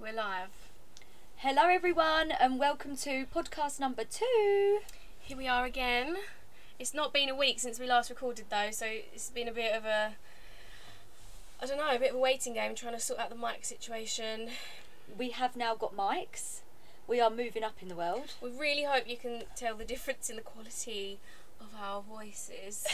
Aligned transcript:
we're 0.00 0.12
live. 0.12 0.48
Hello, 1.36 1.68
everyone, 1.68 2.32
and 2.32 2.58
welcome 2.58 2.96
to 2.96 3.26
podcast 3.34 3.78
number 3.80 4.04
two. 4.04 4.80
Here 5.20 5.36
we 5.36 5.46
are 5.48 5.64
again. 5.64 6.16
It's 6.78 6.94
not 6.94 7.12
been 7.12 7.28
a 7.28 7.34
week 7.34 7.58
since 7.60 7.78
we 7.78 7.86
last 7.86 8.10
recorded 8.10 8.46
though, 8.50 8.70
so 8.70 8.86
it's 8.86 9.30
been 9.30 9.48
a 9.48 9.52
bit 9.52 9.74
of 9.74 9.84
a 9.84 10.14
I 11.60 11.66
don't 11.66 11.78
know, 11.78 11.94
a 11.94 11.98
bit 11.98 12.10
of 12.10 12.16
a 12.16 12.20
waiting 12.20 12.54
game 12.54 12.74
trying 12.74 12.94
to 12.94 13.00
sort 13.00 13.18
out 13.18 13.30
the 13.30 13.36
mic 13.36 13.64
situation. 13.64 14.50
We 15.16 15.30
have 15.30 15.56
now 15.56 15.74
got 15.74 15.96
mics. 15.96 16.60
We 17.06 17.20
are 17.20 17.30
moving 17.30 17.64
up 17.64 17.76
in 17.82 17.88
the 17.88 17.96
world. 17.96 18.34
We 18.40 18.50
really 18.50 18.84
hope 18.84 19.08
you 19.08 19.16
can 19.16 19.42
tell 19.56 19.74
the 19.74 19.84
difference 19.84 20.30
in 20.30 20.36
the 20.36 20.42
quality 20.42 21.18
of 21.60 21.68
our 21.80 22.02
voices. 22.02 22.86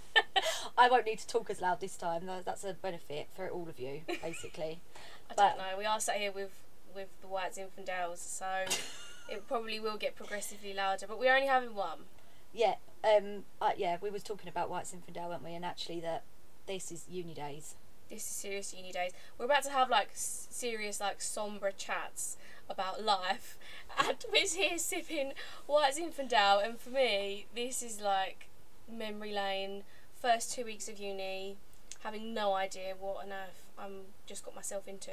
I 0.78 0.88
won't 0.90 1.06
need 1.06 1.18
to 1.20 1.26
talk 1.26 1.50
as 1.50 1.60
loud 1.60 1.80
this 1.80 1.96
time. 1.96 2.26
tha- 2.26 2.42
That's 2.44 2.62
a 2.64 2.74
benefit 2.74 3.28
for 3.34 3.48
all 3.48 3.68
of 3.68 3.78
you, 3.80 4.02
basically. 4.22 4.80
I 5.30 5.34
But- 5.34 5.36
don't 5.36 5.58
know. 5.58 5.78
We 5.78 5.84
are 5.84 6.00
sat 6.00 6.16
here 6.16 6.32
with 6.32 6.50
with 6.94 7.08
the 7.20 7.26
White 7.28 7.52
Zinfandels, 7.54 8.18
so 8.18 8.46
it 9.28 9.46
probably 9.46 9.78
will 9.78 9.98
get 9.98 10.16
progressively 10.16 10.72
louder. 10.72 11.06
But 11.06 11.18
we're 11.18 11.34
only 11.34 11.46
having 11.48 11.74
one. 11.74 12.06
Yeah, 12.54 12.76
um, 13.04 13.44
uh, 13.60 13.72
yeah. 13.76 13.98
We 14.00 14.08
was 14.10 14.22
talking 14.22 14.48
about 14.48 14.70
White 14.70 14.84
Zinfandel, 14.86 15.28
weren't 15.28 15.44
we? 15.44 15.54
And 15.54 15.64
actually, 15.64 16.00
that 16.00 16.22
this 16.66 16.90
is 16.90 17.04
uni 17.10 17.34
days. 17.34 17.74
This 18.08 18.22
is 18.22 18.28
serious 18.28 18.72
uni 18.72 18.92
days. 18.92 19.12
We're 19.36 19.44
about 19.46 19.64
to 19.64 19.70
have 19.70 19.90
like 19.90 20.10
s- 20.12 20.46
serious, 20.50 21.00
like 21.00 21.20
somber 21.20 21.70
chats 21.70 22.36
about 22.68 23.02
life, 23.04 23.58
and 23.98 24.16
we're 24.32 24.46
here 24.48 24.78
sipping 24.78 25.32
White 25.66 25.96
Zinfandel. 25.96 26.64
And 26.64 26.80
for 26.80 26.90
me, 26.90 27.46
this 27.54 27.82
is 27.82 28.00
like 28.00 28.48
memory 28.90 29.32
lane. 29.34 29.82
First 30.18 30.52
two 30.54 30.64
weeks 30.64 30.88
of 30.88 30.98
uni, 30.98 31.58
having 32.04 32.32
no 32.32 32.54
idea 32.54 32.94
what 32.98 33.24
on 33.24 33.32
earth 33.32 33.65
I'm 33.78 33.92
just 34.26 34.44
got 34.44 34.54
myself 34.54 34.86
into. 34.88 35.10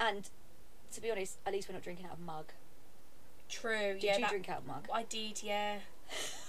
And 0.00 0.28
to 0.92 1.00
be 1.00 1.10
honest, 1.10 1.38
at 1.46 1.52
least 1.52 1.68
we're 1.68 1.74
not 1.74 1.82
drinking 1.82 2.06
out 2.06 2.12
of 2.12 2.20
mug. 2.20 2.46
True. 3.48 3.94
Did 3.94 4.02
yeah. 4.04 4.14
you 4.16 4.20
that- 4.22 4.30
drink 4.30 4.48
out 4.48 4.58
of 4.58 4.66
mug? 4.66 4.88
I 4.92 5.02
did. 5.04 5.42
Yeah. 5.42 5.76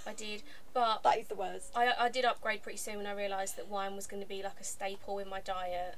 I 0.06 0.12
did. 0.12 0.42
But 0.74 1.02
That 1.02 1.18
is 1.18 1.28
the 1.28 1.34
worst. 1.34 1.70
I, 1.74 1.92
I 1.98 2.08
did 2.08 2.24
upgrade 2.24 2.62
pretty 2.62 2.78
soon 2.78 2.98
when 2.98 3.06
I 3.06 3.12
realised 3.12 3.56
that 3.56 3.68
wine 3.68 3.96
was 3.96 4.06
going 4.06 4.22
to 4.22 4.28
be 4.28 4.42
like 4.42 4.60
a 4.60 4.64
staple 4.64 5.18
in 5.18 5.28
my 5.28 5.40
diet. 5.40 5.96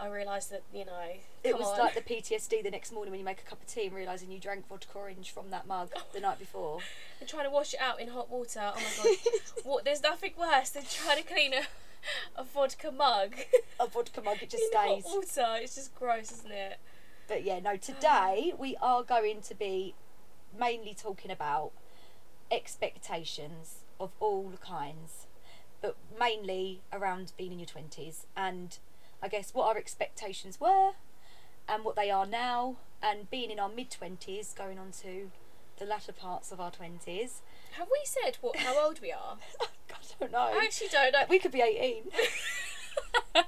I 0.00 0.08
realised 0.08 0.50
that, 0.52 0.62
you 0.72 0.84
know, 0.84 1.12
It 1.42 1.58
was 1.58 1.66
on. 1.68 1.78
like 1.78 1.94
the 1.94 2.00
PTSD 2.02 2.62
the 2.62 2.70
next 2.70 2.92
morning 2.92 3.10
when 3.10 3.18
you 3.18 3.24
make 3.24 3.40
a 3.40 3.48
cup 3.48 3.60
of 3.60 3.66
tea 3.66 3.86
and 3.86 3.94
realising 3.94 4.30
you 4.30 4.38
drank 4.38 4.68
vodka 4.68 4.96
orange 4.96 5.32
from 5.32 5.50
that 5.50 5.66
mug 5.66 5.90
the 6.12 6.20
night 6.20 6.38
before. 6.38 6.80
and 7.20 7.28
trying 7.28 7.44
to 7.44 7.50
wash 7.50 7.74
it 7.74 7.80
out 7.80 8.00
in 8.00 8.08
hot 8.08 8.30
water. 8.30 8.60
Oh 8.62 8.74
my 8.76 9.04
god. 9.04 9.16
what 9.64 9.84
there's 9.84 10.02
nothing 10.02 10.32
worse 10.38 10.70
than 10.70 10.84
trying 10.88 11.16
to 11.18 11.24
clean 11.24 11.52
a, 11.54 11.62
a 12.36 12.44
vodka 12.44 12.90
mug. 12.90 13.34
A 13.80 13.86
vodka 13.86 14.20
mug, 14.22 14.38
it 14.42 14.50
just 14.50 14.64
in 14.64 14.70
stays. 14.70 15.04
hot 15.04 15.14
water. 15.14 15.62
It's 15.62 15.74
just 15.74 15.94
gross, 15.94 16.32
isn't 16.32 16.52
it? 16.52 16.78
But 17.26 17.44
yeah, 17.44 17.60
no, 17.60 17.72
um, 17.72 17.78
today 17.78 18.54
we 18.58 18.76
are 18.80 19.02
going 19.02 19.42
to 19.42 19.54
be 19.54 19.94
mainly 20.58 20.94
talking 20.94 21.30
about 21.30 21.72
expectations 22.50 23.84
of 24.00 24.10
all 24.20 24.52
kinds, 24.64 25.26
but 25.82 25.96
mainly 26.18 26.80
around 26.92 27.32
being 27.36 27.52
in 27.52 27.58
your 27.58 27.68
20s 27.68 28.24
and 28.36 28.78
I 29.22 29.28
guess 29.28 29.52
what 29.52 29.66
our 29.66 29.76
expectations 29.76 30.60
were 30.60 30.92
and 31.68 31.84
what 31.84 31.96
they 31.96 32.10
are 32.10 32.26
now, 32.26 32.76
and 33.02 33.30
being 33.30 33.50
in 33.50 33.58
our 33.58 33.68
mid 33.68 33.90
20s, 33.90 34.56
going 34.56 34.78
on 34.78 34.90
to 35.02 35.30
the 35.78 35.84
latter 35.84 36.12
parts 36.12 36.50
of 36.50 36.60
our 36.60 36.70
20s. 36.70 37.40
Have 37.72 37.88
we 37.90 38.00
said 38.04 38.38
what 38.40 38.56
how 38.56 38.84
old 38.86 39.00
we 39.00 39.12
are? 39.12 39.36
I 39.90 39.94
don't 40.20 40.32
know. 40.32 40.38
I 40.38 40.62
actually 40.64 40.88
don't 40.88 41.12
know. 41.12 41.24
we 41.28 41.38
could 41.38 41.52
be 41.52 41.60
18. 41.60 42.04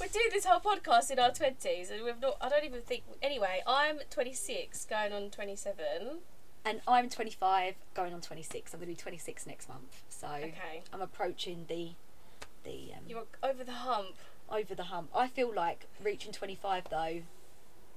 We're 0.00 0.08
doing 0.08 0.28
this 0.32 0.44
whole 0.44 0.60
podcast 0.60 1.10
in 1.10 1.18
our 1.18 1.30
twenties, 1.32 1.90
and 1.90 2.04
we've 2.04 2.20
not. 2.20 2.36
I 2.40 2.48
don't 2.48 2.64
even 2.64 2.82
think. 2.82 3.04
Anyway, 3.22 3.62
I'm 3.66 3.98
26, 4.10 4.84
going 4.84 5.12
on 5.12 5.30
27. 5.30 6.18
and 6.64 6.80
I'm 6.86 7.08
25, 7.08 7.74
going 7.94 8.12
on 8.14 8.20
26. 8.20 8.72
I'm 8.74 8.80
going 8.80 8.88
to 8.88 8.92
be 8.96 9.00
26 9.00 9.46
next 9.46 9.68
month. 9.68 10.02
So 10.08 10.26
Okay, 10.28 10.82
I'm 10.92 11.00
approaching 11.00 11.64
the 11.68 11.92
the 12.64 12.92
um, 12.96 13.04
you're 13.08 13.24
over 13.42 13.64
the 13.64 13.72
hump. 13.72 14.16
over 14.50 14.74
the 14.74 14.84
hump. 14.84 15.10
I 15.14 15.26
feel 15.28 15.52
like 15.54 15.86
reaching 16.02 16.32
25 16.32 16.84
though, 16.90 17.22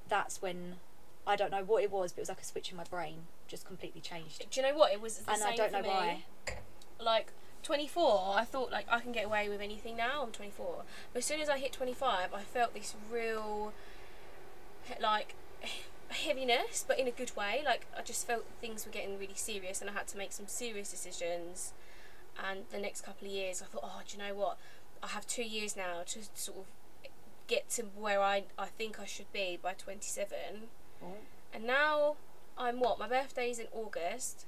that's 0.08 0.42
when 0.42 0.76
I 1.26 1.36
don't 1.36 1.52
know 1.52 1.64
what 1.64 1.84
it 1.84 1.92
was, 1.92 2.14
but 2.14 2.20
it 2.20 2.22
was 2.24 2.30
like 2.30 2.42
a 2.42 2.46
switch 2.46 2.72
in 2.72 2.78
my 2.78 2.84
brain 2.86 3.24
just 3.48 3.66
completely 3.66 4.02
changed. 4.02 4.46
Do 4.50 4.60
you 4.62 4.68
know 4.68 4.78
what? 4.78 4.92
It 4.94 5.02
was 5.02 5.20
the 5.20 5.32
And 5.32 5.40
same 5.42 5.54
I 5.54 5.56
don't 5.56 5.72
know 5.72 5.82
me. 5.82 5.88
why. 5.88 6.24
Like 7.00 7.32
24, 7.64 8.34
I 8.38 8.44
thought 8.46 8.72
like 8.72 8.86
I 8.90 9.00
can 9.00 9.12
get 9.12 9.26
away 9.26 9.50
with 9.50 9.62
anything 9.62 9.98
now. 9.98 10.24
I'm 10.24 10.32
24, 10.32 10.84
but 11.14 11.20
as 11.20 11.26
soon 11.26 11.42
as 11.42 11.50
I 11.50 11.58
hit 11.58 11.74
25, 11.74 12.34
I 12.34 12.42
felt 12.42 12.74
this 12.74 12.96
real, 13.12 13.74
like, 15.02 15.36
heaviness, 16.10 16.86
but 16.88 16.98
in 17.00 17.08
a 17.08 17.12
good 17.12 17.36
way. 17.36 17.62
Like 17.66 17.86
I 17.98 18.02
just 18.02 18.26
felt 18.26 18.46
things 18.62 18.86
were 18.86 18.92
getting 18.92 19.20
really 19.20 19.36
serious, 19.36 19.82
and 19.82 19.90
I 19.90 19.94
had 19.94 20.08
to 20.08 20.18
make 20.18 20.32
some 20.32 20.48
serious 20.48 20.90
decisions. 20.92 21.74
And 22.44 22.66
the 22.72 22.78
next 22.78 23.02
couple 23.02 23.28
of 23.28 23.34
years, 23.34 23.62
I 23.62 23.66
thought, 23.66 23.82
oh, 23.84 24.02
do 24.08 24.16
you 24.18 24.24
know 24.24 24.36
what? 24.36 24.58
I 25.02 25.08
have 25.08 25.26
two 25.28 25.44
years 25.44 25.76
now 25.76 26.02
to 26.06 26.20
sort 26.36 26.60
of 26.60 26.66
get 27.48 27.70
to 27.72 27.84
where 27.96 28.22
I 28.22 28.44
I 28.58 28.68
think 28.68 29.00
I 29.00 29.06
should 29.06 29.32
be 29.34 29.58
by 29.62 29.74
27. 29.74 30.38
And 31.54 31.64
now 31.66 32.16
I'm 32.58 32.80
what? 32.80 33.00
My 33.00 33.08
birthday's 33.08 33.60
in 33.60 33.68
August. 33.72 34.46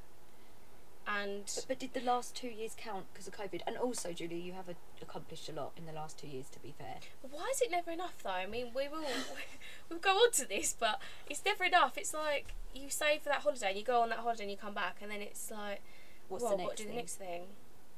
And 1.07 1.43
But, 1.55 1.65
but 1.67 1.79
did 1.79 1.93
the 1.93 2.01
last 2.01 2.35
two 2.35 2.49
years 2.49 2.75
count 2.77 3.05
because 3.11 3.27
of 3.27 3.33
COVID? 3.33 3.61
And 3.65 3.77
also, 3.77 4.13
Julie, 4.13 4.39
you 4.39 4.53
have 4.53 4.69
a, 4.69 4.75
accomplished 5.01 5.49
a 5.49 5.51
lot 5.51 5.71
in 5.75 5.85
the 5.85 5.91
last 5.91 6.19
two 6.19 6.27
years. 6.27 6.49
To 6.49 6.59
be 6.59 6.73
fair, 6.77 6.97
why 7.29 7.49
is 7.51 7.61
it 7.61 7.71
never 7.71 7.91
enough 7.91 8.21
though? 8.23 8.29
I 8.29 8.45
mean, 8.45 8.67
we 8.75 8.87
will 8.87 9.05
we'll 9.89 9.99
go 9.99 10.11
on 10.11 10.31
to 10.33 10.47
this, 10.47 10.75
but 10.79 11.01
it's 11.27 11.43
never 11.43 11.63
enough. 11.63 11.97
It's 11.97 12.13
like 12.13 12.53
you 12.75 12.89
save 12.89 13.21
for 13.23 13.29
that 13.29 13.41
holiday 13.41 13.69
and 13.69 13.77
you 13.77 13.83
go 13.83 14.01
on 14.01 14.09
that 14.09 14.19
holiday 14.19 14.43
and 14.43 14.51
you 14.51 14.57
come 14.57 14.75
back 14.75 14.97
and 15.01 15.09
then 15.09 15.21
it's 15.21 15.49
like, 15.49 15.81
what's 16.27 16.43
well, 16.43 16.51
the 16.51 16.57
next 16.57 16.67
what 16.67 16.77
do 16.77 16.83
thing? 16.83 16.91
the 16.91 16.97
next 16.97 17.15
thing? 17.15 17.41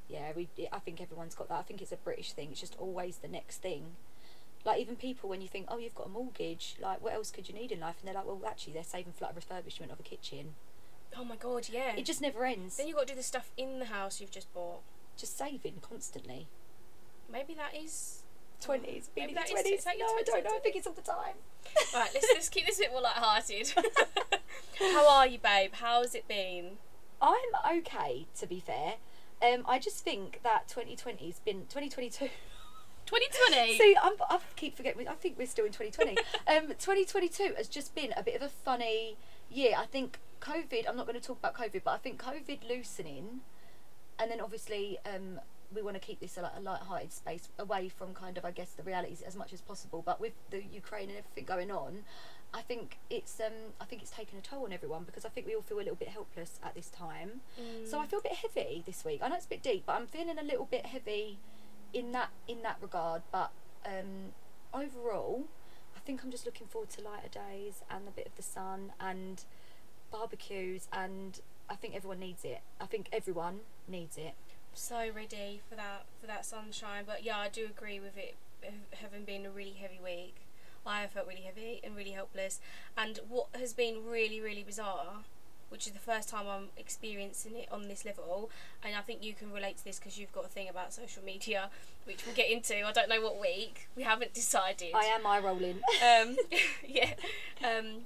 Yeah, 0.07 0.31
we. 0.35 0.49
I 0.72 0.79
think 0.79 1.01
everyone's 1.01 1.35
got 1.35 1.49
that. 1.49 1.59
I 1.59 1.63
think 1.63 1.81
it's 1.81 1.91
a 1.91 1.97
British 1.97 2.31
thing. 2.33 2.49
It's 2.51 2.59
just 2.59 2.75
always 2.78 3.17
the 3.17 3.28
next 3.28 3.61
thing. 3.61 3.95
Like 4.66 4.79
even 4.79 4.95
people, 4.95 5.29
when 5.29 5.41
you 5.41 5.47
think, 5.47 5.66
oh, 5.69 5.77
you've 5.77 5.95
got 5.95 6.05
a 6.07 6.09
mortgage, 6.09 6.75
like 6.81 7.01
what 7.01 7.13
else 7.13 7.31
could 7.31 7.47
you 7.49 7.55
need 7.55 7.72
in 7.72 7.79
life? 7.79 7.95
And 7.99 8.07
they're 8.07 8.16
like, 8.16 8.25
well, 8.27 8.41
actually, 8.47 8.73
they're 8.73 8.83
saving 8.83 9.13
for 9.13 9.25
like 9.25 9.35
a 9.35 9.39
refurbishment 9.39 9.91
of 9.91 9.99
a 9.99 10.03
kitchen. 10.03 10.55
Oh 11.17 11.25
my 11.25 11.35
god, 11.35 11.67
yeah. 11.72 11.95
It 11.95 12.05
just 12.05 12.22
never 12.22 12.45
ends. 12.45 12.77
then 12.77 12.88
you've 12.88 12.95
got 12.95 13.07
to 13.07 13.13
do 13.13 13.17
the 13.17 13.23
stuff 13.23 13.51
in 13.57 13.79
the 13.79 13.85
house 13.85 14.22
you've 14.22 14.31
just 14.31 14.53
bought. 14.53 14.81
Just 15.17 15.38
saving 15.38 15.75
constantly. 15.81 16.47
Maybe 17.31 17.53
that 17.55 17.75
is 17.75 18.23
Twenties, 18.61 19.09
Maybe 19.16 19.27
being 19.27 19.29
in 19.29 19.35
that 19.35 19.45
is- 19.45 19.51
twenties. 19.51 19.79
is 19.79 19.83
that 19.85 19.95
No, 19.97 20.05
I 20.05 20.22
don't 20.23 20.44
know. 20.44 20.51
I 20.55 20.59
think 20.59 20.75
it's 20.75 20.85
all 20.85 20.93
the 20.93 21.01
time. 21.01 21.33
right. 21.95 22.09
Let's 22.13 22.28
let's 22.33 22.49
keep 22.49 22.67
this 22.67 22.78
a 22.78 22.83
bit 22.83 22.91
more 22.91 23.01
light-hearted. 23.01 23.73
How 24.79 25.09
are 25.09 25.25
you, 25.28 25.39
babe? 25.39 25.72
How's 25.73 26.13
it 26.16 26.28
been? 26.28 26.78
I'm 27.22 27.78
okay, 27.78 28.28
to 28.39 28.47
be 28.47 28.59
fair. 28.59 28.95
Um, 29.41 29.63
I 29.67 29.79
just 29.79 30.03
think 30.03 30.41
that 30.43 30.67
2020's 30.67 31.39
been 31.39 31.61
2022. 31.69 32.29
2020. 33.11 33.77
See, 33.77 33.95
I'm, 34.01 34.13
I 34.29 34.39
keep 34.55 34.77
forgetting. 34.77 35.07
I 35.07 35.13
think 35.13 35.38
we're 35.38 35.47
still 35.47 35.66
in 35.66 35.72
2020. 35.72 36.17
um, 36.47 36.67
2022 36.69 37.55
has 37.57 37.67
just 37.67 37.94
been 37.94 38.13
a 38.16 38.23
bit 38.23 38.35
of 38.35 38.41
a 38.41 38.49
funny 38.49 39.17
year. 39.49 39.73
I 39.77 39.85
think 39.85 40.19
COVID. 40.39 40.88
I'm 40.88 40.95
not 40.95 41.05
going 41.05 41.19
to 41.19 41.25
talk 41.25 41.38
about 41.39 41.55
COVID, 41.55 41.83
but 41.83 41.91
I 41.91 41.97
think 41.97 42.22
COVID 42.22 42.67
loosening, 42.69 43.41
and 44.17 44.31
then 44.31 44.39
obviously 44.39 44.97
um, 45.05 45.39
we 45.73 45.81
want 45.81 45.95
to 45.95 45.99
keep 45.99 46.19
this 46.19 46.38
a, 46.38 46.41
like, 46.41 46.53
a 46.57 46.61
light-hearted 46.61 47.11
space 47.11 47.49
away 47.59 47.89
from 47.89 48.13
kind 48.13 48.38
of, 48.38 48.45
I 48.45 48.51
guess, 48.51 48.72
the 48.72 48.83
realities 48.83 49.22
as 49.22 49.35
much 49.35 49.53
as 49.53 49.61
possible. 49.61 50.01
But 50.05 50.19
with 50.22 50.33
the 50.49 50.63
Ukraine 50.73 51.09
and 51.09 51.17
everything 51.17 51.45
going 51.45 51.72
on, 51.72 52.03
I 52.53 52.61
think 52.61 52.97
it's 53.09 53.39
um, 53.39 53.53
I 53.79 53.85
think 53.85 54.01
it's 54.01 54.11
taken 54.11 54.38
a 54.38 54.41
toll 54.41 54.66
on 54.66 54.73
everyone 54.73 55.03
because 55.03 55.25
I 55.25 55.29
think 55.29 55.47
we 55.47 55.55
all 55.55 55.61
feel 55.61 55.78
a 55.78 55.79
little 55.79 55.95
bit 55.95 56.09
helpless 56.09 56.59
at 56.63 56.75
this 56.75 56.89
time. 56.89 57.41
So 57.85 57.99
I 57.99 58.05
feel 58.05 58.19
a 58.19 58.23
bit 58.23 58.33
heavy 58.33 58.83
this 58.85 59.05
week. 59.05 59.22
I 59.22 59.29
know 59.29 59.35
it's 59.35 59.45
a 59.45 59.49
bit 59.49 59.63
deep, 59.63 59.83
but 59.85 59.93
I'm 59.93 60.07
feeling 60.07 60.38
a 60.38 60.43
little 60.43 60.66
bit 60.66 60.85
heavy 60.85 61.39
in 61.94 62.12
that 62.13 62.29
in 62.47 62.62
that 62.63 62.78
regard. 62.81 63.22
But 63.31 63.52
um, 63.85 64.34
overall, 64.74 65.46
I 65.96 66.00
think 66.00 66.24
I'm 66.24 66.31
just 66.31 66.46
looking 66.46 66.68
forward 66.68 66.90
to 66.91 67.02
lighter 67.02 67.29
days 67.29 67.82
and 67.90 68.08
a 68.08 68.11
bit 68.11 68.28
of 68.28 68.35
the 68.35 68.43
sun 68.43 68.93
and 68.99 69.43
barbecues, 70.11 70.88
and 70.91 71.40
I 71.70 71.76
think 71.76 71.96
everyone 71.96 72.20
needs 72.20 72.43
it. 72.43 72.61
I 72.79 72.85
think 72.85 73.08
everyone 73.11 73.61
needs 73.88 74.17
it. 74.17 74.34
so 74.73 75.09
ready 75.14 75.61
for 75.70 75.76
that 75.76 76.05
for 76.20 76.28
that 76.28 76.46
sunshine. 76.46 77.03
But 77.05 77.23
yeah, 77.23 77.38
I 77.38 77.49
do 77.49 77.66
agree 77.66 77.99
with 77.99 78.17
it 78.17 78.35
having 79.02 79.23
been 79.26 79.46
a 79.46 79.49
really 79.52 79.73
heavy 79.79 79.99
week. 80.03 80.35
I 80.85 81.02
have 81.02 81.11
felt 81.11 81.28
really 81.28 81.41
heavy 81.41 81.79
and 81.84 81.96
really 81.96 82.11
helpless. 82.11 82.59
And 82.97 83.20
what 83.29 83.47
has 83.53 83.73
been 83.73 84.05
really 84.05 84.41
really 84.41 84.64
bizarre, 84.64 85.23
which 85.72 85.88
is 85.88 85.94
the 85.94 86.00
first 86.00 86.28
time 86.28 86.46
I'm 86.50 86.68
experiencing 86.78 87.56
it 87.56 87.70
on 87.72 87.88
this 87.88 88.03
level, 88.06 88.52
and 88.84 88.94
I 88.96 89.02
think 89.02 89.23
you 89.23 89.34
can 89.34 89.52
relate 89.53 89.78
to 89.78 89.84
this 89.85 90.00
because 90.00 90.18
you've 90.18 90.34
got 90.34 90.46
a 90.46 90.50
thing 90.50 90.68
about 90.68 90.94
social 90.94 91.23
media, 91.23 91.70
which 92.03 92.26
we'll 92.26 92.35
get 92.35 92.52
into. 92.52 92.85
I 92.85 92.91
don't 92.91 93.08
know 93.08 93.22
what 93.22 93.40
week. 93.40 93.88
We 93.96 94.03
haven't 94.03 94.34
decided. 94.34 94.90
I 94.94 95.06
am 95.06 95.26
eye 95.26 95.40
rolling. 95.40 95.79
um, 96.03 96.35
yeah, 96.88 97.14
um, 97.64 98.02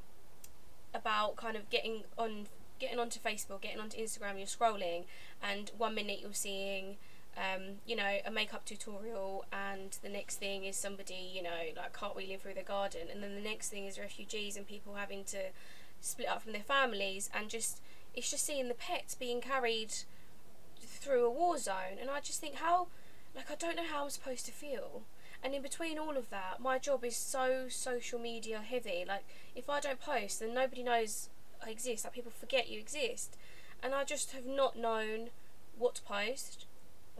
about 0.93 1.35
kind 1.37 1.57
of 1.57 1.69
getting 1.71 2.03
on, 2.17 2.45
getting 2.79 2.99
onto 2.99 3.19
Facebook, 3.19 3.61
getting 3.61 3.79
onto 3.79 3.97
Instagram. 3.97 4.37
You're 4.37 4.45
scrolling, 4.45 5.05
and 5.41 5.71
one 5.77 5.95
minute 5.95 6.19
you're 6.21 6.33
seeing 6.33 6.97
um, 7.37 7.79
you 7.85 7.95
know, 7.95 8.19
a 8.25 8.31
makeup 8.31 8.65
tutorial, 8.65 9.45
and 9.51 9.97
the 10.01 10.09
next 10.09 10.37
thing 10.37 10.63
is 10.63 10.77
somebody, 10.77 11.31
you 11.33 11.43
know, 11.43 11.73
like 11.75 11.93
cartwheeling 11.93 12.39
through 12.39 12.53
the 12.53 12.63
garden, 12.63 13.07
and 13.11 13.21
then 13.21 13.35
the 13.35 13.41
next 13.41 13.69
thing 13.69 13.85
is 13.85 13.99
refugees 13.99 14.55
and 14.55 14.65
people 14.67 14.95
having 14.95 15.23
to 15.25 15.37
split 16.05 16.27
up 16.27 16.43
from 16.43 16.53
their 16.53 16.63
families, 16.63 17.29
and 17.33 17.49
just 17.49 17.81
it's 18.13 18.31
just 18.31 18.45
seeing 18.45 18.67
the 18.67 18.73
pets 18.73 19.15
being 19.15 19.41
carried 19.41 19.93
through 20.79 21.25
a 21.25 21.29
war 21.29 21.57
zone, 21.57 21.97
and 21.99 22.09
I 22.09 22.19
just 22.19 22.39
think 22.39 22.55
how, 22.55 22.87
like, 23.35 23.51
I 23.51 23.55
don't 23.55 23.75
know 23.75 23.85
how 23.85 24.03
I'm 24.03 24.09
supposed 24.09 24.45
to 24.45 24.51
feel. 24.51 25.03
And 25.43 25.53
in 25.53 25.61
between 25.61 25.99
all 25.99 26.17
of 26.17 26.29
that, 26.29 26.59
my 26.59 26.79
job 26.79 27.03
is 27.03 27.15
so 27.15 27.65
social 27.69 28.17
media 28.19 28.59
heavy. 28.59 29.05
Like, 29.07 29.25
if 29.55 29.69
I 29.69 29.79
don't 29.79 29.99
post, 29.99 30.39
then 30.39 30.53
nobody 30.53 30.81
knows 30.81 31.29
I 31.63 31.69
exist. 31.69 32.03
Like, 32.03 32.13
people 32.13 32.31
forget 32.31 32.69
you 32.69 32.79
exist. 32.79 33.37
And 33.83 33.93
I 33.93 34.05
just 34.05 34.31
have 34.31 34.45
not 34.45 34.77
known 34.77 35.29
what 35.77 35.95
to 35.95 36.01
post 36.01 36.65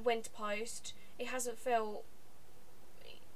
when 0.01 0.21
to 0.21 0.29
post. 0.29 0.93
It 1.19 1.27
hasn't 1.27 1.59
felt. 1.59 2.03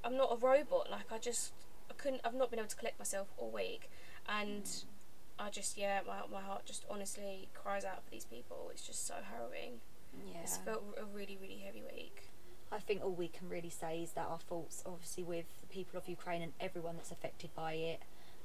I'm 0.02 0.16
not 0.16 0.32
a 0.32 0.36
robot. 0.36 0.90
Like 0.90 1.12
I 1.12 1.18
just, 1.18 1.52
I 1.90 1.94
couldn't. 1.94 2.22
I've 2.24 2.34
not 2.34 2.50
been 2.50 2.58
able 2.58 2.68
to 2.68 2.76
collect 2.76 2.98
myself 2.98 3.28
all 3.36 3.50
week, 3.50 3.90
and 4.28 4.68
I 5.40 5.48
just, 5.48 5.78
yeah, 5.78 6.00
my 6.06 6.20
my 6.30 6.42
heart 6.42 6.66
just 6.66 6.84
honestly 6.90 7.48
cries 7.54 7.84
out 7.84 8.04
for 8.04 8.10
these 8.10 8.26
people. 8.26 8.68
It's 8.70 8.86
just 8.86 9.06
so 9.06 9.14
harrowing. 9.32 9.80
Yeah. 10.26 10.40
It's 10.42 10.58
felt 10.58 10.82
a 11.00 11.04
really, 11.04 11.38
really 11.40 11.62
heavy 11.64 11.82
week. 11.82 12.24
I 12.70 12.78
think 12.78 13.02
all 13.02 13.12
we 13.12 13.28
can 13.28 13.48
really 13.48 13.70
say 13.70 14.02
is 14.02 14.12
that 14.12 14.26
our 14.28 14.38
thoughts, 14.38 14.82
obviously, 14.86 15.24
with 15.24 15.46
the 15.60 15.66
people 15.66 15.98
of 15.98 16.08
Ukraine 16.08 16.42
and 16.42 16.52
everyone 16.60 16.96
that's 16.96 17.10
affected 17.10 17.50
by 17.54 17.72
it. 17.72 18.00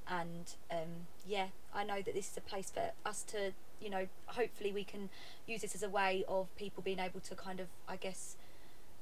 And 0.07 0.53
um, 0.71 1.07
yeah, 1.27 1.47
I 1.73 1.83
know 1.83 2.01
that 2.01 2.13
this 2.13 2.31
is 2.31 2.37
a 2.37 2.41
place 2.41 2.71
for 2.71 2.91
us 3.05 3.23
to, 3.23 3.51
you 3.81 3.89
know, 3.89 4.07
hopefully 4.27 4.71
we 4.71 4.83
can 4.83 5.09
use 5.47 5.61
this 5.61 5.75
as 5.75 5.83
a 5.83 5.89
way 5.89 6.23
of 6.27 6.55
people 6.55 6.81
being 6.81 6.99
able 6.99 7.19
to 7.21 7.35
kind 7.35 7.59
of, 7.59 7.67
I 7.87 7.97
guess, 7.97 8.35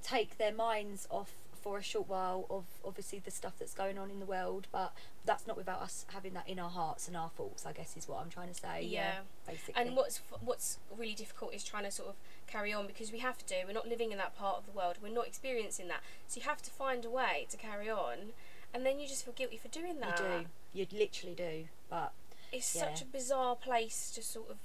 take 0.01 0.37
their 0.37 0.53
minds 0.53 1.07
off 1.09 1.31
for 1.63 1.77
a 1.77 1.81
short 1.81 2.09
while 2.09 2.45
of 2.49 2.65
obviously 2.85 3.19
the 3.23 3.31
stuff 3.31 3.53
that's 3.57 3.73
going 3.73 3.97
on 3.97 4.11
in 4.11 4.19
the 4.19 4.25
world. 4.25 4.67
But 4.71 4.93
that's 5.25 5.47
not 5.47 5.55
without 5.55 5.81
us 5.81 6.05
having 6.13 6.33
that 6.33 6.47
in 6.47 6.59
our 6.59 6.69
hearts 6.69 7.07
and 7.07 7.15
our 7.15 7.29
thoughts, 7.29 7.65
I 7.65 7.71
guess, 7.71 7.95
is 7.95 8.07
what 8.07 8.19
I'm 8.21 8.29
trying 8.29 8.49
to 8.49 8.53
say. 8.53 8.83
Yeah. 8.83 8.99
Yeah. 8.99 9.19
basically. 9.47 9.81
And 9.81 9.95
what's 9.95 10.19
what's 10.41 10.77
really 10.95 11.13
difficult 11.15 11.53
is 11.53 11.63
trying 11.63 11.85
to 11.85 11.91
sort 11.91 12.09
of 12.09 12.15
carry 12.47 12.73
on 12.73 12.85
because 12.85 13.11
we 13.11 13.19
have 13.19 13.37
to. 13.37 13.45
Do, 13.45 13.55
we're 13.65 13.73
not 13.73 13.87
living 13.87 14.11
in 14.11 14.17
that 14.17 14.37
part 14.37 14.57
of 14.57 14.65
the 14.65 14.71
world. 14.71 14.95
We're 15.01 15.13
not 15.13 15.25
experiencing 15.27 15.87
that. 15.87 16.01
So 16.27 16.39
you 16.41 16.45
have 16.45 16.61
to 16.63 16.69
find 16.69 17.05
a 17.05 17.09
way 17.09 17.47
to 17.49 17.57
carry 17.57 17.89
on, 17.89 18.33
and 18.73 18.85
then 18.85 18.99
you 18.99 19.07
just 19.07 19.23
feel 19.23 19.33
guilty 19.33 19.57
for 19.57 19.69
doing 19.69 19.99
that. 20.01 20.19
you 20.19 20.25
do. 20.25 20.45
You 20.91 20.99
literally 20.99 21.35
do. 21.35 21.65
But 21.89 22.11
It's 22.51 22.75
Yeah. 22.75 22.83
such 22.83 23.01
a 23.01 23.05
bizarre 23.05 23.55
place 23.55 24.11
to 24.11 24.21
sort 24.21 24.49
of 24.51 24.57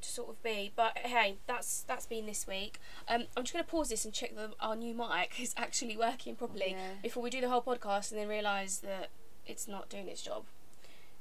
to 0.00 0.08
sort 0.08 0.28
of 0.30 0.42
be. 0.42 0.72
But 0.74 0.98
hey, 0.98 1.36
that's 1.46 1.82
that's 1.82 2.06
been 2.06 2.26
this 2.26 2.46
week. 2.46 2.78
Um, 3.08 3.24
I'm 3.36 3.42
just 3.44 3.52
going 3.52 3.64
to 3.64 3.70
pause 3.70 3.88
this 3.88 4.04
and 4.04 4.14
check 4.14 4.34
that 4.36 4.50
our 4.60 4.76
new 4.76 4.94
mic 4.94 5.38
is 5.40 5.54
actually 5.56 5.96
working 5.96 6.36
properly 6.36 6.70
Yeah. 6.70 6.92
before 7.02 7.22
we 7.22 7.30
do 7.30 7.40
the 7.40 7.48
whole 7.48 7.62
podcast 7.62 8.10
and 8.12 8.20
then 8.20 8.28
realise 8.28 8.78
that 8.78 9.08
it's 9.46 9.66
not 9.68 9.88
doing 9.88 10.08
its 10.08 10.22
job. 10.22 10.44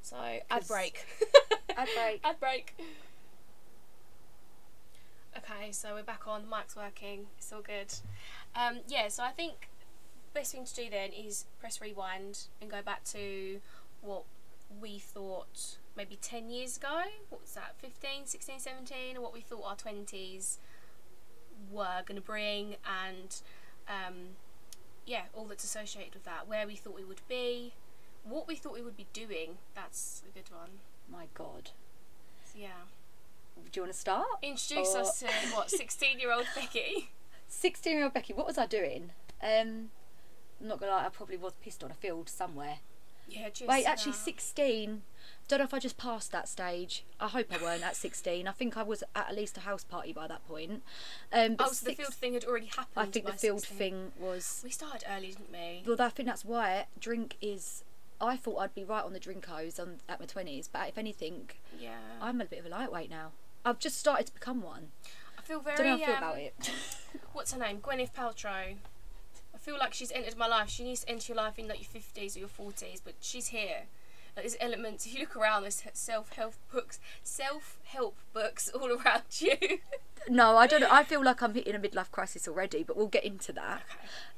So 0.02 0.18
ad 0.50 0.68
break. 0.68 1.06
Ad 1.78 1.88
break. 1.96 2.22
ad 2.24 2.40
break. 2.40 2.76
Okay, 5.38 5.72
so 5.72 5.94
we're 5.94 6.02
back 6.04 6.28
on. 6.28 6.44
The 6.50 6.56
mic's 6.56 6.76
working. 6.76 7.28
It's 7.38 7.52
all 7.54 7.62
good. 7.62 7.94
Um, 8.56 8.80
yeah, 8.88 9.08
so 9.10 9.24
I 9.24 9.30
think 9.32 9.70
best 10.34 10.52
thing 10.54 10.66
to 10.66 10.74
do 10.76 10.90
then 10.90 11.12
is 11.12 11.46
press 11.60 11.80
rewind 11.82 12.46
and 12.62 12.70
go 12.72 12.82
back 12.82 13.04
to 13.06 13.60
what 14.02 14.24
we 14.82 14.98
thought 15.00 15.78
maybe 15.98 16.18
10 16.22 16.50
years 16.50 16.78
ago. 16.78 17.02
what's 17.30 17.54
that? 17.56 17.76
15, 17.80 18.26
16, 18.26 18.60
17? 18.60 19.22
What 19.22 19.34
we 19.34 19.42
thought 19.42 19.64
our 19.66 19.76
20s 19.76 20.58
were 21.72 22.04
going 22.06 22.16
to 22.16 22.22
bring 22.26 22.76
and 23.06 23.42
um, 23.90 24.14
yeah, 25.06 25.24
all 25.34 25.46
that's 25.46 25.64
associated 25.64 26.14
with 26.14 26.24
that. 26.26 26.48
Where 26.48 26.68
we 26.68 26.76
thought 26.76 26.96
we 26.96 27.04
would 27.04 27.22
be, 27.28 27.74
what 28.24 28.48
we 28.48 28.56
thought 28.56 28.74
we 28.74 28.82
would 28.82 28.96
be 28.98 29.08
doing. 29.14 29.58
That's 29.76 30.22
a 30.30 30.32
good 30.34 30.50
one. 30.56 30.70
my 31.12 31.26
God. 31.34 31.72
So, 32.46 32.60
yeah. 32.60 32.68
Do 33.56 33.80
you 33.80 33.82
want 33.82 33.94
to 33.94 34.00
start? 34.00 34.28
Introduce 34.44 34.94
Or- 34.94 35.00
us 35.00 35.20
to 35.22 35.28
what 35.56 35.70
16 35.72 36.20
year 36.20 36.32
old 36.32 36.46
Becky. 36.56 37.10
16 37.48 37.94
year 37.94 38.04
old 38.04 38.14
Becky, 38.14 38.34
what 38.34 38.46
was 38.46 38.58
I 38.58 38.68
doing? 38.68 39.12
Um, 39.42 39.90
I'm 40.62 40.68
not 40.68 40.80
gonna 40.80 40.92
lie, 40.92 41.06
I 41.06 41.10
probably 41.10 41.38
was 41.38 41.54
pissed 41.64 41.84
on 41.84 41.90
a 41.92 41.96
field 41.96 42.30
somewhere. 42.30 42.80
Yeah, 43.30 43.50
Wait, 43.68 43.86
actually, 43.86 44.12
that. 44.14 44.18
16. 44.20 45.02
Don't 45.48 45.60
know 45.60 45.66
if 45.66 45.74
I 45.74 45.80
just 45.80 45.98
passed 45.98 46.32
that 46.34 46.50
stage. 46.50 47.06
I 47.22 47.28
hope 47.30 47.48
I 47.54 47.64
weren't 47.64 47.84
at 47.84 47.96
16. 47.96 48.48
I 48.48 48.52
think 48.52 48.76
I 48.76 48.84
was 48.84 49.02
at 49.16 49.30
at 49.30 49.36
least 49.36 49.56
a 49.58 49.62
house 49.62 49.84
party 49.86 50.12
by 50.12 50.28
that 50.28 50.46
point. 50.48 50.84
Um, 51.32 51.56
but 51.56 51.68
Oh, 51.70 51.72
so 51.72 51.86
the 51.86 51.96
field 51.96 52.14
thing 52.14 52.34
had 52.34 52.44
already 52.44 52.66
happened. 52.66 52.88
I 52.98 53.06
think 53.06 53.26
the 53.26 53.32
field 53.34 53.62
16. 53.62 53.78
thing 53.78 54.12
was. 54.20 54.62
We 54.64 54.70
started 54.72 55.06
early, 55.10 55.28
didn't 55.28 55.52
we? 55.52 55.84
Well, 55.88 56.02
I 56.02 56.10
think 56.10 56.28
that's 56.28 56.44
why 56.44 56.88
drink 57.00 57.38
is. 57.42 57.84
I 58.20 58.36
thought 58.36 58.58
I'd 58.58 58.76
be 58.76 58.84
right 58.84 59.04
on 59.04 59.14
the 59.14 59.20
drinkos 59.20 59.80
on, 59.80 59.98
at 60.10 60.20
my 60.20 60.26
20s, 60.26 60.68
but 60.74 60.90
if 60.90 60.98
anything, 60.98 61.50
Yeah. 61.80 61.92
I'm 62.22 62.42
a 62.42 62.46
bit 62.46 62.60
of 62.60 62.66
a 62.66 62.70
lightweight 62.70 63.10
now. 63.12 63.32
I've 63.64 63.80
just 63.80 63.98
started 64.00 64.26
to 64.28 64.34
become 64.34 64.62
one. 64.62 64.88
I 65.38 65.42
feel 65.44 65.60
very. 65.60 65.78
Don't 65.78 65.86
know 65.86 65.98
how 65.98 66.04
I 66.04 66.06
feel 66.06 66.16
um, 66.16 66.24
about 66.24 66.38
it. 66.40 66.72
What's 67.34 67.54
her 67.54 67.60
name? 67.60 67.78
Gwyneth 67.80 68.14
Paltrow. 68.14 68.76
I 69.54 69.58
feel 69.60 69.78
like 69.78 69.94
she's 69.94 70.12
entered 70.12 70.36
my 70.38 70.48
life. 70.48 70.70
She 70.70 70.84
needs 70.84 71.02
to 71.02 71.10
enter 71.10 71.34
your 71.34 71.38
life 71.38 71.58
in 71.60 71.68
like 71.68 71.80
your 71.80 71.90
fifties 71.90 72.36
or 72.36 72.40
your 72.40 72.48
forties, 72.50 73.02
but 73.04 73.14
she's 73.22 73.48
here. 73.48 73.84
There's 74.38 74.56
elements. 74.62 75.08
If 75.08 75.16
you 75.16 75.22
look 75.22 75.36
around, 75.36 75.64
there's 75.64 75.84
self 75.94 76.34
help 76.34 76.54
books, 76.72 77.00
self 77.24 77.80
help 77.86 78.18
books 78.34 78.70
all 78.76 78.92
around 78.92 79.24
you. 79.40 79.80
No, 80.30 80.58
I 80.58 80.68
don't. 80.68 80.84
I 80.84 81.04
feel 81.06 81.24
like 81.24 81.42
I'm 81.42 81.56
hitting 81.56 81.74
a 81.74 81.80
midlife 81.80 82.12
crisis 82.12 82.48
already, 82.48 82.84
but 82.84 82.96
we'll 82.96 83.08
get 83.08 83.26
into 83.26 83.52
that. 83.54 83.82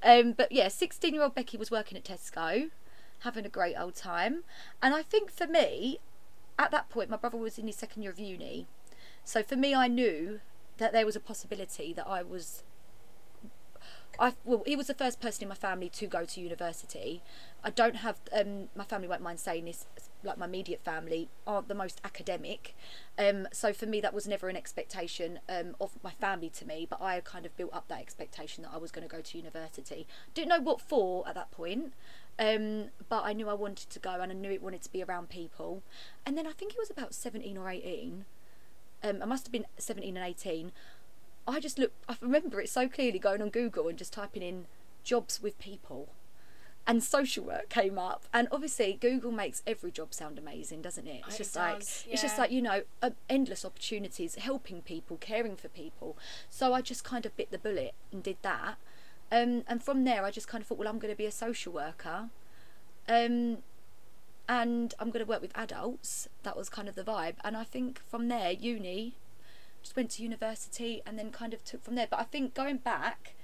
Um, 0.02 0.32
but 0.32 0.54
yeah, 0.54 0.70
16 0.70 1.14
year 1.14 1.24
old 1.24 1.36
Becky 1.36 1.58
was 1.58 1.70
working 1.70 1.98
at 1.98 2.06
Tesco, 2.06 2.70
having 3.20 3.46
a 3.46 3.50
great 3.50 3.76
old 3.76 3.96
time. 3.96 4.44
And 4.82 4.94
I 4.94 5.02
think 5.02 5.32
for 5.32 5.48
me, 5.48 6.00
at 6.58 6.72
that 6.72 6.90
point, 6.90 7.10
my 7.10 7.18
brother 7.18 7.38
was 7.38 7.58
in 7.58 7.68
his 7.68 7.76
second 7.76 8.04
year 8.04 8.12
of 8.12 8.20
uni. 8.20 8.68
So 9.26 9.44
for 9.44 9.58
me, 9.58 9.76
I 9.76 9.88
knew 9.88 10.40
that 10.78 10.94
there 10.94 11.06
was 11.06 11.18
a 11.18 11.20
possibility 11.20 11.92
that 11.94 12.08
I 12.08 12.24
was. 12.24 12.64
I, 14.18 14.34
well, 14.44 14.64
he 14.66 14.76
was 14.76 14.88
the 14.88 14.94
first 14.94 15.22
person 15.22 15.44
in 15.44 15.50
my 15.50 15.56
family 15.56 15.90
to 15.90 16.08
go 16.08 16.26
to 16.26 16.42
university. 16.42 17.22
I 17.64 17.70
don't 17.70 17.98
have, 17.98 18.18
um, 18.34 18.70
my 18.76 18.84
family 18.84 19.08
won't 19.08 19.22
mind 19.22 19.40
saying 19.40 19.66
this, 19.66 19.86
like 20.24 20.38
my 20.38 20.46
immediate 20.46 20.84
family 20.84 21.30
aren't 21.46 21.68
the 21.68 21.76
most 21.76 22.02
academic. 22.04 22.76
Um, 23.18 23.48
so 23.52 23.72
for 23.74 23.86
me, 23.86 24.02
that 24.02 24.14
was 24.14 24.28
never 24.28 24.50
an 24.50 24.56
expectation 24.56 25.40
um, 25.48 25.76
of 25.80 25.92
my 26.04 26.12
family 26.12 26.50
to 26.52 26.66
me, 26.66 26.88
but 26.90 27.02
I 27.02 27.20
kind 27.22 27.46
of 27.46 27.56
built 27.56 27.74
up 27.74 27.88
that 27.90 28.00
expectation 28.00 28.64
that 28.64 28.72
I 28.74 28.78
was 28.78 28.92
going 28.92 29.08
to 29.08 29.14
go 29.14 29.22
to 29.22 29.38
university. 29.38 30.08
Didn't 30.34 30.50
know 30.50 30.62
what 30.62 30.82
for 30.82 31.28
at 31.28 31.36
that 31.36 31.52
point, 31.52 31.94
um, 32.38 32.86
but 33.10 33.24
I 33.24 33.34
knew 33.34 33.50
I 33.50 33.54
wanted 33.54 33.90
to 33.90 34.00
go 34.00 34.12
and 34.22 34.32
I 34.32 34.36
knew 34.36 34.52
it 34.52 34.62
wanted 34.62 34.82
to 34.84 34.92
be 34.92 35.04
around 35.04 35.30
people. 35.30 35.84
And 36.26 36.38
then 36.38 36.48
I 36.48 36.52
think 36.52 36.74
it 36.74 36.80
was 36.80 36.90
about 36.90 37.14
17 37.14 37.58
or 37.58 37.70
18. 37.70 38.26
Um, 39.02 39.22
I 39.22 39.26
must 39.26 39.46
have 39.46 39.52
been 39.52 39.66
17 39.78 40.18
and 40.18 40.26
18. 40.26 40.72
I 41.50 41.60
just 41.60 41.80
look. 41.80 41.92
I 42.08 42.16
remember 42.22 42.62
it 42.62 42.70
so 42.70 42.88
clearly 42.88 43.20
going 43.20 43.42
on 43.42 43.50
Google 43.50 43.88
and 43.88 43.98
just 43.98 44.14
typing 44.14 44.44
in 44.44 44.66
jobs 45.04 45.42
with 45.42 45.58
people. 45.60 46.10
And 46.88 47.04
social 47.04 47.44
work 47.44 47.70
came 47.70 48.00
up, 48.00 48.24
and 48.34 48.48
obviously 48.52 48.98
Google 49.00 49.32
makes 49.32 49.62
every 49.68 49.92
job 49.92 50.12
sound 50.12 50.40
amazing, 50.40 50.82
doesn't 50.82 51.06
it? 51.06 51.22
It's 51.28 51.36
It 51.36 51.38
just 51.38 51.56
like 51.56 51.80
does, 51.80 52.06
it's 52.10 52.22
just 52.22 52.40
like 52.40 52.52
you 52.52 52.64
know, 52.64 52.82
uh, 53.04 53.12
endless 53.30 53.64
opportunities, 53.64 54.36
helping 54.36 54.82
people, 54.82 55.18
caring 55.18 55.56
for 55.56 55.68
people. 55.68 56.18
So 56.50 56.74
I 56.74 56.82
just 56.82 57.04
kind 57.04 57.28
of 57.28 57.38
bit 57.38 57.52
the 57.52 57.60
bullet 57.60 57.94
and 58.12 58.24
did 58.24 58.38
that. 58.42 58.78
Um, 59.32 59.64
and 59.68 59.84
from 59.84 60.04
there, 60.04 60.24
I 60.24 60.32
just 60.32 60.48
kind 60.48 60.62
of 60.62 60.68
thought, 60.68 60.80
well, 60.80 60.88
I'm 60.88 60.98
going 60.98 61.14
to 61.14 61.18
be 61.18 61.28
a 61.28 61.32
social 61.32 61.72
worker. 61.72 62.30
Um, 63.08 63.60
and 64.48 64.96
I'm 65.00 65.12
going 65.12 65.24
to 65.24 65.30
work 65.30 65.42
with 65.42 65.56
adults. 65.56 66.28
That 66.42 66.58
was 66.58 66.70
kind 66.70 66.90
of 66.90 66.96
the 66.96 67.04
vibe. 67.04 67.36
And 67.44 67.56
I 67.56 67.64
think 67.64 68.02
from 68.10 68.28
there, 68.30 68.52
uni, 68.52 69.14
just 69.82 69.96
went 69.96 70.12
to 70.12 70.24
university 70.24 71.02
and 71.06 71.18
then 71.18 71.32
kind 71.32 71.54
of 71.54 71.64
took 71.64 71.84
from 71.84 71.96
there. 71.96 72.08
But 72.10 72.20
I 72.20 72.24
think 72.24 72.54
going 72.54 72.78
back, 72.78 73.36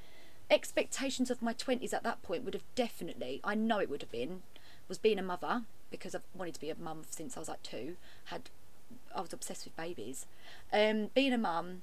expectations 0.50 1.32
of 1.32 1.42
my 1.42 1.54
20s 1.54 1.94
at 1.94 2.04
that 2.04 2.22
point 2.22 2.44
would 2.44 2.54
have 2.54 2.64
definitely, 2.76 3.42
I 3.44 3.56
know 3.56 3.80
it 3.80 3.90
would 3.90 4.02
have 4.02 4.12
been, 4.12 4.42
was 4.88 4.98
being 4.98 5.20
a 5.20 5.24
mother 5.24 5.64
because 5.90 6.16
I've 6.16 6.24
wanted 6.34 6.56
to 6.56 6.62
be 6.62 6.70
a 6.70 6.76
mum 6.76 7.04
since 7.10 7.38
I 7.38 7.40
was 7.40 7.50
like 7.50 7.64
two. 7.64 7.96
Had 8.26 8.50
I 9.16 9.22
was 9.22 9.34
obsessed 9.34 9.66
with 9.66 9.76
babies. 9.78 10.26
Um, 10.72 11.10
being 11.14 11.34
a 11.34 11.38
mum, 11.38 11.82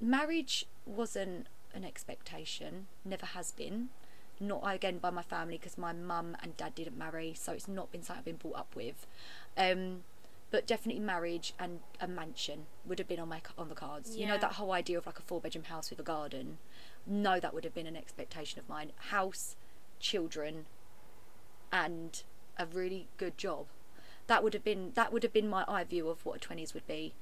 marriage 0.00 0.66
wasn't 0.86 1.46
an 1.74 1.84
expectation, 1.84 2.86
never 3.04 3.26
has 3.26 3.50
been. 3.50 3.88
Not 4.40 4.62
again 4.66 4.98
by 4.98 5.10
my 5.10 5.22
family 5.22 5.56
because 5.58 5.78
my 5.78 5.92
mum 5.92 6.36
and 6.42 6.56
dad 6.56 6.74
didn't 6.74 6.98
marry, 6.98 7.34
so 7.34 7.52
it's 7.52 7.68
not 7.68 7.92
been 7.92 8.02
something 8.02 8.20
I've 8.20 8.24
been 8.24 8.36
brought 8.36 8.58
up 8.58 8.76
with. 8.76 9.06
Um, 9.56 10.02
but 10.54 10.68
definitely 10.68 11.00
marriage 11.00 11.52
and 11.58 11.80
a 12.00 12.06
mansion 12.06 12.66
would 12.86 13.00
have 13.00 13.08
been 13.08 13.18
on 13.18 13.28
my 13.28 13.40
on 13.58 13.68
the 13.68 13.74
cards. 13.74 14.16
You 14.16 14.28
know 14.28 14.38
that 14.38 14.52
whole 14.52 14.70
idea 14.70 14.96
of 14.96 15.04
like 15.04 15.18
a 15.18 15.22
four 15.22 15.40
bedroom 15.40 15.64
house 15.64 15.90
with 15.90 15.98
a 15.98 16.04
garden. 16.04 16.58
No, 17.04 17.40
that 17.40 17.52
would 17.52 17.64
have 17.64 17.74
been 17.74 17.88
an 17.88 17.96
expectation 17.96 18.60
of 18.60 18.68
mine. 18.68 18.92
House, 19.08 19.56
children, 19.98 20.66
and 21.72 22.22
a 22.56 22.66
really 22.66 23.08
good 23.16 23.36
job. 23.36 23.66
That 24.28 24.44
would 24.44 24.54
have 24.54 24.62
been 24.62 24.92
that 24.94 25.12
would 25.12 25.24
have 25.24 25.32
been 25.32 25.48
my 25.48 25.64
eye 25.66 25.82
view 25.82 26.08
of 26.08 26.24
what 26.24 26.36
a 26.36 26.38
twenties 26.38 26.72
would 26.72 26.86
be. 26.86 27.14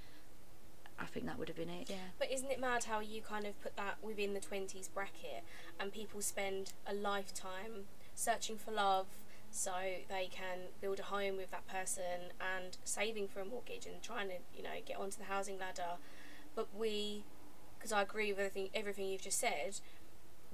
I 1.01 1.07
think 1.07 1.25
that 1.25 1.39
would 1.39 1.49
have 1.49 1.57
been 1.57 1.71
it. 1.71 1.89
Yeah. 1.89 2.13
But 2.19 2.31
isn't 2.31 2.51
it 2.51 2.61
mad 2.61 2.85
how 2.85 3.01
you 3.01 3.23
kind 3.23 3.47
of 3.47 3.59
put 3.63 3.77
that 3.77 3.97
within 4.03 4.35
the 4.35 4.41
20s 4.41 4.93
bracket 4.93 5.43
and 5.81 5.91
people 5.91 6.21
spend 6.21 6.75
a 6.87 6.93
lifetime 6.93 7.87
searching 8.15 8.59
for 8.59 8.73
love 8.73 9.07
so 9.53 9.73
they 10.09 10.29
can 10.31 10.59
build 10.81 10.99
a 10.99 11.05
home 11.05 11.37
with 11.37 11.51
that 11.51 11.69
person 11.69 12.33
and 12.41 12.79
saving 12.85 13.29
for 13.29 13.41
a 13.41 13.45
mortgage 13.45 13.87
and 13.87 14.03
trying 14.03 14.29
to, 14.29 14.37
you 14.57 14.63
know, 14.63 14.71
get 14.85 14.97
onto 14.97 15.19
the 15.19 15.25
housing 15.25 15.59
ladder. 15.59 15.99
But 16.57 16.69
we, 16.75 17.25
because 17.79 17.93
I 17.93 18.03
agree 18.03 18.33
with 18.33 18.41
everything, 18.41 18.71
everything 18.75 19.07
you've 19.07 19.23
just 19.23 19.39
said, 19.39 19.81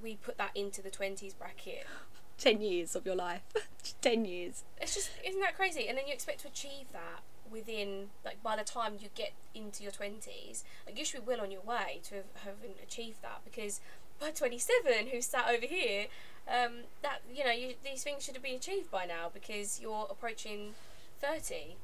we 0.03 0.17
put 0.17 0.37
that 0.39 0.51
into 0.55 0.83
the 0.83 0.91
20s 0.91 1.39
bracket. 1.39 1.87
10 2.39 2.61
years 2.61 2.95
of 2.95 3.07
your 3.07 3.17
life. 3.17 3.43
10 4.01 4.25
years. 4.25 4.65
It's 4.81 4.95
just, 4.95 5.11
isn't 5.25 5.41
that 5.41 5.57
crazy? 5.57 5.89
And 5.89 5.97
then 5.97 6.07
you 6.07 6.13
expect 6.13 6.41
to 6.41 6.49
achieve 6.49 6.93
that 6.93 7.23
within 7.51 8.09
like 8.27 8.43
by 8.43 8.55
the 8.57 8.63
time 8.63 8.97
you 9.01 9.09
get 9.15 9.33
into 9.55 9.83
your 9.83 9.91
20s 9.91 10.65
like 10.87 10.99
you 10.99 11.03
should 11.03 11.25
be 11.25 11.27
well 11.27 11.41
on 11.41 11.51
your 11.51 11.63
way 11.63 11.99
to 12.03 12.17
have, 12.17 12.25
having 12.45 12.75
achieved 12.83 13.23
that 13.23 13.41
because 13.43 13.81
by 14.21 14.31
27 14.31 15.07
who 15.07 15.23
sat 15.23 15.49
over 15.49 15.65
here 15.65 16.09
um, 16.49 16.73
that 17.03 17.21
you 17.33 17.45
know 17.45 17.51
you, 17.51 17.75
these 17.85 18.03
things 18.03 18.25
should 18.25 18.35
have 18.35 18.43
been 18.43 18.57
achieved 18.57 18.91
by 18.91 19.05
now 19.05 19.31
because 19.33 19.81
you're 19.81 20.07
approaching 20.11 20.75
30 21.21 21.77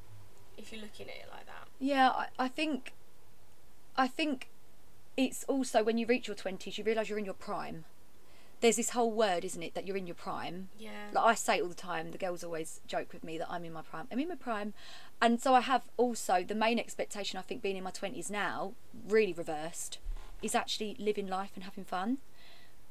if 0.57 0.71
you're 0.71 0.81
looking 0.81 1.07
at 1.07 1.15
it 1.15 1.27
like 1.31 1.45
that 1.45 1.67
Yeah, 1.79 2.09
I, 2.09 2.27
I 2.39 2.47
think 2.47 2.93
I 3.97 4.07
think 4.07 4.49
it's 5.17 5.43
also 5.45 5.83
when 5.83 5.97
you 5.97 6.05
reach 6.05 6.27
your 6.27 6.35
20s 6.35 6.77
you 6.77 6.83
realise 6.83 7.09
you're 7.09 7.19
in 7.19 7.25
your 7.25 7.33
prime. 7.33 7.85
There's 8.61 8.77
this 8.77 8.91
whole 8.91 9.11
word, 9.11 9.43
isn't 9.43 9.61
it, 9.61 9.75
that 9.75 9.85
you're 9.85 9.97
in 9.97 10.07
your 10.07 10.15
prime. 10.15 10.69
yeah 10.79 11.09
Like 11.13 11.25
I 11.25 11.33
say 11.35 11.57
it 11.57 11.61
all 11.61 11.67
the 11.67 11.75
time, 11.75 12.11
the 12.11 12.17
girls 12.17 12.43
always 12.43 12.79
joke 12.87 13.11
with 13.13 13.23
me 13.23 13.37
that 13.37 13.51
I'm 13.51 13.65
in 13.65 13.73
my 13.73 13.81
prime. 13.81 14.07
I'm 14.11 14.19
in 14.19 14.29
my 14.29 14.35
prime. 14.35 14.73
And 15.21 15.41
so 15.41 15.53
I 15.53 15.61
have 15.61 15.83
also 15.97 16.43
the 16.43 16.55
main 16.55 16.79
expectation 16.79 17.37
I 17.37 17.41
think 17.41 17.61
being 17.61 17.77
in 17.77 17.83
my 17.83 17.91
20s 17.91 18.31
now, 18.31 18.73
really 19.07 19.33
reversed, 19.33 19.99
is 20.41 20.55
actually 20.55 20.95
living 20.99 21.27
life 21.27 21.51
and 21.55 21.63
having 21.65 21.83
fun. 21.83 22.17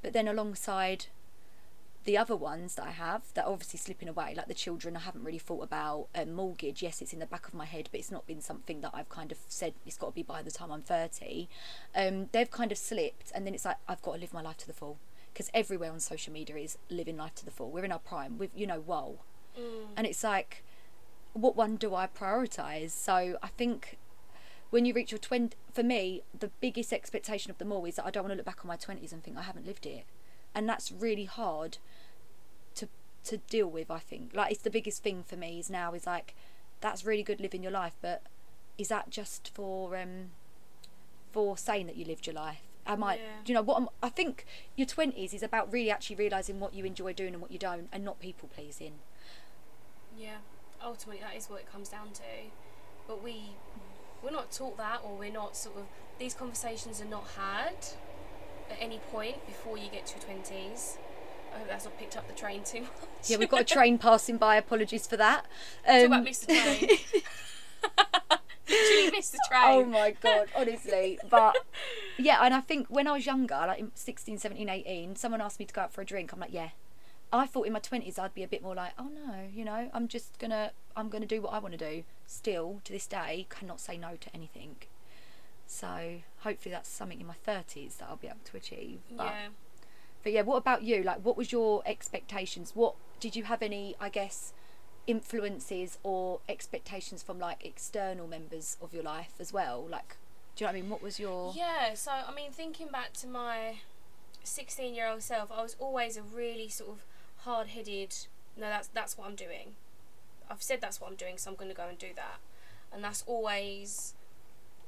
But 0.02 0.12
then 0.12 0.28
alongside 0.28 1.06
the 2.04 2.18
other 2.18 2.36
ones 2.36 2.74
that 2.74 2.86
I 2.86 2.90
have 2.90 3.22
that 3.34 3.46
are 3.46 3.52
obviously 3.52 3.78
slipping 3.78 4.08
away, 4.08 4.34
like 4.36 4.48
the 4.48 4.54
children, 4.54 4.96
I 4.96 5.00
haven't 5.00 5.24
really 5.24 5.38
thought 5.38 5.62
about 5.62 6.08
a 6.14 6.26
mortgage. 6.26 6.82
Yes, 6.82 7.00
it's 7.00 7.12
in 7.12 7.18
the 7.18 7.26
back 7.26 7.48
of 7.48 7.54
my 7.54 7.64
head, 7.64 7.88
but 7.90 8.00
it's 8.00 8.10
not 8.10 8.26
been 8.26 8.40
something 8.40 8.80
that 8.82 8.90
I've 8.92 9.08
kind 9.08 9.32
of 9.32 9.38
said 9.48 9.74
it's 9.86 9.96
got 9.96 10.08
to 10.08 10.12
be 10.12 10.22
by 10.22 10.42
the 10.42 10.50
time 10.50 10.70
I'm 10.70 10.82
30. 10.82 11.48
Um, 11.94 12.28
they've 12.32 12.50
kind 12.50 12.72
of 12.72 12.78
slipped, 12.78 13.32
and 13.34 13.46
then 13.46 13.54
it's 13.54 13.64
like 13.64 13.78
I've 13.88 14.02
got 14.02 14.14
to 14.14 14.20
live 14.20 14.34
my 14.34 14.42
life 14.42 14.58
to 14.58 14.66
the 14.66 14.72
full 14.72 14.98
because 15.32 15.50
everywhere 15.52 15.90
on 15.90 15.98
social 15.98 16.32
media 16.32 16.56
is 16.56 16.78
living 16.90 17.16
life 17.16 17.34
to 17.36 17.44
the 17.44 17.50
full. 17.50 17.70
We're 17.70 17.84
in 17.84 17.92
our 17.92 17.98
prime. 17.98 18.38
We've, 18.38 18.50
you 18.54 18.66
know, 18.66 18.80
whoa. 18.80 19.18
Mm. 19.58 19.86
And 19.96 20.06
it's 20.06 20.22
like, 20.22 20.62
what 21.32 21.56
one 21.56 21.76
do 21.76 21.94
I 21.94 22.06
prioritise? 22.06 22.90
So 22.90 23.36
I 23.42 23.48
think 23.48 23.98
when 24.70 24.84
you 24.84 24.94
reach 24.94 25.10
your 25.10 25.18
20, 25.18 25.56
for 25.72 25.82
me, 25.82 26.22
the 26.38 26.50
biggest 26.60 26.92
expectation 26.92 27.50
of 27.50 27.58
them 27.58 27.72
all 27.72 27.84
is 27.84 27.96
that 27.96 28.06
I 28.06 28.10
don't 28.10 28.24
want 28.24 28.32
to 28.32 28.36
look 28.36 28.46
back 28.46 28.60
on 28.64 28.68
my 28.68 28.76
20s 28.76 29.12
and 29.12 29.24
think 29.24 29.36
I 29.36 29.42
haven't 29.42 29.66
lived 29.66 29.86
it. 29.86 30.04
And 30.54 30.68
that's 30.68 30.92
really 30.92 31.24
hard 31.24 31.78
to 32.76 32.88
to 33.24 33.38
deal 33.38 33.66
with, 33.68 33.90
I 33.90 33.98
think. 33.98 34.30
Like, 34.34 34.52
it's 34.52 34.62
the 34.62 34.70
biggest 34.70 35.02
thing 35.02 35.22
for 35.24 35.36
me 35.36 35.58
is 35.58 35.68
now 35.70 35.94
is 35.94 36.06
like, 36.06 36.34
that's 36.80 37.04
really 37.04 37.22
good 37.22 37.40
living 37.40 37.62
your 37.62 37.72
life, 37.72 37.94
but 38.00 38.22
is 38.78 38.88
that 38.88 39.10
just 39.10 39.50
for 39.54 39.96
um 39.96 40.30
for 41.32 41.56
saying 41.58 41.86
that 41.86 41.96
you 41.96 42.04
lived 42.04 42.26
your 42.26 42.34
life? 42.34 42.60
Am 42.86 43.02
I, 43.02 43.16
Yeah. 43.16 43.20
do 43.44 43.52
you 43.52 43.54
know 43.54 43.62
what? 43.62 43.76
I'm, 43.78 43.88
I 44.02 44.08
think 44.10 44.44
your 44.76 44.86
20s 44.86 45.32
is 45.32 45.42
about 45.42 45.72
really 45.72 45.90
actually 45.90 46.16
realising 46.16 46.60
what 46.60 46.74
you 46.74 46.84
enjoy 46.84 47.12
doing 47.14 47.32
and 47.32 47.40
what 47.40 47.50
you 47.50 47.58
don't, 47.58 47.88
and 47.92 48.04
not 48.04 48.20
people 48.20 48.48
pleasing. 48.54 48.98
yeah 50.16 50.36
ultimately 50.84 51.20
that 51.22 51.34
is 51.34 51.48
what 51.48 51.60
it 51.60 51.72
comes 51.72 51.88
down 51.88 52.10
to 52.12 52.22
but 53.08 53.22
we 53.24 53.36
we're 54.22 54.30
not 54.30 54.52
taught 54.52 54.76
that 54.76 55.00
or 55.02 55.16
we're 55.16 55.32
not 55.32 55.56
sort 55.56 55.76
of 55.78 55.84
these 56.18 56.34
conversations 56.34 57.00
are 57.00 57.06
not 57.06 57.24
had 57.38 57.74
at 58.70 58.76
any 58.80 58.98
point 59.12 59.44
before 59.46 59.76
you 59.78 59.88
get 59.90 60.06
to 60.06 60.14
your 60.18 60.38
20s 60.42 60.96
I 61.54 61.58
hope 61.58 61.68
that's 61.68 61.84
not 61.84 61.98
picked 61.98 62.16
up 62.16 62.26
the 62.26 62.34
train 62.34 62.64
too 62.64 62.80
much 62.82 62.90
Yeah, 63.26 63.36
we've 63.36 63.48
got 63.48 63.60
a 63.60 63.64
train 63.76 63.96
passing 63.98 64.38
by. 64.38 64.56
Apologies 64.56 65.06
for 65.06 65.16
that. 65.16 65.46
Talk 65.86 65.94
Um, 66.00 66.12
about 66.12 66.24
Mr. 66.26 66.46
Train. 66.46 66.98
Literally 68.68 69.10
missed 69.12 69.32
the 69.32 69.38
train. 69.48 69.62
oh 69.64 69.84
my 69.84 70.10
god, 70.22 70.48
honestly. 70.56 71.18
But 71.28 71.54
yeah, 72.18 72.38
and 72.42 72.54
I 72.54 72.60
think 72.60 72.88
when 72.88 73.06
I 73.06 73.12
was 73.12 73.26
younger, 73.26 73.54
like 73.54 73.78
in 73.78 73.92
16, 73.94 74.38
17, 74.38 74.68
18, 74.68 75.16
someone 75.16 75.40
asked 75.42 75.60
me 75.60 75.66
to 75.66 75.74
go 75.74 75.82
out 75.82 75.92
for 75.92 76.00
a 76.00 76.04
drink. 76.04 76.32
I'm 76.32 76.40
like, 76.40 76.52
yeah. 76.52 76.70
I 77.32 77.46
thought 77.46 77.66
in 77.66 77.72
my 77.72 77.80
20s 77.80 78.18
I'd 78.18 78.34
be 78.34 78.42
a 78.42 78.48
bit 78.48 78.62
more 78.62 78.74
like, 78.74 78.92
oh 78.98 79.08
no, 79.14 79.34
you 79.52 79.64
know, 79.64 79.90
I'm 79.92 80.08
just 80.08 80.38
gonna, 80.38 80.70
I'm 80.96 81.08
gonna 81.08 81.26
do 81.26 81.40
what 81.42 81.52
I 81.52 81.58
want 81.58 81.78
to 81.78 81.92
do. 81.92 82.04
Still, 82.26 82.80
to 82.84 82.92
this 82.92 83.06
day, 83.06 83.46
cannot 83.50 83.80
say 83.80 83.96
no 83.98 84.16
to 84.18 84.34
anything. 84.34 84.76
So 85.66 86.20
hopefully 86.38 86.72
that's 86.72 86.88
something 86.88 87.20
in 87.20 87.26
my 87.26 87.36
30s 87.46 87.98
that 87.98 88.08
I'll 88.08 88.16
be 88.16 88.28
able 88.28 88.38
to 88.44 88.56
achieve. 88.56 89.00
But 89.10 89.26
yeah. 89.26 89.48
But 90.22 90.32
yeah, 90.32 90.42
what 90.42 90.56
about 90.56 90.82
you? 90.82 91.02
Like, 91.02 91.24
what 91.24 91.36
was 91.36 91.52
your 91.52 91.82
expectations? 91.84 92.72
What 92.74 92.94
did 93.20 93.36
you 93.36 93.44
have 93.44 93.62
any, 93.62 93.94
I 94.00 94.08
guess, 94.08 94.54
influences 95.06 95.98
or 96.02 96.40
expectations 96.48 97.22
from 97.22 97.38
like 97.38 97.64
external 97.64 98.26
members 98.26 98.78
of 98.80 98.94
your 98.94 99.02
life 99.02 99.34
as 99.38 99.52
well? 99.52 99.86
Like, 99.88 100.16
do 100.56 100.64
you 100.64 100.66
know 100.66 100.72
what 100.72 100.78
I 100.78 100.80
mean? 100.80 100.90
What 100.90 101.02
was 101.02 101.20
your? 101.20 101.52
Yeah, 101.54 101.94
so 101.94 102.10
I 102.10 102.34
mean, 102.34 102.52
thinking 102.52 102.88
back 102.88 103.12
to 103.14 103.26
my 103.26 103.80
16 104.44 104.94
year 104.94 105.08
old 105.08 105.22
self, 105.22 105.52
I 105.52 105.62
was 105.62 105.76
always 105.78 106.16
a 106.16 106.22
really 106.22 106.68
sort 106.68 106.90
of 106.90 107.04
hard 107.38 107.68
headed, 107.68 108.14
no, 108.56 108.68
that's, 108.68 108.88
that's 108.88 109.18
what 109.18 109.28
I'm 109.28 109.34
doing. 109.34 109.74
I've 110.50 110.62
said 110.62 110.80
that's 110.80 111.00
what 111.00 111.10
I'm 111.10 111.16
doing, 111.16 111.36
so 111.36 111.50
I'm 111.50 111.56
going 111.56 111.70
to 111.70 111.76
go 111.76 111.88
and 111.88 111.98
do 111.98 112.08
that. 112.16 112.38
And 112.92 113.02
that's 113.02 113.24
always 113.26 114.14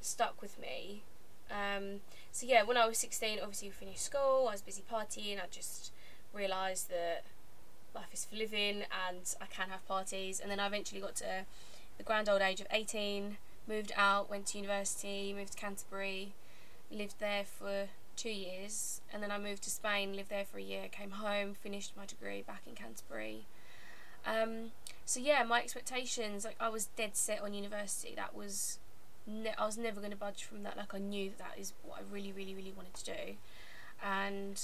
stuck 0.07 0.41
with 0.41 0.59
me. 0.61 1.03
Um, 1.51 2.01
so 2.33 2.47
yeah, 2.47 2.63
when 2.63 2.77
I 2.77 2.87
was 2.87 2.99
16, 2.99 3.39
obviously 3.41 3.69
we 3.69 3.73
finished 3.73 4.03
school, 4.03 4.47
I 4.49 4.53
was 4.53 4.63
busy 4.63 4.83
partying, 4.91 5.39
I 5.39 5.47
just 5.51 5.93
realised 6.35 6.91
that 6.91 7.25
life 7.95 8.13
is 8.13 8.25
for 8.25 8.37
living 8.37 8.85
and 9.09 9.35
I 9.41 9.47
can 9.47 9.71
have 9.71 9.87
parties. 9.87 10.41
And 10.41 10.51
then 10.51 10.61
I 10.61 10.67
eventually 10.67 11.01
got 11.01 11.17
to 11.17 11.45
the 11.97 12.05
grand 12.05 12.29
old 12.29 12.43
age 12.43 12.61
of 12.61 12.67
18, 12.71 13.37
moved 13.67 13.93
out, 13.97 14.29
went 14.31 14.47
to 14.47 14.59
university, 14.59 15.35
moved 15.37 15.53
to 15.53 15.59
Canterbury, 15.59 16.35
lived 16.91 17.19
there 17.19 17.45
for 17.45 17.89
two 18.17 18.31
years, 18.31 19.01
and 19.13 19.23
then 19.23 19.31
I 19.31 19.39
moved 19.39 19.63
to 19.65 19.71
Spain, 19.71 20.15
lived 20.15 20.31
there 20.31 20.45
for 20.45 20.59
a 20.59 20.63
year, 20.63 20.89
came 20.91 21.13
home, 21.13 21.55
finished 21.55 21.93
my 21.97 22.07
degree 22.07 22.43
back 22.43 22.63
in 22.67 22.75
Canterbury. 22.75 23.47
Um, 24.27 24.73
so 25.05 25.21
yeah, 25.21 25.43
my 25.45 25.61
expectations, 25.61 26.45
like 26.45 26.57
I 26.59 26.69
was 26.69 26.87
dead 26.97 27.17
set 27.17 27.41
on 27.43 27.55
university. 27.55 28.15
That 28.17 28.35
was, 28.35 28.79
ne- 29.27 29.55
I 29.59 29.67
was 29.67 29.77
never 29.79 30.01
going 30.01 30.13
to 30.13 30.17
budge 30.17 30.45
from 30.45 30.63
that. 30.63 30.77
Like 30.77 30.95
I 30.95 30.99
knew 30.99 31.31
that, 31.31 31.39
that 31.39 31.59
is 31.59 31.73
what 31.83 31.99
I 31.99 32.03
really, 32.13 32.33
really, 32.33 32.55
really 32.55 32.73
wanted 32.77 32.95
to 32.95 33.05
do, 33.05 33.35
and 34.05 34.61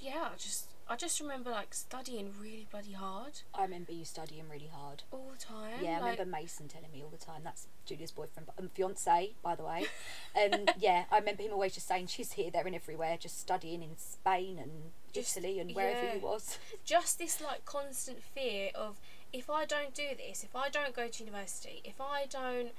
yeah, 0.00 0.28
I 0.32 0.36
just, 0.36 0.66
I 0.88 0.96
just 0.96 1.20
remember 1.20 1.50
like 1.50 1.72
studying 1.74 2.32
really 2.40 2.66
bloody 2.70 2.92
hard 2.92 3.42
I 3.54 3.62
remember 3.62 3.92
you 3.92 4.04
studying 4.04 4.44
really 4.50 4.68
hard. 4.72 5.04
all 5.12 5.30
the 5.32 5.38
time. 5.38 5.74
Yeah, 5.80 5.98
I 5.98 6.00
like, 6.00 6.18
remember 6.18 6.38
Mason 6.38 6.66
telling 6.66 6.90
me 6.92 7.02
all 7.02 7.08
the 7.08 7.24
time. 7.24 7.42
That's 7.44 7.68
Julia's 7.86 8.10
boyfriend, 8.10 8.48
um, 8.58 8.68
fiance, 8.74 9.32
by 9.42 9.54
the 9.54 9.64
way. 9.64 9.86
Um, 10.34 10.64
yeah, 10.78 11.04
I 11.10 11.18
remember 11.18 11.42
him 11.42 11.52
always 11.52 11.74
just 11.74 11.86
saying 11.86 12.06
she's 12.06 12.32
here, 12.32 12.50
there, 12.50 12.64
and 12.66 12.74
everywhere, 12.74 13.18
just 13.20 13.38
studying 13.38 13.82
in 13.82 13.98
Spain 13.98 14.58
and 14.58 14.70
Just- 15.12 15.36
Italy 15.36 15.60
and 15.60 15.74
wherever 15.74 16.06
yeah. 16.06 16.14
he 16.14 16.18
was. 16.20 16.58
just 16.86 17.18
this 17.18 17.38
like 17.38 17.66
constant 17.66 18.22
fear 18.22 18.70
of 18.74 18.98
if 19.30 19.50
I 19.50 19.66
don't 19.66 19.92
do 19.94 20.08
this, 20.16 20.42
if 20.42 20.56
I 20.56 20.70
don't 20.70 20.96
go 20.96 21.06
to 21.06 21.22
university, 21.24 21.82
if 21.84 22.00
I 22.00 22.24
don't 22.30 22.70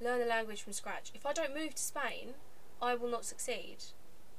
learn 0.00 0.20
the 0.20 0.26
language 0.26 0.62
from 0.62 0.72
scratch, 0.72 1.10
if 1.14 1.26
I 1.26 1.32
don't 1.32 1.54
move 1.54 1.74
to 1.74 1.82
Spain, 1.82 2.34
I 2.80 2.94
will 2.94 3.10
not 3.10 3.24
succeed. 3.24 3.78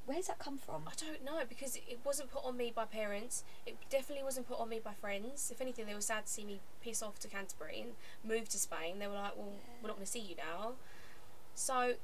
Where's 0.05 0.27
that 0.27 0.39
come 0.39 0.57
from? 0.57 0.83
I 0.87 0.93
don't 0.95 1.25
know 1.25 1.41
because 1.47 1.75
it 1.75 1.99
wasn't 2.05 2.31
put 2.31 2.45
on 2.45 2.55
me 2.55 2.71
by 2.73 2.85
parents. 2.85 3.43
It 3.65 3.75
definitely 3.89 4.23
wasn't 4.23 4.47
put 4.47 4.59
on 4.59 4.69
me 4.69 4.79
by 4.79 4.93
friends. 4.93 5.51
If 5.51 5.59
anything, 5.59 5.85
they 5.85 5.93
were 5.93 6.01
sad 6.01 6.27
to 6.27 6.31
see 6.31 6.45
me 6.45 6.61
piss 6.81 7.03
off 7.03 7.19
to 7.19 7.27
Canterbury 7.27 7.81
and 7.81 7.91
move 8.23 8.47
to 8.49 8.57
Spain. 8.57 8.99
They 8.99 9.07
were 9.07 9.15
like, 9.15 9.35
"Well, 9.35 9.51
we're 9.81 9.87
not 9.87 9.97
going 9.97 10.05
to 10.05 10.11
see 10.11 10.21
you 10.21 10.35
now." 10.37 10.75
So, 11.55 11.95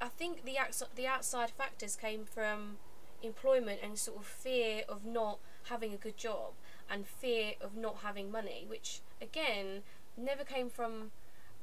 I 0.00 0.08
think 0.08 0.44
the 0.44 0.58
outs- 0.58 0.82
the 0.94 1.06
outside 1.06 1.50
factors 1.50 1.96
came 1.96 2.26
from 2.26 2.78
employment 3.22 3.80
and 3.82 3.98
sort 3.98 4.18
of 4.18 4.26
fear 4.26 4.84
of 4.88 5.06
not 5.06 5.38
having 5.68 5.94
a 5.94 5.96
good 5.96 6.18
job 6.18 6.52
and 6.90 7.06
fear 7.06 7.54
of 7.60 7.76
not 7.76 7.98
having 7.98 8.30
money, 8.30 8.66
which 8.68 9.00
again 9.22 9.84
never 10.18 10.44
came 10.44 10.68
from 10.68 11.12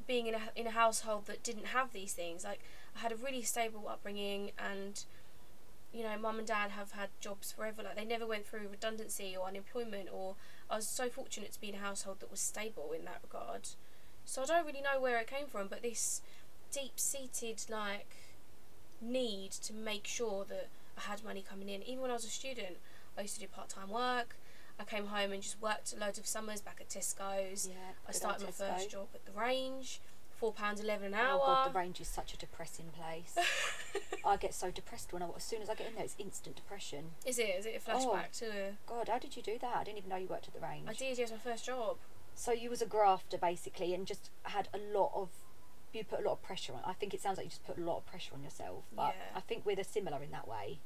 being 0.09 0.25
in 0.25 0.33
a 0.33 0.41
in 0.55 0.65
a 0.65 0.71
household 0.71 1.27
that 1.27 1.43
didn't 1.43 1.67
have 1.67 1.93
these 1.93 2.13
things. 2.13 2.43
Like 2.43 2.61
I 2.95 2.99
had 2.99 3.11
a 3.11 3.15
really 3.15 3.43
stable 3.43 3.87
upbringing 3.87 4.51
and 4.57 5.05
you 5.93 6.03
know, 6.03 6.17
mum 6.19 6.39
and 6.39 6.47
dad 6.47 6.71
have 6.71 6.91
had 6.91 7.09
jobs 7.19 7.51
forever. 7.51 7.83
Like 7.83 7.95
they 7.95 8.05
never 8.05 8.25
went 8.25 8.45
through 8.45 8.67
redundancy 8.71 9.35
or 9.39 9.47
unemployment. 9.47 10.09
Or 10.11 10.35
I 10.69 10.77
was 10.77 10.87
so 10.87 11.09
fortunate 11.09 11.51
to 11.53 11.61
be 11.61 11.69
in 11.69 11.75
a 11.75 11.79
household 11.79 12.19
that 12.19 12.31
was 12.31 12.39
stable 12.39 12.91
in 12.95 13.05
that 13.05 13.19
regard. 13.23 13.69
So 14.25 14.41
I 14.41 14.45
don't 14.45 14.65
really 14.65 14.81
know 14.81 14.99
where 14.99 15.17
it 15.19 15.27
came 15.27 15.47
from, 15.47 15.67
but 15.67 15.81
this 15.81 16.21
deep-seated 16.71 17.65
like 17.69 18.15
need 19.01 19.51
to 19.51 19.73
make 19.73 20.05
sure 20.05 20.45
that 20.49 20.67
I 20.97 21.01
had 21.09 21.23
money 21.23 21.43
coming 21.47 21.69
in. 21.69 21.81
Even 21.83 22.01
when 22.01 22.11
I 22.11 22.15
was 22.15 22.25
a 22.25 22.29
student, 22.29 22.77
I 23.17 23.21
used 23.21 23.35
to 23.35 23.39
do 23.41 23.47
part-time 23.47 23.89
work. 23.89 24.35
I 24.79 24.83
came 24.85 25.07
home 25.07 25.31
and 25.31 25.41
just 25.41 25.61
worked 25.61 25.93
loads 25.99 26.17
of 26.17 26.25
summers 26.25 26.61
back 26.61 26.77
at 26.79 26.89
Tesco's. 26.89 27.67
Yeah, 27.67 27.75
I 28.07 28.11
started 28.11 28.45
my 28.45 28.51
first 28.51 28.89
job 28.89 29.07
at 29.13 29.25
the 29.25 29.37
range, 29.37 29.99
four 30.31 30.53
pounds 30.53 30.79
eleven 30.81 31.07
an 31.07 31.13
hour. 31.15 31.41
Oh 31.43 31.45
god, 31.45 31.73
the 31.73 31.77
range 31.77 31.99
is 31.99 32.07
such 32.07 32.33
a 32.33 32.37
depressing 32.37 32.85
place. 32.93 33.35
I 34.25 34.37
get 34.37 34.53
so 34.53 34.71
depressed 34.71 35.11
when 35.11 35.21
I 35.21 35.27
as 35.35 35.43
soon 35.43 35.61
as 35.61 35.69
I 35.69 35.75
get 35.75 35.87
in 35.87 35.95
there, 35.95 36.05
it's 36.05 36.15
instant 36.17 36.55
depression. 36.55 37.11
is 37.25 37.37
it? 37.37 37.55
Is 37.59 37.65
it 37.65 37.75
a 37.85 37.89
flashback 37.89 38.41
oh, 38.41 38.45
to? 38.45 38.51
God, 38.87 39.09
how 39.09 39.19
did 39.19 39.35
you 39.35 39.43
do 39.43 39.57
that? 39.59 39.75
I 39.75 39.83
didn't 39.83 39.97
even 39.97 40.09
know 40.09 40.15
you 40.15 40.27
worked 40.27 40.47
at 40.47 40.53
the 40.53 40.65
range. 40.65 40.87
I 40.87 40.93
did. 40.93 41.19
Was 41.19 41.31
my 41.31 41.37
first 41.37 41.65
job. 41.65 41.97
So 42.33 42.53
you 42.53 42.69
was 42.69 42.81
a 42.81 42.85
grafter 42.85 43.37
basically, 43.37 43.93
and 43.93 44.07
just 44.07 44.29
had 44.43 44.69
a 44.73 44.77
lot 44.77 45.11
of. 45.13 45.29
You 45.91 46.03
put 46.03 46.19
a 46.19 46.23
lot 46.23 46.33
of 46.33 46.43
pressure 46.43 46.73
on. 46.73 46.81
I 46.85 46.93
think 46.93 47.13
it 47.13 47.21
sounds 47.21 47.37
like 47.37 47.47
you 47.47 47.49
just 47.49 47.65
put 47.65 47.77
a 47.77 47.81
lot 47.81 47.97
of 47.97 48.05
pressure 48.05 48.31
on 48.35 48.43
yourself, 48.43 48.83
but 48.95 49.15
Yeah. 49.17 49.37
I 49.37 49.39
think 49.39 49.65
we're 49.65 49.75
the 49.75 49.83
similar 49.83 50.21
in 50.21 50.29
that 50.31 50.47
way. 50.47 50.79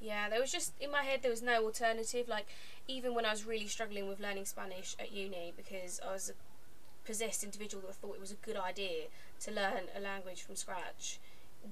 Yeah, 0.00 0.28
there 0.28 0.40
was 0.40 0.52
just 0.52 0.72
in 0.80 0.90
my 0.92 1.02
head 1.02 1.20
there 1.22 1.30
was 1.30 1.42
no 1.42 1.64
alternative. 1.64 2.28
Like 2.28 2.46
even 2.86 3.14
when 3.14 3.24
I 3.24 3.30
was 3.30 3.44
really 3.44 3.66
struggling 3.66 4.08
with 4.08 4.20
learning 4.20 4.44
Spanish 4.44 4.94
at 4.98 5.12
uni 5.12 5.52
because 5.56 6.00
I 6.06 6.12
was 6.12 6.30
a 6.30 7.06
possessed 7.06 7.42
individual 7.42 7.82
that 7.86 7.96
thought 7.96 8.14
it 8.14 8.20
was 8.20 8.30
a 8.30 8.36
good 8.36 8.56
idea 8.56 9.04
to 9.40 9.50
learn 9.50 9.84
a 9.96 10.00
language 10.00 10.42
from 10.42 10.56
scratch 10.56 11.18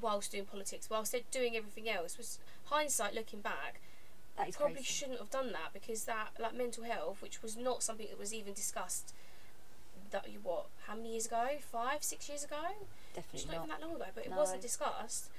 whilst 0.01 0.33
doing 0.33 0.45
politics, 0.45 0.91
whilst 0.91 1.15
doing 1.31 1.57
everything 1.57 1.89
else. 1.89 2.17
Was 2.19 2.39
hindsight 2.65 3.15
looking 3.15 3.41
back, 3.41 3.81
That 4.37 4.49
is 4.49 4.57
probably 4.57 4.75
crazy. 4.77 4.89
shouldn't 4.93 5.19
have 5.21 5.31
done 5.31 5.53
that 5.53 5.73
because 5.73 6.05
that 6.05 6.31
like 6.41 6.55
mental 6.55 6.85
health, 6.85 7.23
which 7.23 7.43
was 7.43 7.57
not 7.57 7.83
something 7.83 8.07
that 8.11 8.19
was 8.19 8.35
even 8.35 8.55
discussed. 8.55 9.15
That 10.11 10.29
you 10.31 10.41
what? 10.43 10.67
How 10.87 10.95
many 10.95 11.11
years 11.13 11.27
ago? 11.27 11.49
Five, 11.61 12.03
six 12.03 12.29
years 12.29 12.45
ago? 12.45 12.57
It's 13.15 13.45
Definitely 13.45 13.47
not 13.47 13.57
even 13.57 13.69
that 13.71 13.81
long 13.81 13.97
ago, 13.97 14.05
but 14.15 14.25
it 14.25 14.31
No. 14.31 14.37
wasn't 14.37 14.63
discussed. 14.63 15.31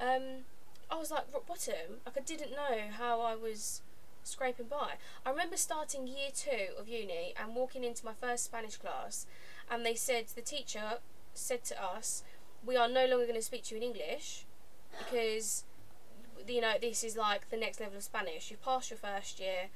Um, 0.00 0.44
I 0.90 0.96
was 0.96 1.10
like 1.10 1.32
rock 1.32 1.46
bottom. 1.46 2.00
Like 2.04 2.16
I 2.16 2.20
didn't 2.20 2.52
know 2.52 2.88
how 2.96 3.20
I 3.20 3.34
was 3.34 3.82
scraping 4.22 4.66
by. 4.66 4.94
I 5.24 5.30
remember 5.30 5.56
starting 5.56 6.06
year 6.06 6.30
two 6.34 6.74
of 6.78 6.88
uni 6.88 7.34
and 7.40 7.54
walking 7.54 7.84
into 7.84 8.04
my 8.04 8.12
first 8.12 8.44
Spanish 8.44 8.76
class, 8.76 9.26
and 9.70 9.84
they 9.84 9.94
said 9.94 10.26
the 10.34 10.42
teacher 10.42 10.98
said 11.34 11.64
to 11.64 11.82
us, 11.82 12.22
"We 12.64 12.76
are 12.76 12.88
no 12.88 13.06
longer 13.06 13.24
going 13.26 13.34
to 13.34 13.42
speak 13.42 13.64
to 13.64 13.74
you 13.74 13.80
in 13.80 13.86
English 13.86 14.44
because." 14.98 15.64
You 16.46 16.62
know, 16.62 16.74
this 16.80 17.04
is 17.04 17.14
like 17.14 17.50
the 17.50 17.58
next 17.58 17.78
level 17.78 17.98
of 17.98 18.02
Spanish. 18.02 18.50
You've 18.50 18.62
passed 18.62 18.90
your 18.90 18.96
first 18.98 19.38
year, 19.38 19.68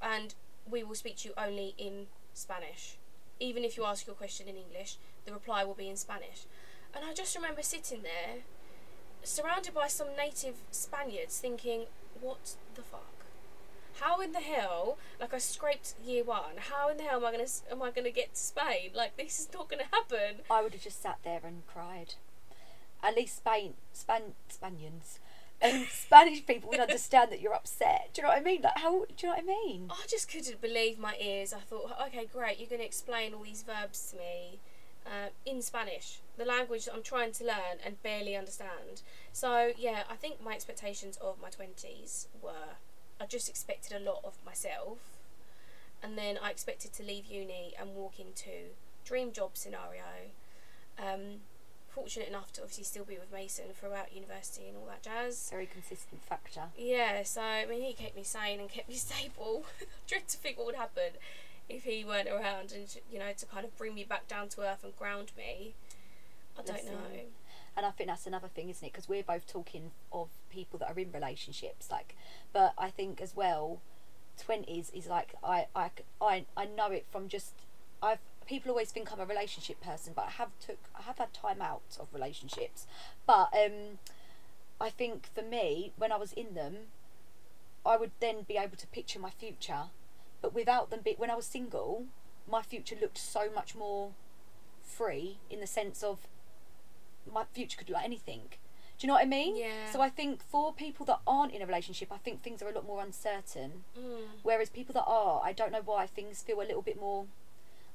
and 0.00 0.34
we 0.70 0.82
will 0.82 0.94
speak 0.94 1.16
to 1.18 1.28
you 1.28 1.34
only 1.36 1.74
in 1.76 2.06
Spanish. 2.32 2.96
Even 3.38 3.64
if 3.64 3.76
you 3.76 3.84
ask 3.84 4.06
your 4.06 4.16
question 4.16 4.48
in 4.48 4.56
English, 4.56 4.96
the 5.26 5.32
reply 5.32 5.62
will 5.64 5.74
be 5.74 5.90
in 5.90 5.96
Spanish. 5.96 6.46
And 6.94 7.04
I 7.04 7.12
just 7.12 7.36
remember 7.36 7.62
sitting 7.62 8.02
there, 8.02 8.44
surrounded 9.26 9.74
by 9.74 9.88
some 9.88 10.08
native 10.16 10.54
Spaniards, 10.70 11.38
thinking, 11.38 11.86
what 12.20 12.54
the 12.74 12.82
fuck? 12.82 13.02
How 14.00 14.20
in 14.20 14.32
the 14.32 14.40
hell, 14.40 14.98
like 15.20 15.32
I 15.32 15.38
scraped 15.38 15.94
year 16.04 16.22
one, 16.22 16.56
how 16.70 16.90
in 16.90 16.98
the 16.98 17.04
hell 17.04 17.18
am 17.18 17.24
I 17.24 17.32
gonna 17.32 17.48
am 17.70 17.82
I 17.82 17.90
gonna 17.90 18.10
get 18.10 18.34
to 18.34 18.40
Spain? 18.40 18.90
Like 18.94 19.16
this 19.16 19.40
is 19.40 19.48
not 19.54 19.70
gonna 19.70 19.84
happen. 19.90 20.42
I 20.50 20.62
would 20.62 20.72
have 20.74 20.82
just 20.82 21.02
sat 21.02 21.18
there 21.24 21.40
and 21.44 21.66
cried. 21.66 22.14
At 23.02 23.16
least 23.16 23.38
Spain, 23.38 23.74
Span, 23.92 24.34
Spaniards, 24.48 25.18
um, 25.62 25.70
and 25.70 25.86
Spanish 25.90 26.44
people 26.44 26.68
would 26.70 26.80
understand 26.80 27.32
that 27.32 27.40
you're 27.40 27.54
upset. 27.54 28.10
Do 28.12 28.20
you 28.20 28.28
know 28.28 28.34
what 28.34 28.40
I 28.40 28.42
mean? 28.42 28.60
Like 28.62 28.78
how? 28.78 29.06
Do 29.06 29.26
you 29.26 29.28
know 29.28 29.34
what 29.34 29.44
I 29.44 29.46
mean? 29.46 29.86
I 29.90 30.06
just 30.08 30.30
couldn't 30.30 30.60
believe 30.60 30.98
my 30.98 31.14
ears. 31.18 31.54
I 31.54 31.60
thought, 31.60 31.96
okay, 32.08 32.26
great, 32.30 32.58
you're 32.58 32.68
gonna 32.68 32.82
explain 32.82 33.32
all 33.32 33.44
these 33.44 33.62
verbs 33.62 34.10
to 34.10 34.18
me 34.18 34.60
uh, 35.06 35.28
in 35.44 35.62
Spanish, 35.62 36.20
the 36.36 36.44
language 36.44 36.84
that 36.84 36.94
I'm 36.94 37.02
trying 37.02 37.32
to 37.32 37.44
learn 37.44 37.78
and 37.84 38.02
barely 38.02 38.36
understand. 38.36 39.02
So 39.32 39.72
yeah, 39.76 40.02
I 40.10 40.16
think 40.16 40.42
my 40.42 40.52
expectations 40.52 41.16
of 41.18 41.40
my 41.40 41.48
twenties 41.48 42.28
were 42.42 42.76
I 43.20 43.26
just 43.26 43.48
expected 43.48 43.96
a 43.96 44.00
lot 44.00 44.20
of 44.24 44.34
myself, 44.44 44.98
and 46.02 46.18
then 46.18 46.38
I 46.42 46.50
expected 46.50 46.92
to 46.94 47.02
leave 47.02 47.26
uni 47.26 47.74
and 47.80 47.94
walk 47.94 48.20
into 48.20 48.74
dream 49.04 49.32
job 49.32 49.50
scenario. 49.54 50.30
Um, 50.98 51.40
fortunate 51.88 52.28
enough 52.28 52.52
to 52.52 52.60
obviously 52.60 52.84
still 52.84 53.04
be 53.04 53.14
with 53.14 53.32
Mason 53.32 53.66
throughout 53.72 54.14
university 54.14 54.68
and 54.68 54.76
all 54.76 54.86
that 54.86 55.02
jazz. 55.02 55.48
Very 55.50 55.66
consistent 55.66 56.22
factor. 56.22 56.64
Yeah, 56.76 57.22
so 57.22 57.40
I 57.40 57.64
mean, 57.64 57.80
he 57.82 57.94
kept 57.94 58.14
me 58.14 58.22
sane 58.22 58.60
and 58.60 58.68
kept 58.68 58.88
me 58.88 58.94
stable. 59.08 59.64
I 59.80 59.84
dread 60.06 60.28
to 60.28 60.36
think 60.36 60.58
what 60.58 60.66
would 60.66 60.74
happen 60.74 61.12
if 61.68 61.84
he 61.84 62.04
weren't 62.04 62.28
around 62.28 62.72
and 62.72 62.96
you 63.10 63.18
know 63.18 63.32
to 63.36 63.46
kind 63.46 63.64
of 63.64 63.76
bring 63.76 63.94
me 63.94 64.04
back 64.04 64.28
down 64.28 64.48
to 64.50 64.62
earth 64.62 64.84
and 64.84 64.96
ground 64.96 65.32
me. 65.36 65.74
I 66.58 66.62
don't 66.62 66.78
him. 66.78 66.94
know. 66.94 67.20
And 67.76 67.84
I 67.84 67.90
think 67.90 68.08
that's 68.08 68.26
another 68.26 68.48
thing, 68.48 68.70
isn't 68.70 68.86
it? 68.86 68.92
Because 68.92 69.08
we're 69.08 69.22
both 69.22 69.46
talking 69.46 69.90
of 70.10 70.28
people 70.48 70.78
that 70.78 70.90
are 70.90 70.98
in 70.98 71.12
relationships, 71.12 71.90
like. 71.90 72.16
But 72.52 72.72
I 72.78 72.88
think 72.88 73.20
as 73.20 73.36
well, 73.36 73.80
twenties 74.38 74.90
is 74.94 75.06
like 75.06 75.34
I, 75.44 75.66
I, 75.74 75.90
I, 76.20 76.44
I 76.56 76.64
know 76.64 76.90
it 76.90 77.06
from 77.10 77.28
just 77.28 77.52
I've 78.02 78.18
people 78.46 78.70
always 78.70 78.90
think 78.90 79.12
I'm 79.12 79.20
a 79.20 79.26
relationship 79.26 79.80
person, 79.80 80.12
but 80.14 80.26
I 80.26 80.30
have 80.30 80.50
took 80.64 80.78
I 80.98 81.02
have 81.02 81.18
had 81.18 81.34
time 81.34 81.60
out 81.60 81.98
of 82.00 82.08
relationships. 82.12 82.86
But 83.26 83.50
um, 83.52 83.98
I 84.80 84.90
think 84.90 85.28
for 85.34 85.42
me, 85.42 85.92
when 85.96 86.12
I 86.12 86.16
was 86.16 86.32
in 86.32 86.54
them, 86.54 86.76
I 87.84 87.96
would 87.96 88.12
then 88.20 88.42
be 88.42 88.56
able 88.56 88.76
to 88.76 88.86
picture 88.86 89.18
my 89.18 89.30
future. 89.30 89.84
But 90.42 90.54
without 90.54 90.90
them, 90.90 91.00
when 91.16 91.30
I 91.30 91.34
was 91.34 91.46
single, 91.46 92.06
my 92.48 92.62
future 92.62 92.96
looked 93.00 93.18
so 93.18 93.50
much 93.54 93.74
more 93.74 94.12
free 94.82 95.38
in 95.50 95.60
the 95.60 95.66
sense 95.66 96.02
of 96.02 96.28
my 97.30 97.44
future 97.52 97.76
could 97.76 97.88
look 97.88 97.96
like 97.96 98.04
anything. 98.04 98.42
Do 98.98 99.06
you 99.06 99.08
know 99.08 99.14
what 99.14 99.24
I 99.24 99.26
mean? 99.26 99.56
Yeah. 99.56 99.90
So 99.92 100.00
I 100.00 100.08
think 100.08 100.42
for 100.42 100.72
people 100.72 101.04
that 101.06 101.20
aren't 101.26 101.52
in 101.52 101.60
a 101.60 101.66
relationship, 101.66 102.10
I 102.10 102.16
think 102.16 102.42
things 102.42 102.62
are 102.62 102.68
a 102.68 102.72
lot 102.72 102.86
more 102.86 103.02
uncertain. 103.02 103.84
Mm. 103.98 104.22
Whereas 104.42 104.70
people 104.70 104.94
that 104.94 105.04
are, 105.06 105.42
I 105.44 105.52
don't 105.52 105.72
know 105.72 105.82
why 105.84 106.06
things 106.06 106.40
feel 106.42 106.60
a 106.60 106.62
little 106.62 106.82
bit 106.82 106.98
more. 106.98 107.26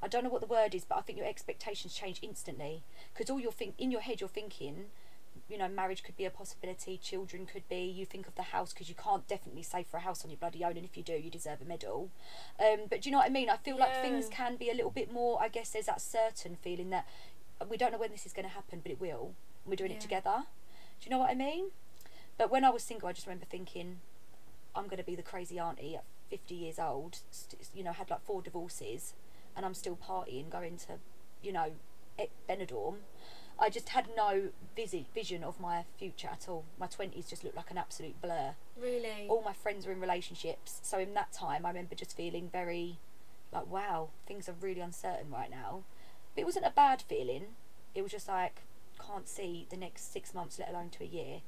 I 0.04 0.08
don't 0.08 0.24
know 0.24 0.30
what 0.30 0.42
the 0.42 0.48
word 0.48 0.76
is, 0.76 0.86
but 0.86 0.98
I 0.98 1.02
think 1.02 1.18
your 1.18 1.28
expectations 1.28 1.96
change 1.96 2.20
instantly 2.22 2.84
because 3.14 3.30
all 3.30 3.40
you're 3.40 3.52
think 3.52 3.76
in 3.78 3.92
your 3.92 4.02
head, 4.02 4.20
you're 4.20 4.30
thinking, 4.30 4.86
you 5.52 5.58
know, 5.58 5.68
marriage 5.68 6.02
could 6.04 6.16
be 6.16 6.24
a 6.26 6.30
possibility, 6.30 6.98
children 6.98 7.46
could 7.46 7.68
be. 7.68 7.82
You 7.84 8.06
think 8.06 8.26
of 8.28 8.36
the 8.36 8.42
house 8.44 8.72
because 8.72 8.88
you 8.88 8.96
can't 8.96 9.28
definitely 9.28 9.64
save 9.64 9.88
for 9.88 9.98
a 9.98 10.02
house 10.02 10.24
on 10.24 10.32
your 10.32 10.38
bloody 10.38 10.64
own, 10.64 10.78
and 10.78 10.86
if 10.86 10.96
you 10.96 11.04
do, 11.04 11.14
you 11.14 11.30
deserve 11.30 11.62
a 11.62 11.66
medal. 11.66 12.10
Um, 12.60 12.82
but 12.90 13.02
do 13.02 13.10
you 13.10 13.12
know 13.12 13.18
what 13.20 13.28
I 13.28 13.32
mean? 13.34 13.50
I 13.50 13.58
feel 13.58 13.78
like 13.78 14.02
things 14.02 14.28
can 14.30 14.56
be 14.56 14.70
a 14.70 14.74
little 14.74 14.92
bit 14.92 15.12
more. 15.12 15.42
I 15.42 15.50
guess 15.50 15.72
there's 15.72 15.88
that 15.88 16.00
certain 16.02 16.56
feeling 16.62 16.90
that 16.92 17.06
we 17.70 17.76
don't 17.78 17.92
know 17.92 17.98
when 18.00 18.12
this 18.12 18.26
is 18.26 18.32
going 18.34 18.48
to 18.48 18.54
happen, 18.54 18.80
but 18.82 18.92
it 18.92 19.02
will. 19.02 19.34
We're 19.66 19.76
doing 19.76 19.92
Yeah. 19.92 19.98
it 19.98 20.02
together. 20.02 20.44
Do 21.02 21.06
you 21.06 21.12
know 21.12 21.20
what 21.20 21.30
I 21.32 21.36
mean? 21.36 21.72
But 22.38 22.50
when 22.50 22.64
I 22.64 22.70
was 22.70 22.82
single, 22.84 23.10
I 23.10 23.14
just 23.14 23.28
remember 23.28 23.46
thinking, 23.46 24.00
I'm 24.74 24.86
going 24.86 24.98
to 24.98 25.04
be 25.04 25.16
the 25.16 25.22
crazy 25.22 25.60
auntie 25.60 25.96
at 25.98 26.06
50 26.30 26.56
years 26.56 26.80
old, 26.80 27.20
st- 27.30 27.62
you 27.76 27.84
know, 27.84 27.92
had 27.92 28.10
like 28.10 28.22
four 28.24 28.42
divorces, 28.42 29.14
and 29.56 29.66
I'm 29.66 29.74
still 29.74 29.98
partying, 29.98 30.50
going 30.50 30.78
to, 30.78 30.94
you 31.44 31.52
know, 31.52 31.74
Benidorm. 32.50 32.98
I 33.62 33.70
just 33.70 33.90
had 33.90 34.08
no 34.18 34.50
visi- 34.76 35.06
vision 35.14 35.44
of 35.44 35.60
my 35.60 35.86
future 36.00 36.30
at 36.32 36.50
all. 36.50 36.66
My 36.80 36.88
20s 36.88 37.30
just 37.30 37.44
looked 37.44 37.56
like 37.56 37.70
an 37.70 37.78
absolute 37.78 38.20
blur. 38.20 38.56
Really. 38.76 39.28
All 39.30 39.44
my 39.44 39.54
friends 39.54 39.86
were 39.86 39.92
in 39.92 40.02
relationships, 40.02 40.80
so 40.82 40.98
in 40.98 41.14
that 41.14 41.32
time, 41.32 41.64
I 41.66 41.70
remember 41.70 41.94
just 41.94 42.18
feeling 42.18 42.50
very 42.52 42.98
like, 43.54 43.70
wow, 43.70 44.10
things 44.26 44.50
are 44.50 44.56
really 44.60 44.82
uncertain 44.82 45.30
right 45.32 45.52
now. 45.52 45.84
But 46.34 46.42
it 46.42 46.46
wasn't 46.46 46.66
a 46.66 46.72
bad 46.72 47.04
feeling. 47.08 47.48
It 47.94 48.02
was 48.02 48.12
just 48.12 48.28
like, 48.28 48.62
can't 49.06 49.28
see 49.28 49.68
the 49.70 49.78
next 49.78 50.12
six 50.12 50.34
months, 50.34 50.58
let 50.58 50.70
alone 50.70 50.90
to 50.92 51.04
a 51.04 51.08
year. 51.08 51.42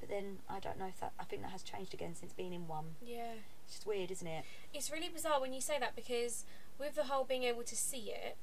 But 0.00 0.08
then 0.08 0.38
I 0.48 0.58
don't 0.58 0.78
know 0.78 0.86
if 0.86 1.00
that, 1.00 1.12
I 1.20 1.24
think 1.24 1.42
that 1.42 1.50
has 1.50 1.62
changed 1.62 1.94
again 1.94 2.14
since 2.14 2.32
being 2.32 2.52
in 2.52 2.66
one. 2.66 2.96
Yeah. 3.04 3.34
It's 3.64 3.74
just 3.74 3.86
weird, 3.86 4.10
isn't 4.10 4.26
it? 4.26 4.44
It's 4.72 4.90
really 4.90 5.08
bizarre 5.08 5.40
when 5.40 5.52
you 5.52 5.60
say 5.60 5.78
that 5.78 5.94
because 5.94 6.44
with 6.78 6.94
the 6.94 7.04
whole 7.04 7.24
being 7.24 7.44
able 7.44 7.64
to 7.64 7.76
see 7.76 8.10
it, 8.12 8.36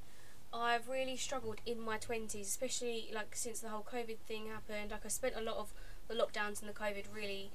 I've 0.55 0.87
really 0.87 1.17
struggled 1.17 1.59
in 1.65 1.79
my 1.79 1.97
twenties, 1.97 2.47
especially 2.47 3.09
like 3.13 3.35
since 3.35 3.59
the 3.59 3.69
whole 3.69 3.85
COVID 3.91 4.17
thing 4.27 4.47
happened. 4.47 4.91
Like 4.91 5.05
I 5.05 5.09
spent 5.09 5.35
a 5.35 5.41
lot 5.41 5.57
of 5.57 5.73
the 6.07 6.13
lockdowns 6.13 6.61
and 6.61 6.69
the 6.69 6.73
COVID 6.73 7.05
really 7.13 7.51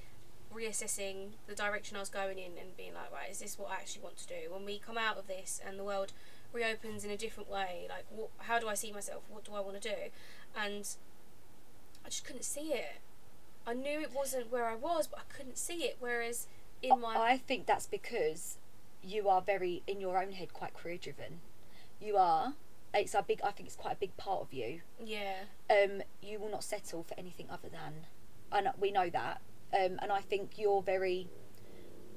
reassessing 0.53 1.29
the 1.47 1.55
direction 1.55 1.97
I 1.97 2.01
was 2.01 2.09
going 2.09 2.37
in 2.37 2.57
and 2.59 2.75
being 2.75 2.93
like, 2.93 3.11
right, 3.11 3.31
is 3.31 3.39
this 3.39 3.57
what 3.57 3.71
I 3.71 3.75
actually 3.75 4.03
want 4.03 4.17
to 4.17 4.27
do? 4.27 4.51
When 4.51 4.65
we 4.65 4.79
come 4.79 4.97
out 4.97 5.17
of 5.17 5.27
this 5.27 5.61
and 5.65 5.79
the 5.79 5.83
world 5.83 6.11
reopens 6.53 7.05
in 7.05 7.11
a 7.11 7.17
different 7.17 7.49
way, 7.49 7.87
like, 7.89 8.05
what, 8.09 8.29
how 8.39 8.59
do 8.59 8.67
I 8.67 8.73
see 8.73 8.91
myself? 8.91 9.23
What 9.29 9.45
do 9.45 9.53
I 9.53 9.61
want 9.61 9.81
to 9.81 9.89
do? 9.89 9.95
And 10.55 10.87
I 12.05 12.09
just 12.09 12.25
couldn't 12.25 12.43
see 12.43 12.73
it. 12.73 12.99
I 13.65 13.73
knew 13.73 14.01
it 14.01 14.11
wasn't 14.13 14.51
where 14.51 14.65
I 14.65 14.75
was, 14.75 15.07
but 15.07 15.19
I 15.19 15.33
couldn't 15.33 15.57
see 15.57 15.83
it. 15.83 15.97
Whereas 15.99 16.47
in 16.81 16.99
my 16.99 17.15
I 17.15 17.37
think 17.37 17.65
that's 17.65 17.87
because 17.87 18.57
you 19.01 19.29
are 19.29 19.41
very, 19.41 19.83
in 19.87 20.01
your 20.01 20.21
own 20.21 20.33
head, 20.33 20.51
quite 20.51 20.73
career 20.73 20.97
driven. 20.97 21.39
You 22.01 22.17
are. 22.17 22.53
It's 22.93 23.13
a 23.13 23.23
big, 23.23 23.39
I 23.43 23.51
think 23.51 23.67
it's 23.67 23.75
quite 23.75 23.93
a 23.93 23.99
big 23.99 24.15
part 24.17 24.41
of 24.41 24.53
you. 24.53 24.81
yeah, 25.03 25.35
um, 25.69 26.01
you 26.21 26.39
will 26.39 26.49
not 26.49 26.63
settle 26.63 27.03
for 27.03 27.17
anything 27.17 27.47
other 27.49 27.69
than, 27.69 28.05
and 28.51 28.69
we 28.79 28.91
know 28.91 29.09
that. 29.09 29.41
Um, 29.73 29.99
and 30.01 30.11
I 30.11 30.19
think 30.19 30.57
you're 30.57 30.81
very 30.81 31.29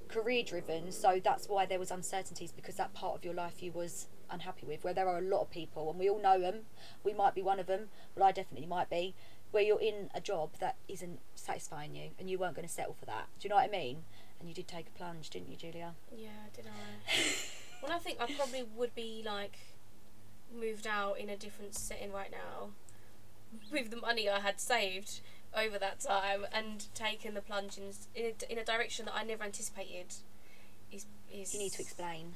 career 0.09 0.43
driven, 0.43 0.91
so 0.91 1.21
that's 1.23 1.49
why 1.49 1.67
there 1.67 1.79
was 1.79 1.91
uncertainties 1.91 2.51
because 2.53 2.75
that 2.77 2.93
part 2.95 3.17
of 3.17 3.25
your 3.25 3.35
life 3.35 3.63
you 3.63 3.73
was 3.73 4.09
unhappy 4.31 4.67
with. 4.67 4.83
Where 4.85 4.95
there 4.95 5.09
are 5.09 5.19
a 5.19 5.23
lot 5.23 5.43
of 5.43 5.51
people, 5.51 5.91
and 5.91 5.99
we 5.99 6.09
all 6.09 6.21
know 6.21 6.41
them. 6.41 6.63
We 7.05 7.15
might 7.15 7.35
be 7.35 7.43
one 7.43 7.61
of 7.61 7.67
them. 7.67 7.89
Well, 8.17 8.27
I 8.27 8.33
definitely 8.33 8.67
might 8.67 8.91
be. 8.91 9.15
Where 9.53 9.63
you're 9.63 9.81
in 9.81 10.11
a 10.13 10.21
job 10.21 10.51
that 10.59 10.77
isn't 10.89 11.21
satisfying 11.37 11.95
you, 11.95 12.11
and 12.19 12.29
you 12.29 12.39
weren't 12.39 12.57
going 12.57 12.67
to 12.67 12.73
settle 12.75 12.95
for 12.99 13.07
that. 13.07 13.29
Do 13.39 13.47
you 13.47 13.51
know 13.51 13.57
what 13.57 13.69
I 13.69 13.71
mean? 13.71 14.03
And 14.41 14.49
you 14.49 14.55
did 14.55 14.67
take 14.67 14.89
a 14.89 14.99
plunge, 14.99 15.31
didn't 15.31 15.49
you, 15.51 15.57
Julia? 15.57 15.95
yeah, 16.17 16.49
did 16.53 16.67
I? 16.67 17.13
well, 17.83 17.93
I 17.93 17.99
think 17.99 18.21
I 18.21 18.27
probably 18.35 18.65
would 18.75 18.95
be 18.97 19.23
like 19.25 19.59
moved 20.55 20.87
out 20.87 21.19
in 21.19 21.29
a 21.29 21.37
different 21.37 21.75
setting 21.75 22.13
right 22.13 22.31
now 22.31 22.71
with 23.71 23.91
the 23.91 23.97
money 23.97 24.29
I 24.29 24.41
had 24.41 24.61
saved 24.61 25.21
over 25.57 25.79
that 25.79 26.01
time 26.01 26.47
and 26.53 26.87
taken 26.95 27.35
the 27.35 27.41
plunge 27.41 27.79
in, 27.79 27.85
in, 28.15 28.33
a, 28.33 28.53
in 28.53 28.59
a 28.59 28.65
direction 28.65 29.07
that 29.07 29.15
I 29.15 29.25
never 29.25 29.45
anticipated. 29.45 30.15
Is, 30.91 31.07
is 31.33 31.55
You 31.55 31.61
need 31.61 31.73
to 31.73 31.83
explain. 31.83 32.35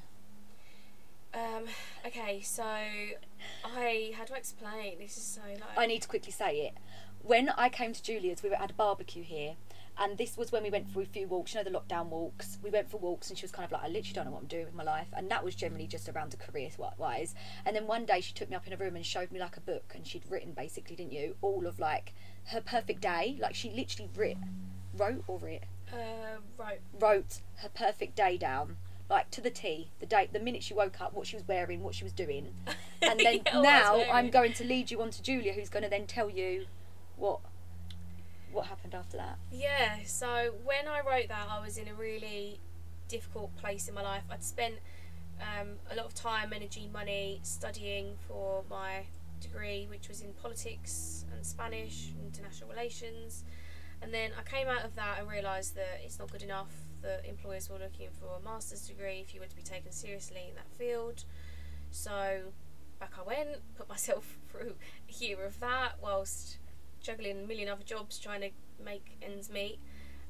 Um, 1.33 1.65
okay, 2.05 2.41
so 2.41 2.63
I 2.63 4.13
how 4.17 4.25
do 4.25 4.33
I 4.33 4.37
explain? 4.37 4.97
This 4.99 5.15
is 5.15 5.23
so 5.23 5.41
like 5.41 5.77
I 5.77 5.85
need 5.85 6.01
to 6.01 6.07
quickly 6.07 6.31
say 6.31 6.61
it. 6.61 6.73
When 7.21 7.49
I 7.49 7.69
came 7.69 7.93
to 7.93 8.01
Julia's, 8.01 8.41
we 8.41 8.49
were 8.49 8.55
at 8.55 8.71
a 8.71 8.73
barbecue 8.73 9.23
here, 9.23 9.55
and 9.99 10.17
this 10.17 10.37
was 10.37 10.51
when 10.51 10.63
we 10.63 10.69
went 10.69 10.89
for 10.89 11.01
a 11.01 11.05
few 11.05 11.27
walks. 11.27 11.53
You 11.53 11.61
know 11.61 11.69
the 11.69 11.77
lockdown 11.77 12.07
walks. 12.07 12.57
We 12.63 12.69
went 12.69 12.89
for 12.89 12.97
walks, 12.97 13.29
and 13.29 13.37
she 13.37 13.43
was 13.43 13.51
kind 13.51 13.65
of 13.65 13.71
like, 13.71 13.83
"I 13.83 13.87
literally 13.87 14.13
don't 14.13 14.25
know 14.25 14.31
what 14.31 14.41
I'm 14.41 14.47
doing 14.47 14.65
with 14.65 14.73
my 14.73 14.83
life," 14.83 15.07
and 15.13 15.29
that 15.29 15.43
was 15.43 15.55
generally 15.55 15.87
just 15.87 16.07
around 16.07 16.31
the 16.31 16.37
career 16.37 16.69
wise. 16.97 17.35
And 17.65 17.75
then 17.75 17.85
one 17.85 18.05
day 18.05 18.21
she 18.21 18.33
took 18.33 18.49
me 18.49 18.55
up 18.55 18.65
in 18.65 18.73
a 18.73 18.77
room 18.77 18.95
and 18.95 19.05
showed 19.05 19.31
me 19.31 19.39
like 19.39 19.57
a 19.57 19.61
book, 19.61 19.93
and 19.95 20.07
she'd 20.07 20.23
written 20.29 20.53
basically, 20.53 20.95
didn't 20.95 21.11
you, 21.11 21.35
all 21.41 21.67
of 21.67 21.79
like 21.79 22.13
her 22.47 22.61
perfect 22.61 23.01
day. 23.01 23.37
Like 23.39 23.55
she 23.55 23.69
literally 23.69 24.09
writ, 24.15 24.37
wrote 24.95 25.23
or 25.27 25.37
writ, 25.37 25.63
uh, 25.91 26.39
right. 26.57 26.79
wrote 26.97 27.41
her 27.57 27.69
perfect 27.69 28.15
day 28.15 28.37
down. 28.37 28.77
Like 29.09 29.31
to 29.31 29.41
the 29.41 29.49
T, 29.49 29.89
the 29.99 30.05
date, 30.05 30.33
the 30.33 30.39
minute 30.39 30.61
she 30.61 30.75
woke 30.75 31.01
up, 31.01 31.13
what 31.13 31.25
she 31.25 31.35
was 31.35 31.47
wearing, 31.47 31.81
what 31.81 31.95
she 31.95 32.03
was 32.03 32.13
doing, 32.13 32.53
and 33.01 33.19
then 33.19 33.41
Yeah, 33.45 33.57
what 33.57 33.65
I 33.65 33.97
was 33.97 34.07
now 34.07 34.13
I'm 34.13 34.29
going 34.29 34.53
to 34.53 34.63
lead 34.63 34.91
you 34.91 35.01
on 35.01 35.09
to 35.09 35.21
Julia, 35.21 35.53
who's 35.53 35.69
going 35.69 35.83
to 35.83 35.89
then 35.89 36.05
tell 36.05 36.29
you 36.29 36.67
what 37.17 37.39
what 38.51 38.65
happened 38.65 38.95
after 38.95 39.17
that. 39.17 39.37
Yeah, 39.51 39.97
so 40.05 40.53
when 40.63 40.87
I 40.87 40.99
wrote 40.99 41.27
that, 41.29 41.47
I 41.49 41.59
was 41.59 41.77
in 41.77 41.87
a 41.87 41.93
really 41.93 42.59
difficult 43.07 43.55
place 43.57 43.87
in 43.87 43.93
my 43.93 44.01
life. 44.01 44.23
I'd 44.29 44.43
spent 44.43 44.75
um, 45.41 45.69
a 45.91 45.95
lot 45.95 46.05
of 46.05 46.13
time, 46.13 46.53
energy, 46.53 46.89
money 46.91 47.39
studying 47.43 48.15
for 48.27 48.63
my 48.69 49.05
degree, 49.39 49.87
which 49.89 50.07
was 50.07 50.21
in 50.21 50.33
politics 50.33 51.25
and 51.33 51.45
Spanish, 51.45 52.11
international 52.25 52.69
relations. 52.69 53.43
And 54.01 54.13
then 54.13 54.31
I 54.37 54.49
came 54.49 54.67
out 54.67 54.85
of 54.85 54.95
that 54.95 55.19
and 55.19 55.29
realised 55.29 55.75
that 55.75 56.01
it's 56.03 56.19
not 56.19 56.31
good 56.31 56.43
enough, 56.43 56.71
that 57.01 57.25
employers 57.27 57.69
were 57.69 57.79
looking 57.79 58.09
for 58.19 58.37
a 58.39 58.43
master's 58.43 58.87
degree 58.87 59.19
if 59.25 59.33
you 59.33 59.41
were 59.41 59.47
to 59.47 59.55
be 59.55 59.61
taken 59.61 59.91
seriously 59.91 60.45
in 60.49 60.55
that 60.55 60.71
field. 60.77 61.25
So 61.91 62.53
back 62.99 63.13
I 63.19 63.23
went, 63.23 63.75
put 63.77 63.89
myself 63.89 64.37
through 64.49 64.75
a 65.09 65.23
year 65.23 65.43
of 65.45 65.59
that 65.59 65.93
whilst 66.01 66.57
juggling 67.01 67.43
a 67.43 67.47
million 67.47 67.69
other 67.69 67.83
jobs 67.83 68.17
trying 68.19 68.41
to 68.41 68.49
make 68.83 69.17
ends 69.21 69.49
meet. 69.49 69.79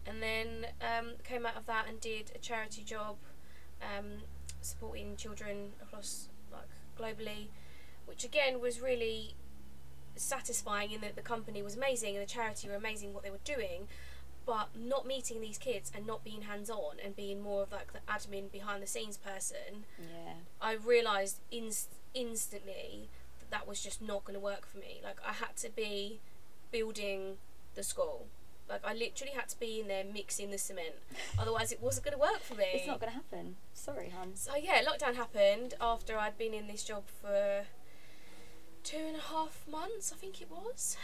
And 0.06 0.22
then 0.24 0.68
um, 0.82 1.14
came 1.24 1.46
out 1.46 1.56
of 1.58 1.66
that 1.68 1.86
and 1.88 2.00
did 2.00 2.32
a 2.34 2.38
charity 2.40 2.84
job 2.84 3.18
um, 3.82 4.24
supporting 4.62 5.16
children 5.16 5.74
across 5.82 6.30
like 6.52 6.68
globally, 6.98 7.48
which 8.06 8.24
again 8.24 8.60
was 8.60 8.80
really 8.82 9.36
satisfying 10.16 10.92
in 10.92 11.02
that 11.02 11.16
the 11.16 11.22
company 11.22 11.62
was 11.62 11.76
amazing 11.78 12.16
and 12.16 12.24
the 12.26 12.30
charity 12.30 12.68
were 12.68 12.76
amazing 12.76 13.14
what 13.14 13.24
they 13.24 13.30
were 13.30 13.38
doing, 13.44 13.88
but 14.46 14.70
not 14.76 15.06
meeting 15.06 15.42
these 15.42 15.58
kids 15.58 15.92
and 15.96 16.06
not 16.06 16.24
being 16.24 16.42
hands 16.44 16.70
on 16.70 16.96
and 17.04 17.16
being 17.16 17.42
more 17.42 17.64
of 17.64 17.72
like 17.72 17.94
the 17.94 18.00
admin 18.08 18.52
behind 18.52 18.82
the 18.82 18.88
scenes 18.88 19.18
person, 19.18 19.86
Yeah. 20.00 20.34
I 20.62 20.74
realised 20.74 21.40
inst- 21.52 21.94
instantly 22.14 23.10
that 23.40 23.52
that 23.52 23.68
was 23.68 23.82
just 23.82 24.02
not 24.02 24.26
going 24.26 24.34
to 24.34 24.40
work 24.40 24.66
for 24.66 24.78
me. 24.78 25.02
Like 25.04 25.18
I 25.26 25.34
had 25.34 25.56
to 25.58 25.70
be 25.70 26.20
building 26.72 27.38
the 27.76 27.84
school. 27.84 28.28
Like 28.70 28.86
I 28.86 28.94
literally 28.94 29.34
had 29.34 29.50
to 29.50 29.60
be 29.60 29.80
in 29.80 29.88
there 29.88 30.04
mixing 30.04 30.52
the 30.52 30.58
cement. 30.58 30.96
Otherwise, 31.40 31.72
it 31.72 31.82
wasn't 31.82 32.06
going 32.06 32.14
to 32.14 32.20
work 32.20 32.42
for 32.42 32.54
me. 32.56 32.66
It's 32.74 32.88
not 32.88 33.00
going 33.00 33.12
to 33.12 33.16
happen. 33.16 33.56
Sorry, 33.74 34.10
hun. 34.10 34.36
So 34.36 34.56
yeah, 34.56 34.84
lockdown 34.84 35.16
happened 35.16 35.74
after 35.82 36.18
I'd 36.18 36.38
been 36.38 36.54
in 36.54 36.68
this 36.68 36.84
job 36.84 37.04
for 37.22 37.66
two 38.84 38.98
and 38.98 39.16
a 39.16 39.22
half 39.22 39.66
months, 39.70 40.12
I 40.14 40.18
think 40.18 40.42
it 40.42 40.50
was. 40.52 40.98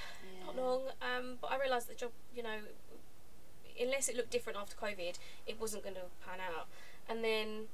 Not 0.45 0.57
long. 0.57 0.81
Um, 1.01 1.37
but 1.41 1.51
I 1.51 1.59
realised 1.59 1.89
the 1.89 1.95
job, 1.95 2.11
you 2.35 2.43
know, 2.43 2.57
unless 3.81 4.09
it 4.09 4.15
looked 4.15 4.31
different 4.31 4.57
after 4.57 4.75
COVID, 4.75 5.17
it 5.47 5.59
wasn't 5.59 5.83
going 5.83 5.95
to 5.95 6.01
pan 6.25 6.39
out. 6.39 6.67
And 7.09 7.23
then 7.23 7.65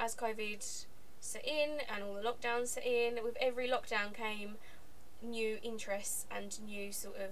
as 0.00 0.14
COVID 0.14 0.84
set 1.20 1.46
in 1.46 1.78
and 1.92 2.04
all 2.04 2.14
the 2.14 2.22
lockdowns 2.22 2.68
set 2.68 2.86
in, 2.86 3.22
with 3.22 3.36
every 3.40 3.68
lockdown 3.68 4.14
came 4.14 4.56
new 5.22 5.58
interests 5.62 6.26
and 6.30 6.58
new 6.64 6.92
sort 6.92 7.16
of 7.16 7.30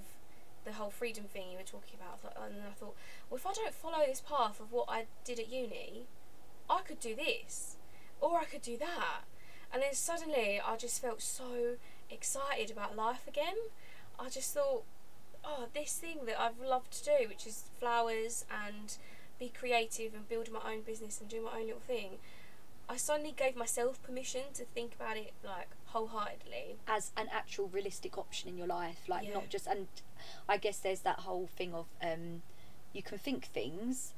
the 0.65 0.73
whole 0.73 0.91
freedom 0.91 1.25
thing 1.25 1.51
you 1.51 1.59
were 1.59 1.63
talking 1.63 1.99
about. 2.01 2.21
And 2.43 2.63
I 2.67 2.73
thought, 2.73 2.97
well, 3.29 3.37
if 3.37 3.47
I 3.47 3.53
don't 3.53 3.75
follow 3.75 4.05
this 4.07 4.23
path 4.27 4.61
of 4.61 4.73
what 4.73 4.87
I 4.89 5.07
did 5.25 5.39
at 5.39 5.53
uni, 5.53 6.07
I 6.69 6.81
could 6.81 7.01
do 7.01 7.15
this, 7.15 7.77
or 8.21 8.39
I 8.39 8.45
could 8.45 8.63
do 8.63 8.77
that. 8.79 9.25
And 9.73 9.83
then 9.83 9.93
suddenly 9.93 10.61
I 10.65 10.77
just 10.77 11.03
felt 11.03 11.21
so 11.21 11.77
excited 12.11 12.71
about 12.71 12.97
life 12.97 13.27
again. 13.29 13.57
I 14.19 14.29
just 14.29 14.55
thought, 14.55 14.85
oh, 15.45 15.67
this 15.75 15.95
thing 15.95 16.21
that 16.27 16.41
I've 16.41 16.61
loved 16.61 16.93
to 16.93 17.05
do, 17.05 17.29
which 17.29 17.47
is 17.47 17.65
flowers 17.79 18.45
and 18.51 18.97
be 19.39 19.49
creative 19.49 20.15
and 20.15 20.29
build 20.29 20.51
my 20.51 20.73
own 20.73 20.83
business 20.83 21.21
and 21.21 21.29
do 21.29 21.43
my 21.43 21.59
own 21.59 21.67
little 21.67 21.81
thing. 21.81 22.19
I 22.89 22.97
suddenly 22.97 23.35
gave 23.37 23.57
myself 23.57 24.03
permission 24.03 24.43
to 24.55 24.65
think 24.65 24.95
about 24.95 25.17
it 25.17 25.33
like 25.45 25.71
wholeheartedly. 25.95 26.77
As 26.89 27.13
an 27.17 27.29
actual 27.33 27.69
realistic 27.69 28.19
option 28.19 28.49
in 28.49 28.59
your 28.59 28.67
life, 28.67 29.09
like 29.09 29.25
Yeah. 29.25 29.35
not 29.35 29.49
just. 29.49 29.67
And 29.67 29.87
I 30.49 30.57
guess 30.57 30.79
there's 30.81 31.01
that 31.03 31.21
whole 31.21 31.47
thing 31.47 31.73
of 31.73 31.87
um, 32.03 32.43
you 32.93 33.03
can 33.03 33.17
think 33.17 33.47
things, 33.47 34.13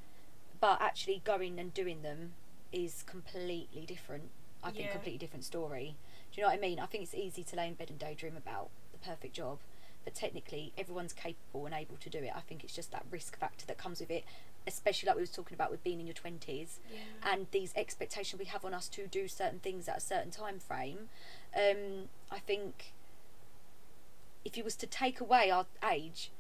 but 0.59 0.81
actually 0.81 1.21
going 1.25 1.61
and 1.61 1.73
doing 1.75 2.03
them 2.03 2.33
is 2.73 3.03
completely 3.03 3.85
different. 3.85 4.31
I 4.63 4.71
think 4.71 4.87
Yeah. 4.87 4.93
completely 4.93 5.19
different 5.19 5.45
story. 5.45 5.97
Do 6.33 6.41
you 6.41 6.43
know 6.43 6.49
what 6.49 6.59
I 6.59 6.61
mean? 6.61 6.81
I 6.81 6.87
think 6.87 7.05
it's 7.05 7.15
easy 7.15 7.45
to 7.45 7.57
lay 7.57 7.69
in 7.69 7.75
bed 7.75 7.91
and 7.91 7.99
daydream 7.99 8.37
about 8.37 8.71
the 8.93 8.99
perfect 8.99 9.35
job, 9.35 9.59
but 10.03 10.15
technically 10.15 10.73
everyone's 10.79 11.13
capable 11.13 11.67
and 11.67 11.75
able 11.75 11.97
to 11.99 12.09
do 12.11 12.19
it. 12.19 12.33
I 12.35 12.41
think 12.41 12.65
it's 12.65 12.75
just 12.75 12.91
that 12.93 13.05
risk 13.11 13.39
factor 13.39 13.67
that 13.67 13.77
comes 13.77 14.01
with 14.01 14.11
it, 14.11 14.25
especially 14.67 15.07
like 15.07 15.17
we 15.17 15.23
were 15.23 15.27
talking 15.27 15.55
about 15.55 15.71
with 15.71 15.83
being 15.85 16.01
in 16.01 16.07
your 16.07 16.15
twenties 16.15 16.81
Yeah. 16.93 16.99
and 17.33 17.47
these 17.53 17.73
expectations 17.77 18.39
we 18.39 18.47
have 18.47 18.65
on 18.65 18.75
us 18.75 18.89
to 18.89 19.07
do 19.07 19.29
certain 19.29 19.61
things 19.61 19.89
at 19.89 19.99
a 19.99 20.01
certain 20.01 20.31
time 20.31 20.59
frame. 20.59 21.09
Um, 21.55 22.09
I 22.31 22.39
think 22.41 22.93
if 24.45 24.57
you 24.57 24.65
was 24.65 24.77
to 24.77 24.87
take 24.87 25.21
away 25.21 25.51
our 25.51 25.67
age 25.91 26.31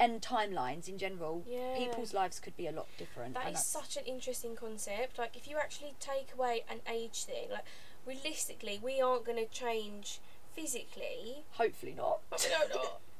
and 0.00 0.20
timelines 0.20 0.88
in 0.88 0.98
general, 0.98 1.44
Yeah. 1.46 1.76
people's 1.76 2.12
lives 2.12 2.40
could 2.40 2.56
be 2.56 2.66
a 2.66 2.72
lot 2.72 2.86
different. 2.98 3.34
That 3.34 3.52
is 3.52 3.64
such 3.64 3.96
an 3.96 4.04
interesting 4.04 4.56
concept. 4.56 5.18
Like, 5.18 5.36
if 5.36 5.46
you 5.46 5.58
actually 5.58 5.94
take 6.00 6.32
away 6.34 6.64
an 6.68 6.80
age 6.88 7.24
thing, 7.24 7.50
like, 7.50 7.64
realistically, 8.04 8.80
we 8.82 9.00
aren't 9.00 9.24
going 9.24 9.38
to 9.38 9.46
change 9.52 10.18
physically. 10.54 11.44
hopefully 11.52 11.94
not. 11.94 12.20
But 12.30 12.42
we 12.44 12.50
don't 12.50 12.68
know. 12.68 12.74
Probably 12.74 12.88
not. 12.90 13.00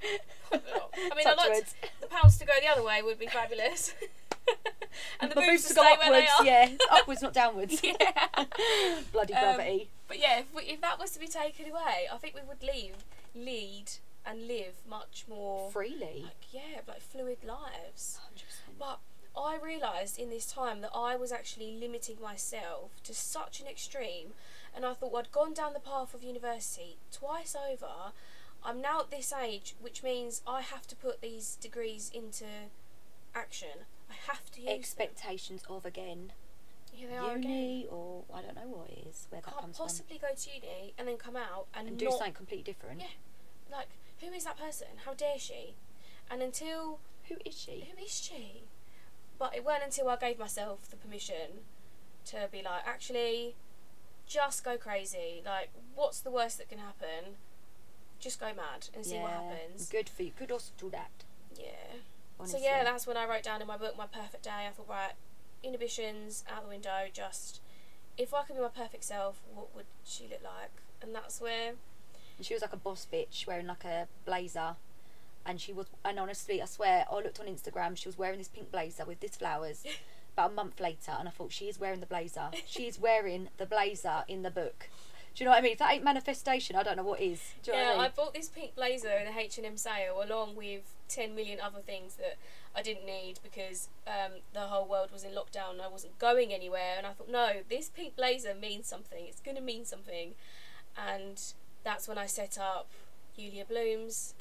I 0.52 0.56
mean, 1.16 1.24
Touch 1.24 1.38
I'd 1.38 1.48
like 1.50 1.66
to, 1.66 1.74
the 2.00 2.06
pounds 2.06 2.38
to 2.38 2.44
go 2.44 2.52
the 2.60 2.68
other 2.68 2.82
way 2.82 3.02
would 3.02 3.18
be 3.18 3.26
fabulous. 3.26 3.94
and 5.20 5.30
the 5.30 5.36
My 5.36 5.46
boobs, 5.46 5.62
boobs 5.62 5.68
to 5.68 5.74
go 5.74 5.82
stay 5.82 5.96
where 5.98 6.20
they 6.20 6.26
upwards, 6.26 6.46
yeah, 6.46 6.68
upwards, 6.90 7.22
not 7.22 7.32
downwards. 7.32 7.82
Yeah. 8.00 8.44
Bloody 9.12 9.34
Um, 9.34 9.40
gravity. 9.56 9.88
But 10.08 10.18
yeah, 10.18 10.40
if, 10.40 10.54
we, 10.54 10.62
if 10.62 10.80
that 10.80 10.98
was 10.98 11.10
to 11.12 11.20
be 11.20 11.26
taken 11.28 11.70
away, 11.70 12.06
I 12.12 12.16
think 12.18 12.34
we 12.34 12.40
would 12.46 12.62
leave, 12.62 12.96
lead, 13.34 13.90
and 14.26 14.46
live 14.46 14.74
much 14.88 15.24
more 15.28 15.70
Freely. 15.70 16.22
like 16.24 16.52
yeah, 16.52 16.80
like 16.86 17.00
fluid 17.00 17.38
lives. 17.46 18.18
100%. 18.36 18.78
But 18.78 18.98
I 19.36 19.56
realised 19.62 20.18
in 20.18 20.30
this 20.30 20.46
time 20.52 20.80
that 20.82 20.90
I 20.94 21.16
was 21.16 21.32
actually 21.32 21.76
limiting 21.80 22.16
myself 22.20 22.90
to 23.04 23.14
such 23.14 23.60
an 23.60 23.66
extreme, 23.66 24.28
and 24.76 24.84
I 24.84 24.92
thought 24.92 25.14
I'd 25.16 25.32
gone 25.32 25.54
down 25.54 25.72
the 25.72 25.80
path 25.80 26.14
of 26.14 26.22
university 26.22 26.96
twice 27.10 27.56
over. 27.56 28.12
I'm 28.64 28.80
now 28.80 29.00
at 29.00 29.10
this 29.10 29.32
age, 29.32 29.74
which 29.80 30.02
means 30.02 30.42
I 30.46 30.60
have 30.60 30.86
to 30.88 30.96
put 30.96 31.20
these 31.20 31.56
degrees 31.60 32.10
into 32.14 32.44
action. 33.34 33.86
I 34.10 34.14
have 34.30 34.50
to 34.52 34.60
use 34.60 34.68
them. 34.68 34.78
Expectations 34.78 35.62
of 35.68 35.84
again 35.86 36.32
Here 36.92 37.08
they 37.08 37.16
are 37.16 37.36
again. 37.36 37.50
uni 37.50 37.86
or 37.90 38.22
I 38.32 38.42
don't 38.42 38.54
know 38.54 38.68
what 38.68 38.90
it 38.90 39.06
is 39.08 39.26
where 39.30 39.40
Can't 39.40 39.56
comes 39.58 39.78
possibly 39.78 40.18
go 40.18 40.28
to 40.36 40.50
uni 40.50 40.92
and 40.98 41.08
then 41.08 41.16
come 41.16 41.36
out 41.36 41.66
and, 41.74 41.88
and 41.88 41.98
do 41.98 42.04
not 42.06 42.18
something 42.18 42.34
completely 42.34 42.64
different. 42.72 43.00
Yeah. 43.00 43.06
like 43.70 43.88
who 44.20 44.32
is 44.32 44.44
that 44.44 44.58
person? 44.58 44.88
How 45.04 45.14
dare 45.14 45.38
she? 45.38 45.74
And 46.30 46.42
until 46.42 47.00
Who 47.28 47.36
is 47.44 47.58
she? 47.58 47.88
who 47.90 48.04
is 48.04 48.20
she? 48.20 48.64
But 49.38 49.56
it 49.56 49.64
weren't 49.64 49.82
until 49.82 50.08
I 50.08 50.16
gave 50.16 50.38
myself 50.38 50.88
the 50.88 50.96
permission 50.96 51.64
to 52.26 52.48
be 52.52 52.62
like, 52.62 52.86
actually, 52.86 53.56
just 54.26 54.62
go 54.62 54.76
crazy. 54.76 55.42
Like, 55.44 55.70
what's 55.96 56.20
the 56.20 56.30
worst 56.30 56.58
that 56.58 56.68
can 56.68 56.78
happen? 56.78 57.36
Just 58.22 58.38
go 58.40 58.46
mad 58.46 58.88
and 58.94 59.04
see 59.04 59.18
what 59.18 59.32
happens. 59.32 59.88
Good 59.90 60.08
for 60.08 60.22
you. 60.22 60.30
Good 60.38 60.52
also 60.52 60.72
do 60.78 60.88
that. 60.90 61.10
Yeah. 61.58 61.66
Honestly. 62.38 62.60
So 62.60 62.64
yeah, 62.64 62.84
that's 62.84 63.06
when 63.06 63.16
I 63.16 63.26
wrote 63.28 63.42
down 63.42 63.60
in 63.60 63.66
my 63.66 63.76
book 63.76 63.98
my 63.98 64.06
perfect 64.06 64.44
day. 64.44 64.66
I 64.68 64.70
thought, 64.70 64.88
right, 64.88 65.12
inhibitions 65.62 66.44
out 66.48 66.62
the 66.62 66.68
window. 66.68 67.08
Just 67.12 67.60
if 68.16 68.32
I 68.32 68.44
could 68.44 68.56
be 68.56 68.62
my 68.62 68.68
perfect 68.68 69.04
self, 69.04 69.40
what 69.52 69.74
would 69.74 69.86
she 70.04 70.24
look 70.30 70.42
like? 70.44 70.70
And 71.02 71.12
that's 71.12 71.40
where 71.40 71.72
And 72.36 72.46
she 72.46 72.54
was 72.54 72.62
like 72.62 72.72
a 72.72 72.76
boss 72.76 73.06
bitch 73.12 73.46
wearing 73.46 73.66
like 73.66 73.84
a 73.84 74.06
blazer. 74.24 74.76
And 75.44 75.60
she 75.60 75.72
was, 75.72 75.86
and 76.04 76.20
honestly, 76.20 76.62
I 76.62 76.66
swear, 76.66 77.04
I 77.10 77.14
looked 77.16 77.40
on 77.40 77.46
Instagram, 77.46 77.96
she 77.96 78.08
was 78.08 78.16
wearing 78.16 78.38
this 78.38 78.46
pink 78.46 78.70
blazer 78.70 79.04
with 79.04 79.18
these 79.18 79.34
flowers 79.34 79.82
about 80.34 80.52
a 80.52 80.54
month 80.54 80.78
later, 80.78 81.12
and 81.18 81.26
I 81.26 81.32
thought, 81.32 81.50
she 81.50 81.68
is 81.68 81.80
wearing 81.80 81.98
the 81.98 82.06
blazer. 82.06 82.48
She 82.66 82.86
is 82.86 83.00
wearing 83.00 83.48
the 83.56 83.66
blazer 83.66 84.22
in 84.28 84.42
the 84.42 84.52
book. 84.52 84.88
Do 85.34 85.42
you 85.42 85.46
know 85.46 85.52
what 85.52 85.60
I 85.60 85.62
mean? 85.62 85.72
If 85.72 85.78
that 85.78 85.92
ain't 85.92 86.04
manifestation, 86.04 86.76
I 86.76 86.82
don't 86.82 86.96
know 86.96 87.02
what 87.02 87.20
is. 87.20 87.40
Do 87.62 87.70
you 87.70 87.76
know 87.76 87.82
yeah, 87.82 87.96
what 87.96 88.00
I 88.00 88.06
I 88.06 88.08
bought 88.10 88.34
this 88.34 88.48
pink 88.48 88.74
blazer 88.74 89.10
in 89.10 89.26
a 89.26 89.38
H 89.38 89.56
and 89.56 89.66
M 89.66 89.76
sale, 89.76 90.22
along 90.22 90.56
with 90.56 90.82
ten 91.08 91.34
million 91.34 91.58
other 91.60 91.80
things 91.80 92.16
that 92.16 92.36
I 92.76 92.82
didn't 92.82 93.06
need 93.06 93.40
because 93.42 93.88
um, 94.06 94.40
the 94.52 94.60
whole 94.60 94.86
world 94.86 95.10
was 95.10 95.24
in 95.24 95.32
lockdown 95.32 95.72
and 95.72 95.82
I 95.82 95.88
wasn't 95.88 96.18
going 96.18 96.52
anywhere. 96.52 96.94
And 96.98 97.06
I 97.06 97.10
thought, 97.10 97.30
no, 97.30 97.62
this 97.68 97.88
pink 97.88 98.16
blazer 98.16 98.54
means 98.54 98.86
something. 98.86 99.24
It's 99.26 99.40
gonna 99.40 99.62
mean 99.62 99.86
something, 99.86 100.34
and 100.96 101.42
that's 101.82 102.06
when 102.06 102.18
I 102.18 102.26
set 102.26 102.58
up 102.58 102.90
Julia 103.36 103.64
Blooms, 103.64 104.34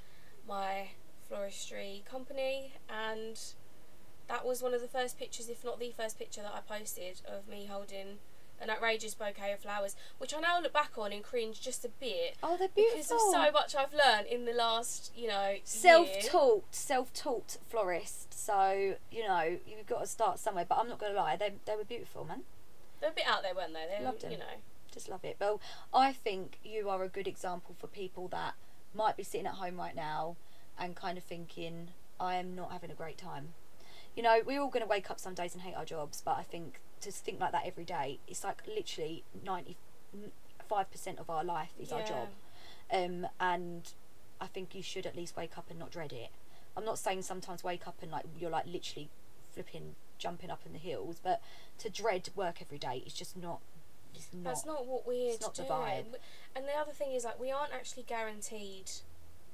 my 0.47 0.89
floristry 1.31 2.03
company, 2.03 2.73
and 2.89 3.39
that 4.27 4.45
was 4.45 4.61
one 4.61 4.73
of 4.73 4.81
the 4.81 4.87
first 4.87 5.17
pictures, 5.17 5.47
if 5.49 5.63
not 5.63 5.79
the 5.79 5.91
first 5.91 6.19
picture 6.19 6.41
that 6.41 6.53
I 6.53 6.59
posted 6.59 7.21
of 7.25 7.47
me 7.47 7.67
holding 7.69 8.19
an 8.61 8.69
outrageous 8.69 9.15
bouquet 9.15 9.51
of 9.51 9.59
flowers, 9.59 9.95
which 10.19 10.33
I 10.33 10.39
now 10.39 10.61
look 10.61 10.71
back 10.73 10.91
on 10.97 11.11
and 11.11 11.23
cringe 11.23 11.59
just 11.61 11.83
a 11.83 11.89
bit 11.89 12.35
Oh, 12.43 12.57
they're 12.57 12.67
beautiful. 12.69 12.97
because 12.97 13.11
of 13.11 13.19
so 13.31 13.51
much 13.51 13.75
I've 13.75 13.93
learned 13.93 14.27
in 14.27 14.45
the 14.45 14.53
last, 14.53 15.11
you 15.15 15.27
know, 15.27 15.55
self-taught, 15.63 16.63
self-taught 16.73 17.57
florist. 17.69 18.33
So 18.33 18.95
you 19.11 19.27
know 19.27 19.57
you've 19.67 19.87
got 19.87 20.01
to 20.01 20.07
start 20.07 20.39
somewhere. 20.39 20.65
But 20.67 20.77
I'm 20.79 20.87
not 20.89 20.99
gonna 20.99 21.13
lie, 21.15 21.35
they 21.35 21.53
they 21.65 21.75
were 21.75 21.83
beautiful, 21.83 22.25
man. 22.25 22.43
They 22.99 23.07
were 23.07 23.11
a 23.11 23.15
bit 23.15 23.27
out 23.27 23.41
there, 23.43 23.55
weren't 23.55 23.73
they? 23.73 23.87
They, 23.97 24.03
Loved 24.03 24.23
it, 24.23 24.31
you 24.31 24.37
know. 24.37 24.45
Just 24.93 25.09
love 25.09 25.23
it. 25.23 25.37
Well, 25.39 25.59
I 25.93 26.11
think 26.13 26.57
you 26.63 26.89
are 26.89 27.01
a 27.03 27.07
good 27.07 27.27
example 27.27 27.75
for 27.79 27.87
people 27.87 28.27
that 28.29 28.53
might 28.93 29.15
be 29.17 29.23
sitting 29.23 29.47
at 29.47 29.53
home 29.53 29.77
right 29.77 29.95
now 29.95 30.35
and 30.77 30.95
kind 30.95 31.17
of 31.17 31.23
thinking, 31.23 31.89
I 32.19 32.35
am 32.35 32.55
not 32.55 32.71
having 32.71 32.91
a 32.91 32.93
great 32.93 33.17
time. 33.17 33.53
You 34.15 34.23
know, 34.23 34.41
we're 34.45 34.61
all 34.61 34.69
going 34.69 34.83
to 34.83 34.89
wake 34.89 35.09
up 35.09 35.19
some 35.19 35.33
days 35.33 35.53
and 35.53 35.63
hate 35.63 35.75
our 35.75 35.85
jobs, 35.85 36.21
but 36.23 36.37
I 36.37 36.43
think 36.43 36.79
to 37.01 37.11
think 37.11 37.39
like 37.39 37.51
that 37.51 37.63
every 37.65 37.85
day, 37.85 38.19
it's 38.27 38.43
like 38.43 38.61
literally 38.67 39.23
95% 39.45 39.73
of 41.17 41.29
our 41.29 41.43
life 41.43 41.71
is 41.79 41.91
our 41.91 42.03
job. 42.03 42.27
Um, 42.91 43.27
and 43.39 43.89
I 44.39 44.47
think 44.47 44.75
you 44.75 44.83
should 44.83 45.05
at 45.05 45.15
least 45.15 45.37
wake 45.37 45.57
up 45.57 45.69
and 45.69 45.79
not 45.79 45.91
dread 45.91 46.11
it. 46.11 46.29
I'm 46.75 46.85
not 46.85 46.99
saying 46.99 47.21
sometimes 47.23 47.63
wake 47.63 47.87
up 47.87 47.95
and 48.01 48.11
like 48.11 48.25
you're 48.39 48.49
like 48.49 48.65
literally 48.65 49.09
flipping, 49.53 49.95
jumping 50.17 50.49
up 50.49 50.61
in 50.65 50.73
the 50.73 50.79
hills, 50.79 51.19
but 51.21 51.41
to 51.79 51.89
dread 51.89 52.29
work 52.35 52.61
every 52.61 52.77
day 52.77 53.03
is 53.05 53.13
just 53.13 53.37
not. 53.37 53.59
It's 54.13 54.27
not. 54.33 54.43
That's 54.43 54.65
not 54.65 54.85
what 54.85 55.07
we're 55.07 55.31
it's 55.33 55.41
not 55.41 55.55
vibe. 55.55 56.05
And 56.55 56.65
the 56.65 56.77
other 56.77 56.91
thing 56.91 57.13
is, 57.13 57.23
like, 57.23 57.39
we 57.39 57.49
aren't 57.49 57.73
actually 57.73 58.03
guaranteed 58.03 58.91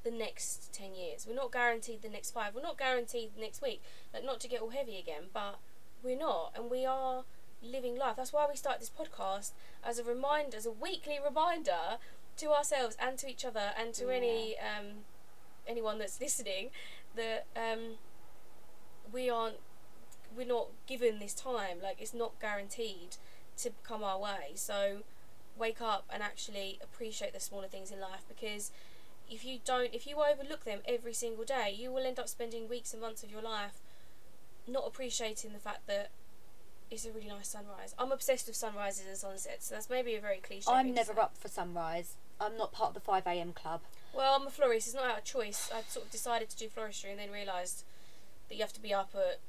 the 0.09 0.17
next 0.17 0.73
10 0.73 0.95
years. 0.95 1.25
We're 1.27 1.35
not 1.35 1.51
guaranteed 1.51 2.01
the 2.01 2.09
next 2.09 2.31
five. 2.31 2.55
We're 2.55 2.61
not 2.61 2.77
guaranteed 2.77 3.31
the 3.35 3.41
next 3.41 3.61
week. 3.61 3.81
Like, 4.13 4.23
not 4.23 4.39
to 4.41 4.47
get 4.47 4.61
all 4.61 4.69
heavy 4.69 4.97
again, 4.97 5.23
but 5.33 5.59
we're 6.01 6.17
not. 6.17 6.53
And 6.55 6.71
we 6.71 6.85
are 6.85 7.23
living 7.61 7.97
life. 7.97 8.15
That's 8.15 8.31
why 8.31 8.47
we 8.49 8.55
start 8.55 8.79
this 8.79 8.89
podcast 8.91 9.51
as 9.83 9.99
a 9.99 10.03
reminder, 10.03 10.55
as 10.55 10.65
a 10.65 10.71
weekly 10.71 11.19
reminder 11.23 11.97
to 12.37 12.51
ourselves 12.51 12.95
and 12.99 13.17
to 13.17 13.27
each 13.27 13.43
other 13.43 13.71
and 13.77 13.93
to 13.95 14.09
any 14.09 14.55
um, 14.59 15.03
anyone 15.67 15.97
that's 15.97 16.21
listening 16.21 16.69
that 17.15 17.45
um, 17.55 17.95
we 19.11 19.29
aren't 19.29 19.57
we're 20.35 20.45
not 20.45 20.67
given 20.85 21.19
this 21.19 21.33
time 21.33 21.77
like 21.81 21.97
it's 21.99 22.13
not 22.13 22.39
guaranteed 22.39 23.17
to 23.57 23.71
come 23.83 24.03
our 24.03 24.19
way 24.19 24.51
so 24.53 24.97
wake 25.57 25.81
up 25.81 26.05
and 26.13 26.21
actually 26.21 26.79
appreciate 26.83 27.33
the 27.33 27.39
smaller 27.39 27.67
things 27.67 27.89
in 27.89 27.99
life 27.99 28.23
because 28.29 28.71
if 29.29 29.43
you 29.45 29.59
don't 29.65 29.93
if 29.93 30.07
you 30.07 30.15
overlook 30.17 30.63
them 30.63 30.79
every 30.87 31.13
single 31.13 31.43
day 31.43 31.73
you 31.77 31.91
will 31.91 32.05
end 32.05 32.19
up 32.19 32.27
spending 32.29 32.67
weeks 32.69 32.93
and 32.93 33.01
months 33.01 33.23
of 33.23 33.31
your 33.31 33.41
life 33.41 33.79
not 34.67 34.83
appreciating 34.85 35.53
the 35.53 35.59
fact 35.59 35.85
that 35.87 36.09
it's 36.89 37.05
a 37.05 37.11
really 37.11 37.27
nice 37.27 37.49
sunrise 37.49 37.93
i'm 37.99 38.11
obsessed 38.11 38.47
with 38.47 38.55
sunrises 38.55 39.05
and 39.07 39.17
sunsets 39.17 39.67
so 39.67 39.75
that's 39.75 39.89
maybe 39.89 40.15
a 40.15 40.21
very 40.21 40.37
cliche 40.37 40.69
I'm 40.69 40.93
never 40.93 41.13
say. 41.13 41.19
up 41.21 41.37
for 41.37 41.47
sunrise. 41.47 42.15
I'm 42.39 42.57
not 42.57 42.71
part 42.71 42.89
of 42.89 42.93
the 42.93 42.99
5 42.99 43.25
a.m. 43.25 43.53
club. 43.53 43.81
Well, 44.13 44.35
I'm 44.39 44.47
a 44.47 44.51
florist. 44.51 44.87
It's 44.87 44.95
not 44.95 45.05
out 45.05 45.17
of 45.19 45.23
choice. 45.23 45.71
I 45.73 45.81
sort 45.87 46.05
of 46.05 46.11
decided 46.11 46.49
to 46.49 46.57
do 46.57 46.67
floristry 46.67 47.09
and 47.09 47.19
then 47.19 47.31
realised 47.31 47.83
that 48.49 48.55
you 48.55 48.61
have 48.61 48.73
to 48.73 48.81
be 48.81 48.93
up 48.93 49.11
at 49.15 49.39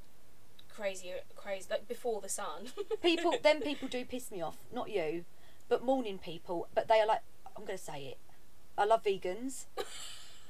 crazy, 0.74 1.12
crazy, 1.36 1.66
like 1.70 1.88
before 1.88 2.20
the 2.20 2.28
sun. 2.28 2.68
People, 3.02 3.34
then 3.42 3.60
people 3.60 3.88
do 3.88 4.04
piss 4.04 4.30
me 4.30 4.40
off. 4.40 4.56
Not 4.72 4.90
you, 4.90 5.24
but 5.68 5.84
morning 5.84 6.18
people. 6.18 6.68
But 6.74 6.88
they 6.88 7.00
are 7.00 7.06
like, 7.06 7.20
I'm 7.56 7.64
going 7.64 7.78
to 7.78 7.84
say 7.84 8.04
it. 8.06 8.18
I 8.78 8.84
love 8.84 9.02
vegans. 9.04 9.66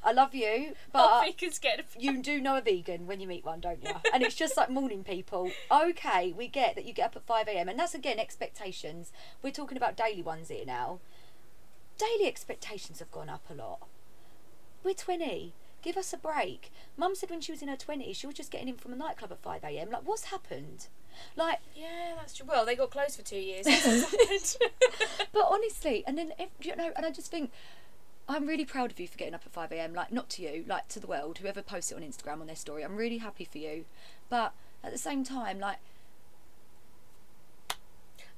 I 0.04 0.12
love 0.12 0.34
you, 0.34 0.74
but 0.92 1.24
vegans 1.24 1.60
get 1.60 1.84
you 1.98 2.22
do 2.22 2.40
know 2.40 2.56
a 2.56 2.60
vegan 2.60 3.06
when 3.06 3.20
you 3.20 3.26
meet 3.26 3.44
one, 3.44 3.60
don't 3.60 3.82
you? 3.82 3.90
And 4.12 4.22
it's 4.22 4.34
just 4.36 4.56
like 4.56 4.70
morning 4.70 5.02
people. 5.02 5.50
Okay, 5.70 6.32
we 6.36 6.46
get 6.46 6.74
that 6.76 6.84
you 6.84 6.92
get 6.92 7.06
up 7.06 7.16
at 7.16 7.26
5 7.26 7.48
a.m. 7.48 7.68
And 7.68 7.78
that's 7.78 7.94
again 7.94 8.18
expectations. 8.18 9.10
We're 9.42 9.50
talking 9.50 9.76
about 9.76 9.96
daily 9.96 10.22
ones 10.22 10.48
here 10.48 10.64
now. 10.66 11.00
Daily 11.98 12.28
expectations 12.28 13.00
have 13.00 13.10
gone 13.10 13.28
up 13.28 13.44
a 13.50 13.54
lot. 13.54 13.80
We're 14.84 14.94
20. 14.94 15.52
Give 15.82 15.96
us 15.96 16.12
a 16.12 16.16
break. 16.16 16.70
Mum 16.96 17.14
said 17.14 17.30
when 17.30 17.40
she 17.40 17.52
was 17.52 17.62
in 17.62 17.68
her 17.68 17.76
20s, 17.76 18.14
she 18.16 18.26
was 18.26 18.36
just 18.36 18.50
getting 18.50 18.68
in 18.68 18.76
from 18.76 18.92
a 18.92 18.96
nightclub 18.96 19.32
at 19.32 19.42
5 19.42 19.64
a.m. 19.64 19.90
Like, 19.90 20.06
what's 20.06 20.24
happened? 20.24 20.86
Like, 21.36 21.58
Yeah, 21.74 22.14
that's 22.16 22.34
true. 22.36 22.46
Well, 22.48 22.64
they 22.64 22.76
got 22.76 22.90
closed 22.90 23.16
for 23.16 23.22
two 23.22 23.38
years. 23.38 23.66
but 25.32 25.46
honestly, 25.48 26.04
and 26.06 26.16
then 26.16 26.32
eh, 26.38 26.44
ev- 26.44 26.66
you 26.66 26.76
know, 26.76 26.90
and 26.96 27.04
I 27.06 27.10
just 27.10 27.30
think 27.30 27.50
I'm 28.28 28.46
really 28.46 28.64
proud 28.66 28.90
of 28.92 29.00
you 29.00 29.08
for 29.08 29.16
getting 29.16 29.34
up 29.34 29.42
at 29.46 29.52
five 29.52 29.72
a.m. 29.72 29.94
Like 29.94 30.12
not 30.12 30.28
to 30.30 30.42
you, 30.42 30.64
like 30.68 30.88
to 30.88 31.00
the 31.00 31.06
world. 31.06 31.38
Whoever 31.38 31.62
posts 31.62 31.90
it 31.92 31.96
on 31.96 32.02
Instagram 32.02 32.40
on 32.40 32.46
their 32.46 32.56
story, 32.56 32.84
I'm 32.84 32.96
really 32.96 33.18
happy 33.18 33.44
for 33.44 33.58
you. 33.58 33.86
But 34.28 34.52
at 34.84 34.92
the 34.92 34.98
same 34.98 35.24
time, 35.24 35.58
like 35.58 35.78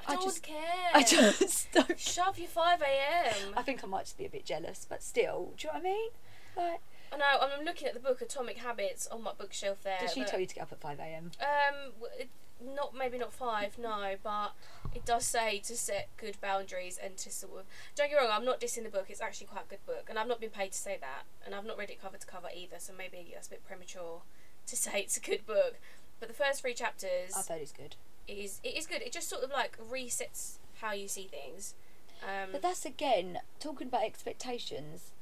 I 0.07 0.13
I 0.13 0.15
don't 0.15 0.25
just- 0.25 0.43
care. 0.43 0.57
I 0.95 1.03
just 1.07 1.73
don't. 1.73 1.99
Shove 1.99 2.39
your 2.39 2.49
5 2.49 2.81
a.m. 2.83 3.55
I 3.57 3.63
think 3.63 3.83
I 3.85 3.87
might 3.87 4.05
just 4.05 4.17
be 4.19 4.25
a 4.27 4.31
bit 4.31 4.45
jealous, 4.45 4.87
but 4.89 5.03
still, 5.03 5.53
do 5.57 5.67
you 5.67 5.73
know 5.73 5.79
what 5.79 5.87
I 5.87 5.93
mean? 5.93 6.11
Like, 6.57 6.81
I 7.13 7.17
know, 7.17 7.25
I'm 7.59 7.65
looking 7.65 7.89
at 7.89 7.95
the 7.95 8.01
book 8.01 8.21
Atomic 8.23 8.59
Habits 8.59 9.07
on 9.09 9.23
my 9.23 9.33
bookshelf 9.37 9.83
there. 9.83 9.99
did 10.01 10.11
she 10.11 10.25
tell 10.25 10.41
you 10.41 10.47
to 10.47 10.55
get 10.55 10.63
up 10.63 10.73
at 10.73 10.81
five 10.81 10.99
a.m.? 11.01 11.33
Um, 11.41 11.93
it, 12.19 12.29
not 12.61 12.95
maybe 12.97 13.19
not 13.19 13.33
five, 13.33 13.79
no, 13.79 14.17
but 14.23 14.53
it 14.95 15.05
does 15.05 15.25
say 15.25 15.59
to 15.61 15.77
set 15.77 16.09
good 16.17 16.37
boundaries 16.41 16.99
and 17.03 17.17
to 17.19 17.31
sort 17.31 17.61
of. 17.61 17.65
Don't 17.95 18.11
get 18.11 18.21
me 18.21 18.27
wrong, 18.27 18.33
I'm 18.33 18.45
not 18.45 18.61
dissing 18.61 18.83
the 18.85 18.89
book. 18.91 19.07
It's 19.09 19.21
actually 19.21 19.47
quite 19.49 19.65
a 19.67 19.71
good 19.71 19.87
book, 19.87 20.07
and 20.09 20.19
I've 20.19 20.29
not 20.29 20.41
been 20.41 20.51
paid 20.51 20.73
to 20.73 20.79
say 20.79 20.99
that, 21.01 21.23
and 21.45 21.55
I've 21.55 21.65
not 21.67 21.79
read 21.79 21.91
it 21.91 22.01
cover 22.01 22.17
to 22.17 22.27
cover 22.27 22.49
either. 22.55 22.77
So 22.79 22.93
maybe 22.97 23.31
that's 23.33 23.47
a 23.49 23.51
bit 23.51 23.67
premature 23.67 24.23
to 24.67 24.77
say 24.85 25.01
it's 25.01 25.17
a 25.17 25.21
good 25.21 25.47
book. 25.47 25.79
But 26.19 26.29
the 26.29 26.35
first 26.35 26.61
three 26.63 26.75
chapters 26.75 27.33
I've 27.37 27.49
heard 27.49 27.63
it's 27.63 27.73
good. 27.73 27.97
is 28.29 28.61
it 28.63 28.77
is 28.77 28.87
good. 28.87 29.03
It 29.03 29.13
just 29.13 29.29
sort 29.29 29.43
of 29.43 29.51
like 29.51 29.79
resets 29.79 30.59
how 30.81 30.93
you 30.93 31.09
see 31.09 31.25
things. 31.31 31.75
Um, 32.23 32.51
But 32.53 32.63
that's 32.63 32.85
again 32.85 33.39
talking 33.59 33.87
about 33.89 34.05
expectations. 34.05 35.13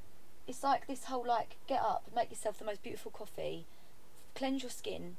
It's 0.49 0.65
like 0.65 0.87
this 0.87 1.05
whole 1.05 1.25
like 1.27 1.57
get 1.69 1.81
up, 1.81 2.05
make 2.15 2.31
yourself 2.31 2.59
the 2.59 2.65
most 2.65 2.83
beautiful 2.83 3.11
coffee, 3.13 3.67
cleanse 4.35 4.63
your 4.63 4.71
skin, 4.71 5.17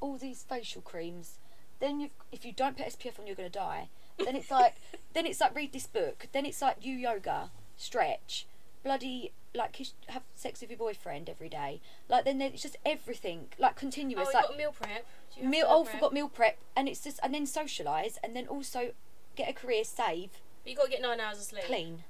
all 0.00 0.16
these 0.16 0.42
facial 0.48 0.82
creams. 0.82 1.38
Then 1.82 1.98
you, 1.98 2.10
if 2.30 2.44
you 2.44 2.52
don't 2.52 2.76
put 2.76 2.86
SPF 2.86 3.18
on, 3.18 3.26
you're 3.26 3.34
gonna 3.34 3.48
die. 3.48 3.88
Then 4.24 4.36
it's 4.36 4.52
like, 4.52 4.76
then 5.14 5.26
it's 5.26 5.40
like 5.40 5.52
read 5.54 5.72
this 5.72 5.88
book. 5.88 6.28
Then 6.32 6.46
it's 6.46 6.62
like 6.62 6.76
you 6.80 6.94
yoga, 6.94 7.50
stretch, 7.76 8.46
bloody 8.84 9.32
like 9.52 9.72
kiss, 9.72 9.92
have 10.06 10.22
sex 10.36 10.60
with 10.60 10.70
your 10.70 10.78
boyfriend 10.78 11.28
every 11.28 11.48
day. 11.48 11.80
Like 12.08 12.24
then 12.24 12.38
there's 12.38 12.62
just 12.62 12.76
everything 12.86 13.48
like 13.58 13.72
oh, 13.72 13.80
continuous. 13.80 14.28
you've 14.28 14.34
like 14.34 14.46
got 14.46 14.56
meal 14.56 14.72
prep. 14.72 15.04
You 15.36 15.48
meal. 15.48 15.66
Oh, 15.68 15.82
prep? 15.82 15.96
forgot 15.96 16.12
meal 16.12 16.28
prep, 16.28 16.58
and 16.76 16.88
it's 16.88 17.02
just 17.02 17.18
and 17.20 17.34
then 17.34 17.46
socialise, 17.46 18.16
and 18.22 18.36
then 18.36 18.46
also 18.46 18.92
get 19.34 19.50
a 19.50 19.52
career, 19.52 19.82
save, 19.82 20.30
But 20.62 20.70
you 20.70 20.76
got 20.76 20.84
to 20.84 20.90
get 20.90 21.02
nine 21.02 21.18
hours 21.18 21.38
of 21.38 21.44
sleep. 21.44 21.64
clean. 21.64 22.04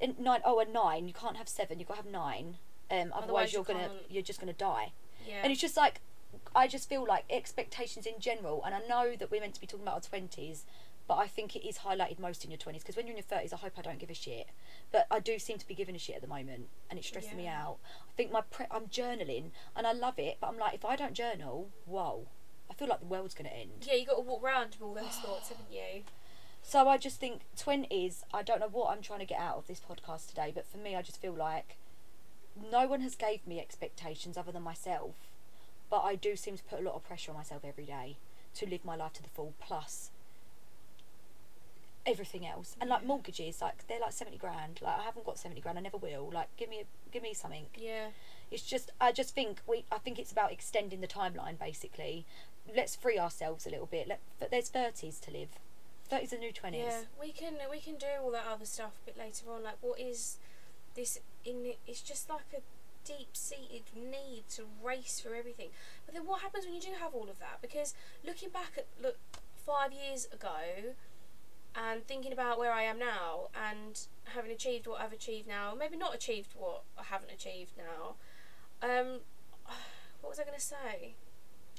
And 0.00 0.16
nine 0.20 0.42
oh 0.44 0.60
and 0.60 0.72
nine. 0.72 1.08
You 1.08 1.14
can't 1.14 1.36
have 1.36 1.48
seven. 1.48 1.80
You 1.80 1.86
got 1.86 1.94
to 1.94 2.02
have 2.02 2.12
nine. 2.12 2.58
Um, 2.88 3.12
otherwise, 3.12 3.22
Otherwise 3.24 3.52
you 3.52 3.58
you're 3.58 3.64
gonna 3.64 3.88
can't- 3.88 4.10
you're 4.10 4.22
just 4.22 4.38
gonna 4.38 4.52
die. 4.52 4.92
Yeah. 5.26 5.40
And 5.42 5.50
it's 5.50 5.60
just 5.60 5.76
like 5.76 6.00
I 6.54 6.66
just 6.66 6.88
feel 6.88 7.06
like 7.06 7.24
expectations 7.30 8.06
in 8.06 8.20
general. 8.20 8.62
And 8.64 8.74
I 8.74 8.80
know 8.88 9.16
that 9.16 9.30
we're 9.30 9.40
meant 9.40 9.54
to 9.54 9.60
be 9.60 9.66
talking 9.66 9.84
about 9.86 9.94
our 9.94 10.00
twenties, 10.00 10.64
but 11.06 11.16
I 11.16 11.26
think 11.26 11.54
it 11.56 11.66
is 11.66 11.78
highlighted 11.78 12.18
most 12.18 12.44
in 12.44 12.50
your 12.50 12.58
twenties 12.58 12.82
because 12.82 12.96
when 12.96 13.06
you're 13.06 13.16
in 13.16 13.22
your 13.22 13.24
thirties, 13.24 13.52
I 13.52 13.56
hope 13.56 13.78
I 13.78 13.82
don't 13.82 13.98
give 13.98 14.10
a 14.10 14.14
shit. 14.14 14.48
But 14.92 15.06
I 15.10 15.20
do 15.20 15.38
seem 15.38 15.58
to 15.58 15.66
be 15.66 15.74
giving 15.74 15.94
a 15.96 15.98
shit 15.98 16.16
at 16.16 16.22
the 16.22 16.28
moment, 16.28 16.68
and 16.90 16.98
it's 16.98 17.08
stressing 17.08 17.36
me 17.36 17.46
out. 17.46 17.76
I 18.08 18.12
think 18.16 18.30
my 18.32 18.42
pre- 18.42 18.66
I'm 18.70 18.86
journaling, 18.86 19.50
and 19.76 19.86
I 19.86 19.92
love 19.92 20.18
it. 20.18 20.38
But 20.40 20.48
I'm 20.48 20.58
like, 20.58 20.74
if 20.74 20.84
I 20.84 20.96
don't 20.96 21.14
journal, 21.14 21.70
whoa, 21.86 22.26
I 22.70 22.74
feel 22.74 22.88
like 22.88 23.00
the 23.00 23.06
world's 23.06 23.34
gonna 23.34 23.48
end. 23.50 23.86
yeah, 23.86 23.94
you 23.94 24.04
got 24.06 24.16
to 24.16 24.20
walk 24.22 24.42
around 24.42 24.76
with 24.78 24.82
all 24.82 24.94
those 24.94 25.14
thoughts, 25.24 25.48
haven't 25.48 25.72
you? 25.72 26.02
So 26.62 26.88
I 26.88 26.98
just 26.98 27.20
think 27.20 27.42
twenties. 27.56 28.24
I 28.34 28.42
don't 28.42 28.60
know 28.60 28.68
what 28.70 28.90
I'm 28.90 29.00
trying 29.02 29.20
to 29.20 29.24
get 29.24 29.40
out 29.40 29.56
of 29.56 29.66
this 29.66 29.80
podcast 29.80 30.28
today, 30.28 30.52
but 30.54 30.66
for 30.66 30.78
me, 30.78 30.94
I 30.96 31.02
just 31.02 31.20
feel 31.22 31.32
like 31.34 31.76
no 32.70 32.86
one 32.86 33.00
has 33.00 33.14
gave 33.14 33.46
me 33.46 33.60
expectations 33.60 34.36
other 34.36 34.52
than 34.52 34.62
myself. 34.62 35.14
But 35.90 36.00
I 36.04 36.14
do 36.14 36.36
seem 36.36 36.56
to 36.56 36.62
put 36.64 36.80
a 36.80 36.82
lot 36.82 36.94
of 36.94 37.04
pressure 37.06 37.30
on 37.30 37.36
myself 37.38 37.62
every 37.64 37.84
day 37.84 38.16
to 38.54 38.68
live 38.68 38.84
my 38.84 38.96
life 38.96 39.14
to 39.14 39.22
the 39.22 39.28
full. 39.28 39.54
Plus 39.60 40.10
everything 42.08 42.46
else, 42.46 42.74
and 42.80 42.88
like 42.88 43.04
mortgages, 43.04 43.60
like 43.60 43.86
they're 43.86 44.00
like 44.00 44.12
seventy 44.12 44.38
grand. 44.38 44.80
Like 44.82 44.98
I 44.98 45.02
haven't 45.02 45.26
got 45.26 45.38
seventy 45.38 45.60
grand. 45.60 45.78
I 45.78 45.82
never 45.82 45.98
will. 45.98 46.30
Like 46.32 46.48
give 46.56 46.70
me, 46.70 46.80
a, 46.80 46.84
give 47.12 47.22
me 47.22 47.34
something. 47.34 47.66
Yeah. 47.76 48.08
It's 48.50 48.62
just 48.62 48.90
I 49.00 49.12
just 49.12 49.34
think 49.34 49.60
we 49.66 49.84
I 49.92 49.98
think 49.98 50.18
it's 50.18 50.32
about 50.32 50.52
extending 50.52 51.00
the 51.00 51.06
timeline 51.06 51.58
basically. 51.58 52.24
Let's 52.74 52.96
free 52.96 53.18
ourselves 53.18 53.66
a 53.66 53.70
little 53.70 53.86
bit. 53.86 54.08
Let 54.08 54.20
but 54.40 54.50
there's 54.50 54.68
thirties 54.68 55.20
to 55.20 55.30
live. 55.30 55.48
Thirties 56.08 56.32
are 56.32 56.38
new 56.38 56.52
twenties. 56.52 56.86
Yeah, 56.86 57.00
we 57.20 57.32
can 57.32 57.54
we 57.70 57.78
can 57.78 57.96
do 57.96 58.06
all 58.22 58.30
that 58.30 58.46
other 58.50 58.64
stuff 58.64 58.92
a 59.02 59.06
bit 59.06 59.18
later 59.18 59.44
on. 59.54 59.62
Like, 59.62 59.76
what 59.80 60.00
is 60.00 60.38
this? 60.94 61.20
In 61.44 61.66
it? 61.66 61.78
it's 61.86 62.00
just 62.00 62.28
like 62.30 62.46
a 62.56 62.60
deep 63.08 63.36
seated 63.36 63.84
need 63.96 64.44
to 64.50 64.64
race 64.82 65.20
for 65.20 65.34
everything. 65.34 65.70
But 66.04 66.14
then, 66.14 66.26
what 66.26 66.42
happens 66.42 66.66
when 66.66 66.74
you 66.74 66.80
do 66.80 66.92
have 67.00 67.14
all 67.14 67.28
of 67.30 67.38
that? 67.38 67.58
Because 67.62 67.94
looking 68.24 68.50
back 68.50 68.72
at 68.76 68.86
look 69.02 69.16
five 69.66 69.92
years 69.92 70.28
ago, 70.32 70.94
and 71.74 72.06
thinking 72.06 72.32
about 72.32 72.58
where 72.58 72.72
I 72.72 72.82
am 72.82 72.98
now, 72.98 73.48
and 73.54 74.00
having 74.34 74.50
achieved 74.50 74.86
what 74.86 75.00
I've 75.00 75.12
achieved 75.12 75.46
now, 75.46 75.74
maybe 75.78 75.96
not 75.96 76.14
achieved 76.14 76.54
what 76.56 76.82
I 76.98 77.04
haven't 77.04 77.30
achieved 77.30 77.72
now. 77.76 78.16
Um, 78.82 79.20
what 80.20 80.30
was 80.30 80.38
I 80.38 80.44
going 80.44 80.58
to 80.58 80.64
say? 80.64 81.14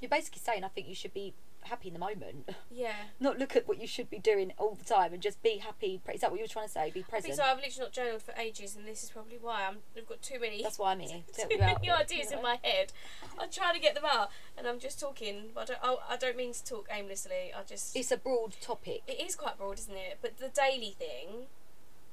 You're 0.01 0.09
basically 0.09 0.39
saying 0.39 0.63
I 0.63 0.69
think 0.69 0.87
you 0.87 0.95
should 0.95 1.13
be 1.13 1.33
happy 1.63 1.89
in 1.89 1.93
the 1.93 1.99
moment, 1.99 2.49
Yeah. 2.71 2.93
not 3.19 3.37
look 3.37 3.55
at 3.55 3.67
what 3.67 3.79
you 3.79 3.85
should 3.87 4.09
be 4.09 4.17
doing 4.19 4.53
all 4.57 4.75
the 4.75 4.83
time, 4.85 5.13
and 5.13 5.21
just 5.21 5.41
be 5.43 5.57
happy. 5.57 6.01
Is 6.13 6.21
that 6.21 6.31
what 6.31 6.37
you 6.39 6.43
were 6.43 6.47
trying 6.47 6.67
to 6.67 6.71
say? 6.71 6.89
Be 6.91 7.03
present. 7.03 7.35
so. 7.35 7.43
I've 7.43 7.57
literally 7.57 7.79
not 7.79 7.91
journaled 7.91 8.21
for 8.23 8.33
ages, 8.39 8.75
and 8.75 8.87
this 8.87 9.03
is 9.03 9.09
probably 9.09 9.37
why 9.39 9.65
I'm, 9.67 9.77
I've 9.97 10.07
got 10.07 10.21
too 10.21 10.39
many. 10.39 10.63
That's 10.63 10.79
why 10.79 10.91
I'm 10.93 10.99
here. 10.99 11.21
to 11.33 11.33
too 11.33 11.39
help 11.41 11.51
you 11.85 11.91
out 11.91 11.99
many 11.99 12.13
ideas 12.15 12.31
in 12.31 12.41
my 12.41 12.59
head. 12.63 12.91
I'm 13.39 13.49
trying 13.51 13.73
to 13.75 13.79
get 13.79 13.93
them 13.95 14.05
out, 14.05 14.29
and 14.57 14.67
I'm 14.67 14.79
just 14.79 14.99
talking. 14.99 15.49
But 15.53 15.69
I 15.69 15.73
don't, 15.73 15.79
I, 16.09 16.13
I 16.13 16.17
don't 16.17 16.37
mean 16.37 16.53
to 16.53 16.63
talk 16.63 16.87
aimlessly. 16.91 17.51
I 17.55 17.63
just 17.67 17.95
It's 17.95 18.11
a 18.11 18.17
broad 18.17 18.55
topic. 18.61 19.01
it 19.07 19.19
is 19.19 19.35
quite 19.35 19.57
broad, 19.57 19.79
isn't 19.79 19.95
it? 19.95 20.19
But 20.21 20.37
the 20.37 20.49
daily 20.49 20.95
thing, 20.97 21.47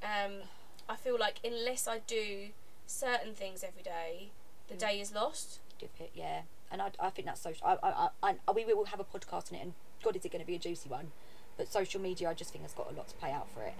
um, 0.03 0.41
I 0.89 0.95
feel 0.95 1.17
like 1.19 1.39
unless 1.43 1.87
I 1.87 1.99
do 1.99 2.49
certain 2.85 3.33
things 3.33 3.63
every 3.63 3.83
day, 3.83 4.29
the 4.67 4.75
Mm. 4.75 4.79
day 4.79 4.99
is 5.01 5.13
lost. 5.13 5.59
Dip 5.79 5.91
it, 5.99 6.11
yeah. 6.13 6.41
And 6.71 6.81
I, 6.81 6.91
I 6.99 7.09
think 7.09 7.27
that's 7.27 7.41
social. 7.41 7.65
I, 7.65 8.09
I, 8.21 8.35
I, 8.47 8.51
we 8.51 8.65
will 8.65 8.85
have 8.85 8.99
a 8.99 9.05
podcast 9.05 9.51
on 9.51 9.59
it, 9.59 9.63
and 9.63 9.73
God, 10.03 10.15
is 10.15 10.25
it 10.25 10.31
going 10.31 10.41
to 10.41 10.47
be 10.47 10.55
a 10.55 10.59
juicy 10.59 10.89
one? 10.89 11.11
But 11.57 11.71
social 11.71 11.99
media, 11.99 12.29
I 12.29 12.33
just 12.35 12.51
think 12.51 12.63
has 12.63 12.73
got 12.73 12.91
a 12.91 12.95
lot 12.95 13.07
to 13.07 13.15
play 13.15 13.31
out 13.31 13.49
for 13.51 13.63
it. 13.63 13.73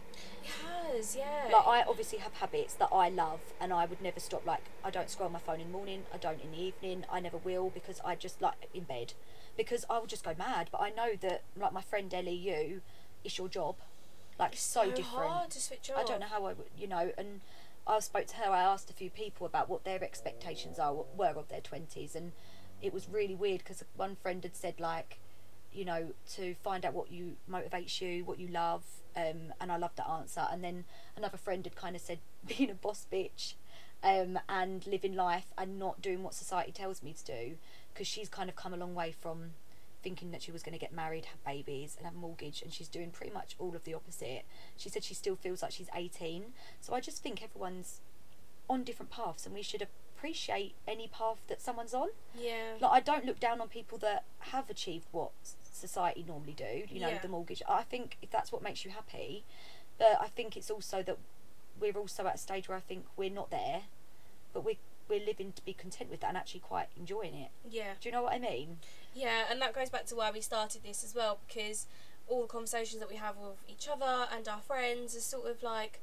It 0.43 0.49
has, 0.95 1.15
yeah. 1.15 1.49
Like 1.53 1.67
I 1.67 1.83
obviously 1.87 2.17
have 2.17 2.33
habits 2.33 2.73
that 2.75 2.89
I 2.91 3.09
love, 3.09 3.39
and 3.61 3.71
I 3.71 3.85
would 3.85 4.01
never 4.01 4.19
stop. 4.19 4.45
Like 4.47 4.63
I 4.83 4.89
don't 4.89 5.09
scroll 5.09 5.29
my 5.29 5.39
phone 5.39 5.59
in 5.59 5.67
the 5.67 5.73
morning. 5.73 6.03
I 6.13 6.17
don't 6.17 6.41
in 6.41 6.51
the 6.51 6.61
evening. 6.61 7.05
I 7.11 7.19
never 7.19 7.37
will 7.37 7.69
because 7.69 8.01
I 8.03 8.15
just 8.15 8.41
like 8.41 8.67
in 8.73 8.83
bed 8.83 9.13
because 9.55 9.85
I 9.89 9.99
will 9.99 10.07
just 10.07 10.23
go 10.23 10.33
mad. 10.37 10.69
But 10.71 10.81
I 10.81 10.89
know 10.89 11.15
that 11.21 11.43
like 11.55 11.71
my 11.71 11.81
friend 11.81 12.11
Ellie, 12.13 12.31
you, 12.31 12.81
it's 13.23 13.37
your 13.37 13.47
job. 13.47 13.75
Like 14.39 14.53
it's 14.53 14.61
so, 14.61 14.89
different. 14.89 15.29
hard 15.29 15.51
to 15.51 15.59
switch 15.59 15.91
off. 15.91 15.99
I 15.99 16.03
don't 16.03 16.19
know 16.19 16.27
how 16.27 16.45
I 16.45 16.53
would, 16.53 16.69
you 16.77 16.87
know, 16.87 17.11
and 17.17 17.41
I 17.85 17.99
spoke 17.99 18.27
to 18.27 18.35
her. 18.37 18.51
I 18.51 18.61
asked 18.61 18.89
a 18.89 18.93
few 18.93 19.09
people 19.09 19.45
about 19.45 19.69
what 19.69 19.83
their 19.83 20.03
expectations 20.03 20.79
are 20.79 20.95
were 21.15 21.33
of 21.35 21.49
their 21.49 21.61
twenties, 21.61 22.15
and 22.15 22.31
it 22.81 22.93
was 22.93 23.07
really 23.09 23.35
weird 23.35 23.59
because 23.59 23.83
one 23.95 24.15
friend 24.15 24.43
had 24.43 24.55
said 24.55 24.79
like, 24.79 25.19
you 25.73 25.85
know, 25.85 26.13
to 26.35 26.55
find 26.55 26.85
out 26.85 26.93
what 26.93 27.11
you 27.11 27.37
motivates 27.49 28.01
you, 28.01 28.23
what 28.25 28.39
you 28.39 28.47
love, 28.47 28.83
um, 29.15 29.53
and 29.59 29.71
I 29.71 29.77
loved 29.77 29.97
that 29.97 30.09
answer. 30.09 30.45
And 30.51 30.63
then 30.63 30.85
another 31.15 31.37
friend 31.37 31.65
had 31.65 31.75
kind 31.75 31.95
of 31.95 32.01
said 32.01 32.19
being 32.47 32.69
a 32.69 32.75
boss 32.75 33.05
bitch, 33.11 33.53
um, 34.03 34.39
and 34.47 34.85
living 34.85 35.15
life 35.15 35.47
and 35.57 35.79
not 35.79 36.01
doing 36.01 36.23
what 36.23 36.33
society 36.33 36.71
tells 36.71 37.01
me 37.01 37.13
to 37.13 37.25
do, 37.25 37.55
because 37.93 38.07
she's 38.07 38.29
kind 38.29 38.49
of 38.49 38.55
come 38.55 38.73
a 38.73 38.77
long 38.77 38.95
way 38.95 39.11
from 39.11 39.51
thinking 40.03 40.31
that 40.31 40.41
she 40.41 40.51
was 40.51 40.63
going 40.63 40.73
to 40.73 40.79
get 40.79 40.93
married, 40.93 41.25
have 41.25 41.43
babies, 41.43 41.95
and 41.97 42.05
have 42.05 42.15
a 42.15 42.17
mortgage, 42.19 42.61
and 42.61 42.71
she's 42.71 42.87
doing 42.87 43.09
pretty 43.09 43.33
much 43.33 43.55
all 43.59 43.75
of 43.75 43.83
the 43.83 43.93
opposite. 43.93 44.45
She 44.77 44.89
said 44.89 45.03
she 45.03 45.13
still 45.13 45.35
feels 45.35 45.61
like 45.61 45.71
she's 45.71 45.89
18. 45.93 46.53
So 46.79 46.93
I 46.93 47.01
just 47.01 47.23
think 47.23 47.43
everyone's 47.43 48.01
on 48.69 48.83
different 48.83 49.11
paths, 49.11 49.45
and 49.45 49.55
we 49.55 49.63
should 49.63 49.81
appreciate 50.17 50.73
any 50.87 51.07
path 51.07 51.37
that 51.47 51.61
someone's 51.61 51.93
on. 51.93 52.09
Yeah. 52.37 52.73
Like 52.79 52.91
I 52.91 52.99
don't 52.99 53.25
look 53.25 53.39
down 53.39 53.61
on 53.61 53.67
people 53.67 53.97
that 53.99 54.23
have 54.39 54.69
achieved 54.69 55.05
what 55.11 55.31
society 55.71 56.25
normally 56.27 56.53
do. 56.53 56.83
You 56.89 56.99
know, 56.99 57.09
Yeah. 57.09 57.19
the 57.19 57.27
mortgage. 57.27 57.61
I 57.67 57.83
think 57.83 58.17
if 58.21 58.31
that's 58.31 58.51
what 58.51 58.61
makes 58.63 58.83
you 58.83 58.91
happy, 58.91 59.43
but 59.99 60.17
I 60.19 60.27
think 60.27 60.57
it's 60.57 60.71
also 60.71 61.03
that 61.03 61.17
we're 61.79 61.93
also 61.97 62.25
at 62.25 62.35
a 62.35 62.37
stage 62.39 62.67
where 62.67 62.77
I 62.77 62.81
think 62.81 63.05
we're 63.15 63.29
not 63.29 63.51
there, 63.51 63.83
but 64.53 64.63
we 64.65 64.79
we're 65.09 65.23
living 65.25 65.53
to 65.53 65.63
be 65.63 65.71
content 65.71 66.09
with 66.09 66.19
that 66.19 66.27
and 66.27 66.37
actually 66.37 66.59
quite 66.59 66.87
enjoying 66.97 67.33
it. 67.33 67.49
yeah. 67.69 67.93
Do 68.01 68.09
you 68.09 68.11
know 68.11 68.23
what 68.23 68.33
I 68.33 68.39
mean? 68.39 68.79
Yeah, 69.13 69.45
and 69.49 69.61
that 69.61 69.73
goes 69.73 69.89
back 69.89 70.05
to 70.07 70.15
why 70.15 70.31
we 70.31 70.41
started 70.41 70.83
this 70.83 71.01
as 71.01 71.15
well, 71.15 71.39
because 71.47 71.85
all 72.27 72.41
the 72.41 72.47
conversations 72.49 72.99
that 72.99 73.07
we 73.09 73.15
have 73.15 73.37
with 73.37 73.55
each 73.69 73.87
other 73.87 74.27
and 74.35 74.45
our 74.49 74.59
friends 74.59 75.15
are 75.15 75.21
sort 75.21 75.47
of 75.49 75.63
like 75.63 76.01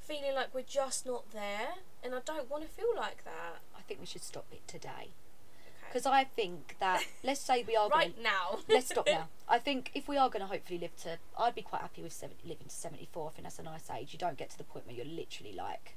feeling 0.00 0.32
like 0.32 0.54
we're 0.54 0.62
just 0.62 1.04
not 1.06 1.28
there, 1.32 1.70
and 2.02 2.14
I 2.14 2.20
don't 2.24 2.50
want 2.50 2.62
to 2.64 2.68
feel 2.70 2.94
like 2.96 3.24
that. 3.24 3.60
I 3.76 3.82
think 3.82 4.00
we 4.00 4.06
should 4.06 4.22
stop 4.22 4.46
it 4.52 4.66
today 4.68 5.08
Okay. 5.10 5.88
because 5.88 6.06
I 6.06 6.24
think 6.24 6.76
that 6.80 7.02
let's 7.24 7.40
say 7.40 7.64
we 7.66 7.76
are 7.76 7.88
right 7.88 8.14
going. 8.14 8.22
now. 8.24 8.58
Let's 8.68 8.86
stop 8.90 9.06
now. 9.06 9.28
I 9.48 9.58
think 9.58 9.90
if 9.94 10.08
we 10.08 10.16
are 10.16 10.28
going 10.28 10.40
to 10.42 10.46
hopefully 10.46 10.78
live 10.78 10.96
to, 11.02 11.18
I'd 11.38 11.54
be 11.54 11.62
quite 11.62 11.82
happy 11.82 12.02
with 12.02 12.12
seven, 12.12 12.36
living 12.44 12.66
to 12.68 12.74
seventy 12.74 13.08
four. 13.12 13.28
I 13.28 13.30
think 13.32 13.44
that's 13.44 13.58
a 13.58 13.62
nice 13.62 13.88
age. 13.90 14.12
You 14.12 14.18
don't 14.18 14.36
get 14.38 14.50
to 14.50 14.58
the 14.58 14.64
point 14.64 14.86
where 14.86 14.94
you're 14.96 15.04
literally 15.06 15.52
like. 15.54 15.96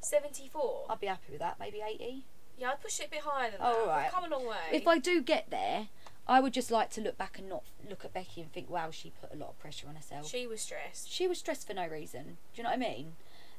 Seventy-four. 0.00 0.86
I'd 0.90 1.00
be 1.00 1.06
happy 1.06 1.30
with 1.30 1.38
that. 1.40 1.58
Maybe 1.60 1.80
eighty. 1.80 2.24
yeah, 2.58 2.70
I'd 2.72 2.80
push 2.82 2.98
it 3.00 3.06
a 3.06 3.10
bit 3.10 3.20
higher 3.20 3.50
than 3.50 3.60
Oh, 3.62 3.70
that. 3.72 3.78
We've 3.78 3.88
alright. 3.88 4.10
come 4.10 4.24
a 4.24 4.28
long 4.28 4.46
way. 4.48 4.56
If 4.72 4.88
I 4.88 4.98
do 4.98 5.22
get 5.22 5.48
there, 5.50 5.88
I 6.26 6.40
would 6.40 6.52
just 6.52 6.70
like 6.72 6.90
to 6.90 7.00
look 7.00 7.16
back 7.16 7.38
and 7.38 7.48
not 7.48 7.62
look 7.88 8.04
at 8.04 8.12
Becky 8.12 8.40
and 8.40 8.52
think, 8.52 8.68
wow, 8.68 8.90
she 8.90 9.12
put 9.20 9.32
a 9.32 9.36
lot 9.36 9.50
of 9.50 9.58
pressure 9.60 9.86
on 9.88 9.94
herself. 9.94 10.26
She, 10.28 10.40
she 10.40 10.46
was 10.48 10.60
stressed. 10.60 11.10
She 11.10 11.28
was 11.28 11.38
stressed 11.38 11.66
for 11.68 11.74
no 11.74 11.86
reason. 11.86 12.24
Do 12.52 12.56
you 12.56 12.62
know 12.64 12.70
what 12.70 12.76
I 12.76 12.80
mean? 12.80 13.12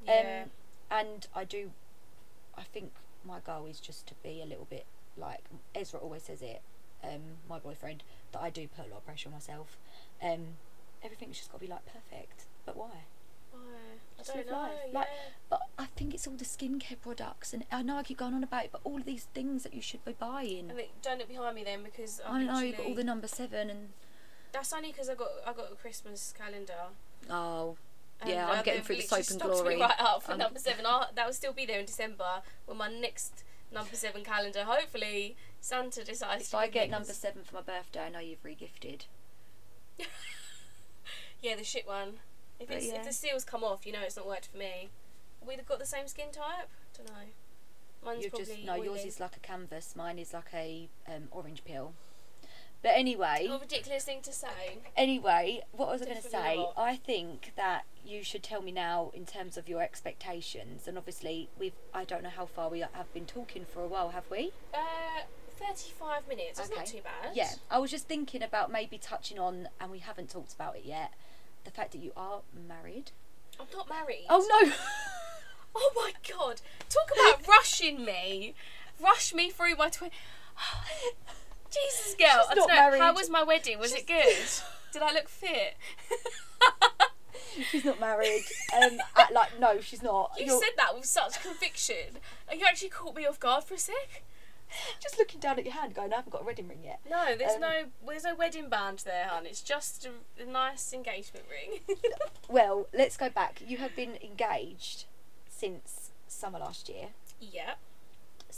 Yeah. 0.05 0.43
Um, 0.43 0.49
and 0.91 1.27
I 1.35 1.43
do, 1.43 1.71
I 2.57 2.63
think 2.63 2.91
my 3.25 3.39
goal 3.39 3.65
is 3.67 3.79
just 3.79 4.07
to 4.07 4.13
be 4.23 4.41
a 4.41 4.45
little 4.45 4.67
bit 4.69 4.85
like 5.17 5.43
Ezra 5.75 5.99
always 5.99 6.23
says 6.23 6.41
it, 6.41 6.61
um, 7.03 7.37
my 7.49 7.59
boyfriend, 7.59 8.03
that 8.31 8.41
I 8.41 8.49
do 8.49 8.67
put 8.67 8.85
a 8.87 8.89
lot 8.89 8.97
of 8.97 9.05
pressure 9.05 9.29
on 9.29 9.33
myself. 9.33 9.77
Um, 10.21 10.57
everything's 11.03 11.37
just 11.37 11.51
got 11.51 11.59
to 11.59 11.65
be 11.65 11.71
like 11.71 11.85
perfect. 11.85 12.45
But 12.65 12.75
why? 12.75 13.05
Why? 13.51 13.59
I 13.59 14.17
Just 14.17 14.29
don't 14.29 14.37
live 14.37 14.47
know. 14.47 14.57
life. 14.59 14.71
Yeah. 14.91 14.99
Like, 14.99 15.07
But 15.49 15.61
I 15.77 15.85
think 15.85 16.13
it's 16.15 16.25
all 16.27 16.33
the 16.35 16.45
skincare 16.45 16.99
products, 17.01 17.53
and 17.53 17.65
I 17.71 17.81
know 17.83 17.97
I 17.97 18.03
keep 18.03 18.17
going 18.17 18.33
on 18.33 18.43
about 18.43 18.65
it, 18.65 18.69
but 18.71 18.81
all 18.83 18.97
of 18.97 19.05
these 19.05 19.25
things 19.33 19.61
that 19.63 19.73
you 19.73 19.81
should 19.81 20.03
be 20.05 20.13
buying. 20.13 20.71
I 20.71 20.73
think 20.73 20.89
don't 21.03 21.19
look 21.19 21.27
behind 21.27 21.55
me 21.55 21.63
then 21.63 21.83
because 21.83 22.21
I 22.25 22.37
I'm 22.39 22.45
know 22.47 22.59
you've 22.59 22.77
got 22.77 22.85
all 22.87 22.95
the 22.95 23.03
number 23.03 23.27
seven 23.27 23.69
and 23.69 23.89
That's 24.51 24.73
only 24.73 24.91
because 24.91 25.09
I 25.09 25.15
got 25.15 25.27
I 25.45 25.53
got 25.53 25.71
a 25.71 25.75
Christmas 25.75 26.33
calendar. 26.37 26.73
oh 27.29 27.77
Yeah, 28.25 28.49
I'm 28.49 28.59
uh, 28.59 28.63
getting 28.63 28.83
through 28.83 28.97
the 28.97 29.01
soap 29.01 29.29
and 29.31 29.41
glory. 29.41 29.79
Right 29.79 29.99
up 29.99 30.23
for 30.23 30.31
I'm- 30.31 30.39
number 30.39 30.59
seven. 30.59 30.85
I'll, 30.85 31.09
that 31.13 31.25
will 31.25 31.33
still 31.33 31.53
be 31.53 31.65
there 31.65 31.79
in 31.79 31.85
December 31.85 32.41
when 32.65 32.77
my 32.77 32.89
next 32.89 33.43
number 33.71 33.95
seven 33.95 34.23
calendar. 34.23 34.63
Hopefully, 34.63 35.35
Santa 35.59 36.03
decides 36.03 36.43
if 36.43 36.49
to 36.51 36.57
I 36.57 36.67
get 36.67 36.89
number 36.89 37.13
seven 37.13 37.43
for 37.43 37.55
my 37.55 37.61
birthday, 37.61 38.05
I 38.05 38.09
know 38.09 38.19
you've 38.19 38.43
regifted. 38.43 39.05
yeah, 41.41 41.55
the 41.55 41.63
shit 41.63 41.87
one. 41.87 42.19
If 42.59 42.71
it's 42.71 42.87
yeah. 42.87 42.95
if 42.95 43.05
the 43.05 43.13
seals 43.13 43.43
come 43.43 43.63
off, 43.63 43.85
you 43.85 43.91
know 43.91 44.01
it's 44.01 44.15
not 44.15 44.27
worked 44.27 44.47
for 44.47 44.57
me. 44.57 44.89
We've 45.45 45.65
got 45.65 45.79
the 45.79 45.85
same 45.85 46.07
skin 46.07 46.31
type? 46.31 46.69
Don't 46.97 47.09
know. 47.09 47.25
Mine's 48.05 48.21
You're 48.21 48.29
probably 48.29 48.45
just 48.45 48.65
no, 48.65 48.75
yours 48.75 49.03
is 49.03 49.19
like 49.19 49.35
a 49.35 49.39
canvas. 49.39 49.95
Mine 49.95 50.19
is 50.19 50.33
like 50.33 50.53
a 50.53 50.89
um, 51.07 51.23
orange 51.31 51.63
peel. 51.63 51.93
But 52.83 52.91
anyway, 52.95 53.45
What 53.47 53.55
a 53.55 53.59
ridiculous 53.61 54.03
thing 54.03 54.21
to 54.23 54.33
say. 54.33 54.77
anyway, 54.97 55.63
what 55.71 55.87
was 55.89 56.01
I 56.01 56.05
going 56.05 56.21
to 56.21 56.29
say? 56.29 56.57
not. 56.57 56.73
I 56.77 56.97
think 56.97 57.53
that 57.55 57.85
you 58.05 58.23
should 58.23 58.43
tell 58.43 58.61
me 58.61 58.73
now 58.73 59.09
in 59.13 59.25
terms 59.25 59.55
of 59.57 59.69
your 59.69 59.81
expectations, 59.81 60.85
and 60.87 60.97
obviously 60.97 61.49
we've. 61.57 61.73
I 61.93 62.03
don't 62.03 62.21
know 62.23 62.29
how 62.29 62.45
far 62.45 62.69
we 62.69 62.81
have 62.81 63.13
been 63.13 63.25
talking 63.25 63.63
for 63.65 63.81
a 63.81 63.87
while, 63.87 64.09
have 64.09 64.29
we? 64.29 64.51
Uh, 64.73 65.21
thirty-five 65.57 66.27
minutes. 66.27 66.59
That's 66.59 66.69
not 66.71 66.79
Okay. 66.79 66.97
too 66.97 67.01
bad. 67.03 67.33
Yeah, 67.35 67.51
I 67.71 67.79
was 67.79 67.89
just 67.89 68.07
thinking 68.09 68.43
about 68.43 68.69
maybe 68.69 68.97
touching 68.97 69.39
on, 69.39 69.69
and 69.79 69.89
we 69.89 69.99
haven't 69.99 70.29
talked 70.29 70.51
about 70.53 70.75
it 70.75 70.83
yet, 70.83 71.13
the 71.63 71.71
fact 71.71 71.93
that 71.93 71.99
you 71.99 72.11
are 72.17 72.41
married. 72.67 73.11
I'm 73.59 73.67
not 73.73 73.87
married. 73.89 74.25
Oh 74.29 74.45
no! 74.65 74.71
Oh 75.75 75.91
my 75.95 76.11
god! 76.29 76.61
Talk 76.89 77.09
about 77.15 77.47
rushing 77.47 78.03
me, 78.05 78.53
rush 79.01 79.33
me 79.33 79.49
through 79.49 79.75
my 79.77 79.89
twenty. 79.89 80.13
Jesus, 81.73 82.15
girl. 82.17 82.45
I 82.49 82.53
not 82.55 82.67
don't 82.69 82.91
know. 82.91 82.99
How 82.99 83.13
was 83.13 83.29
my 83.29 83.43
wedding? 83.43 83.79
Was 83.79 83.93
it 83.93 84.07
good? 84.07 84.37
Did 84.93 85.01
I 85.01 85.11
look 85.13 85.27
fit? 85.27 85.75
she's 87.69 87.85
not 87.85 87.99
married. 87.99 88.43
Um, 88.73 88.97
uh, 89.15 89.25
like 89.31 89.59
no, 89.59 89.79
she's 89.81 90.01
not. 90.01 90.31
you 90.37 90.45
You're 90.47 90.59
said 90.59 90.71
that 90.77 90.95
with 90.95 91.05
such 91.05 91.39
conviction, 91.43 92.17
and 92.49 92.59
you 92.59 92.65
actually 92.65 92.89
caught 92.89 93.15
me 93.15 93.25
off 93.27 93.39
guard 93.39 93.63
for 93.63 93.75
a 93.75 93.77
sec. 93.77 94.23
just 94.99 95.19
looking 95.19 95.39
down 95.39 95.59
at 95.59 95.65
your 95.65 95.75
hand, 95.75 95.93
going, 95.93 96.11
"I 96.11 96.15
haven't 96.15 96.31
got 96.31 96.41
a 96.41 96.45
wedding 96.45 96.67
ring 96.67 96.79
yet." 96.83 96.99
No, 97.07 97.35
there's 97.37 97.53
Um, 97.53 97.61
no, 97.61 97.83
there's 98.07 98.23
no 98.23 98.33
wedding 98.33 98.67
band 98.67 98.99
there, 99.05 99.27
hon. 99.29 99.45
It's 99.45 99.61
just 99.61 100.07
a, 100.07 100.41
a 100.41 100.45
nice 100.47 100.91
engagement 100.91 101.45
ring. 101.49 101.97
Well, 102.49 102.87
let's 102.93 103.15
go 103.15 103.29
back. 103.29 103.61
You 103.65 103.77
have 103.77 103.95
been 103.95 104.17
engaged 104.23 105.05
since 105.49 106.09
summer 106.27 106.57
last 106.59 106.89
year. 106.89 107.09
yeah. 107.39 107.75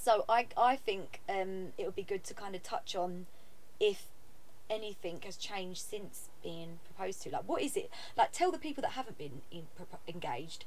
So 0.06 0.24
I 0.30 0.45
I 0.56 0.76
think 0.76 1.22
um, 1.28 1.74
it 1.80 1.86
would 1.86 1.95
be 1.95 2.03
good 2.03 2.24
to 2.26 2.36
kind 2.36 2.53
of 2.53 2.62
touch 2.62 2.95
on 2.95 3.26
if 3.80 4.03
anything 4.70 5.20
has 5.26 5.36
changed 5.36 5.82
since 5.82 6.30
being 6.43 6.78
proposed 6.86 7.24
to. 7.24 7.32
Like, 7.32 7.49
what 7.49 7.64
is 7.64 7.76
it? 7.76 7.89
Like, 8.16 8.32
tell 8.32 8.51
the 8.51 8.60
people 8.60 8.84
that 8.84 8.91
haven't 8.91 9.18
been 9.18 9.41
in, 9.49 9.64
engaged 10.08 10.66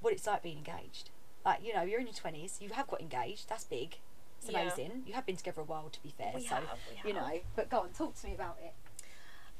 what 0.00 0.12
it's 0.12 0.26
like 0.26 0.42
being 0.42 0.58
engaged. 0.58 1.10
Like, 1.44 1.60
you 1.64 1.72
know, 1.72 1.82
you're 1.82 2.00
in 2.00 2.08
your 2.08 2.14
twenties. 2.16 2.58
You 2.60 2.70
have 2.70 2.88
got 2.88 3.00
engaged. 3.00 3.48
That's 3.48 3.62
big. 3.62 3.98
It's 4.40 4.50
Yeah. 4.50 4.62
amazing. 4.62 5.04
You 5.06 5.14
have 5.14 5.26
been 5.26 5.36
together 5.36 5.60
a 5.60 5.64
while, 5.64 5.88
to 5.88 6.02
be 6.02 6.10
fair. 6.18 6.32
We 6.34 6.44
so 6.44 6.56
have, 6.56 6.80
we 6.90 7.08
you 7.08 7.14
know. 7.14 7.38
But 7.54 7.70
go 7.70 7.78
on, 7.82 7.90
talk 7.90 8.16
to 8.16 8.26
me 8.26 8.34
about 8.34 8.58
it. 8.60 8.74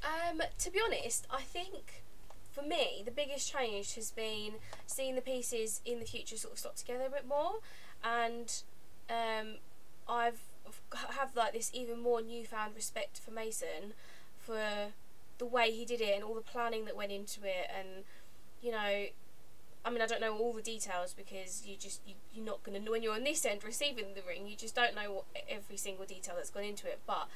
Um, 0.03 0.41
to 0.57 0.69
be 0.69 0.81
honest, 0.85 1.27
I 1.31 1.43
think 1.43 2.03
for 2.51 2.61
me 2.61 3.03
the 3.05 3.11
biggest 3.11 3.49
change 3.49 3.95
has 3.95 4.11
been 4.11 4.55
seeing 4.85 5.15
the 5.15 5.21
pieces 5.21 5.79
in 5.85 5.99
the 6.01 6.05
future 6.05 6.35
sort 6.35 6.55
of 6.55 6.59
slot 6.59 6.75
together 6.75 7.05
a 7.05 7.09
bit 7.09 7.25
more, 7.25 7.61
and 8.03 8.63
um, 9.13 9.55
I've 10.07 10.41
have 11.09 11.35
like 11.35 11.53
this 11.53 11.71
even 11.73 12.01
more 12.01 12.21
newfound 12.21 12.75
respect 12.75 13.19
for 13.19 13.31
Mason 13.31 13.93
for 14.37 14.91
the 15.37 15.45
way 15.45 15.71
he 15.71 15.85
did 15.85 16.01
it 16.01 16.15
and 16.15 16.23
all 16.23 16.33
the 16.33 16.41
planning 16.41 16.85
that 16.85 16.95
went 16.95 17.11
into 17.11 17.41
it 17.43 17.69
and 17.77 18.03
you 18.61 18.71
know 18.71 19.05
I 19.85 19.89
mean 19.89 20.01
I 20.01 20.05
don't 20.05 20.21
know 20.21 20.35
all 20.37 20.53
the 20.53 20.61
details 20.61 21.13
because 21.13 21.63
you 21.65 21.75
just 21.77 22.01
you, 22.07 22.15
you're 22.33 22.45
not 22.45 22.63
going 22.63 22.83
to 22.83 22.91
when 22.91 23.03
you're 23.03 23.15
on 23.15 23.23
this 23.23 23.45
end 23.45 23.63
receiving 23.63 24.13
the 24.15 24.21
ring 24.27 24.47
you 24.47 24.55
just 24.55 24.75
don't 24.75 24.95
know 24.95 25.11
what, 25.11 25.25
every 25.49 25.77
single 25.77 26.05
detail 26.05 26.35
that's 26.35 26.49
gone 26.49 26.63
into 26.63 26.87
it. 26.87 26.99
But 27.05 27.27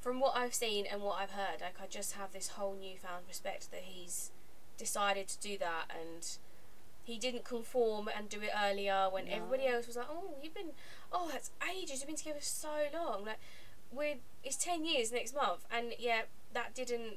from 0.00 0.20
what 0.20 0.36
I've 0.36 0.54
seen 0.54 0.86
and 0.90 1.02
what 1.02 1.18
I've 1.20 1.32
heard 1.32 1.60
like 1.60 1.76
I 1.82 1.86
just 1.88 2.12
have 2.14 2.32
this 2.32 2.48
whole 2.48 2.76
newfound 2.80 3.24
respect 3.26 3.70
that 3.70 3.82
he's 3.84 4.30
decided 4.76 5.28
to 5.28 5.38
do 5.40 5.58
that 5.58 5.90
and 5.90 6.38
he 7.08 7.18
didn't 7.18 7.44
conform 7.44 8.08
and 8.14 8.28
do 8.28 8.40
it 8.42 8.50
earlier 8.64 9.08
when 9.10 9.24
No. 9.24 9.32
everybody 9.32 9.66
else 9.66 9.86
was 9.86 9.96
like 9.96 10.06
oh 10.10 10.34
you've 10.42 10.54
been 10.54 10.72
oh 11.12 11.28
that's 11.32 11.50
ages 11.74 12.00
you've 12.00 12.06
been 12.06 12.16
together 12.16 12.40
so 12.42 12.68
long 12.92 13.24
like 13.24 13.38
we're 13.90 14.16
it's 14.44 14.56
10 14.56 14.84
years 14.84 15.10
next 15.10 15.34
month 15.34 15.64
and 15.70 15.94
yeah 15.98 16.22
that 16.52 16.74
didn't 16.74 17.16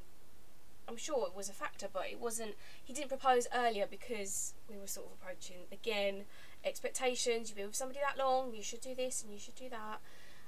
I'm 0.87 0.95
sure 0.97 1.27
it 1.27 1.35
was 1.35 1.49
a 1.49 1.53
factor 1.53 1.87
but 1.91 2.03
it 2.09 2.19
wasn't 2.19 2.55
he 2.83 2.93
didn't 2.93 3.09
propose 3.09 3.47
earlier 3.53 3.85
because 3.89 4.53
we 4.69 4.77
were 4.77 4.87
sort 4.87 5.07
of 5.07 5.11
approaching 5.21 5.57
again 5.71 6.23
expectations 6.63 7.49
you've 7.49 7.57
been 7.57 7.67
with 7.67 7.75
somebody 7.75 7.99
that 8.01 8.17
long 8.17 8.53
you 8.55 8.63
should 8.63 8.81
do 8.81 8.95
this 8.95 9.23
and 9.23 9.33
you 9.33 9.39
should 9.39 9.55
do 9.55 9.67
that 9.69 9.99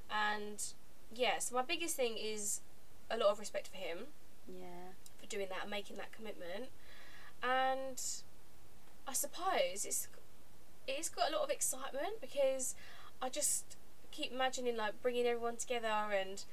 and 0.09 0.73
yeah 1.13 1.37
so 1.39 1.53
my 1.55 1.61
biggest 1.63 1.95
thing 1.97 2.15
is 2.17 2.61
a 3.11 3.17
lot 3.17 3.29
of 3.29 3.39
respect 3.39 3.67
for 3.67 3.77
him 3.77 3.99
Yeah. 4.47 4.93
for 5.19 5.25
doing 5.27 5.47
that 5.49 5.63
and 5.63 5.69
making 5.71 5.97
that 5.97 6.11
commitment 6.13 6.69
and 7.41 8.01
I 9.07 9.13
suppose 9.13 9.85
it's 9.85 10.07
it's 10.87 11.09
got 11.09 11.29
a 11.29 11.33
lot 11.33 11.43
of 11.43 11.49
excitement 11.49 12.19
because 12.21 12.75
I 13.21 13.29
just 13.29 13.77
keep 14.11 14.31
imagining 14.31 14.77
like 14.77 15.01
bringing 15.01 15.25
everyone 15.25 15.55
together 15.55 15.87
and 15.87 16.43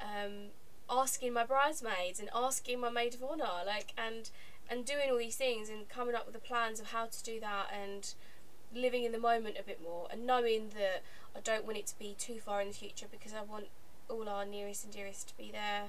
um, 0.00 0.48
asking 0.90 1.32
my 1.32 1.44
bridesmaids 1.44 2.18
and 2.18 2.28
asking 2.34 2.80
my 2.80 2.90
maid 2.90 3.14
of 3.14 3.22
honor 3.22 3.64
like 3.66 3.92
and 3.96 4.30
and 4.68 4.84
doing 4.84 5.10
all 5.10 5.18
these 5.18 5.36
things 5.36 5.68
and 5.68 5.88
coming 5.88 6.14
up 6.14 6.26
with 6.26 6.34
the 6.34 6.40
plans 6.40 6.80
of 6.80 6.90
how 6.90 7.06
to 7.06 7.22
do 7.22 7.40
that 7.40 7.66
and 7.72 8.14
living 8.74 9.04
in 9.04 9.12
the 9.12 9.18
moment 9.18 9.56
a 9.58 9.62
bit 9.62 9.82
more 9.82 10.06
and 10.12 10.26
knowing 10.26 10.70
that 10.70 11.02
I 11.36 11.40
don't 11.40 11.64
want 11.64 11.78
it 11.78 11.86
to 11.88 11.98
be 11.98 12.14
too 12.18 12.38
far 12.44 12.60
in 12.60 12.68
the 12.68 12.74
future 12.74 13.06
because 13.10 13.32
I 13.32 13.42
want 13.42 13.66
all 14.08 14.28
our 14.28 14.44
nearest 14.44 14.84
and 14.84 14.92
dearest 14.92 15.28
to 15.28 15.36
be 15.36 15.50
there. 15.52 15.88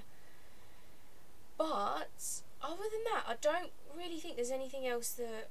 But 1.58 2.42
other 2.62 2.84
than 2.92 3.04
that 3.12 3.24
I 3.28 3.36
don't 3.40 3.72
really 3.96 4.20
think 4.20 4.36
there's 4.36 4.52
anything 4.52 4.88
else 4.88 5.12
that 5.12 5.50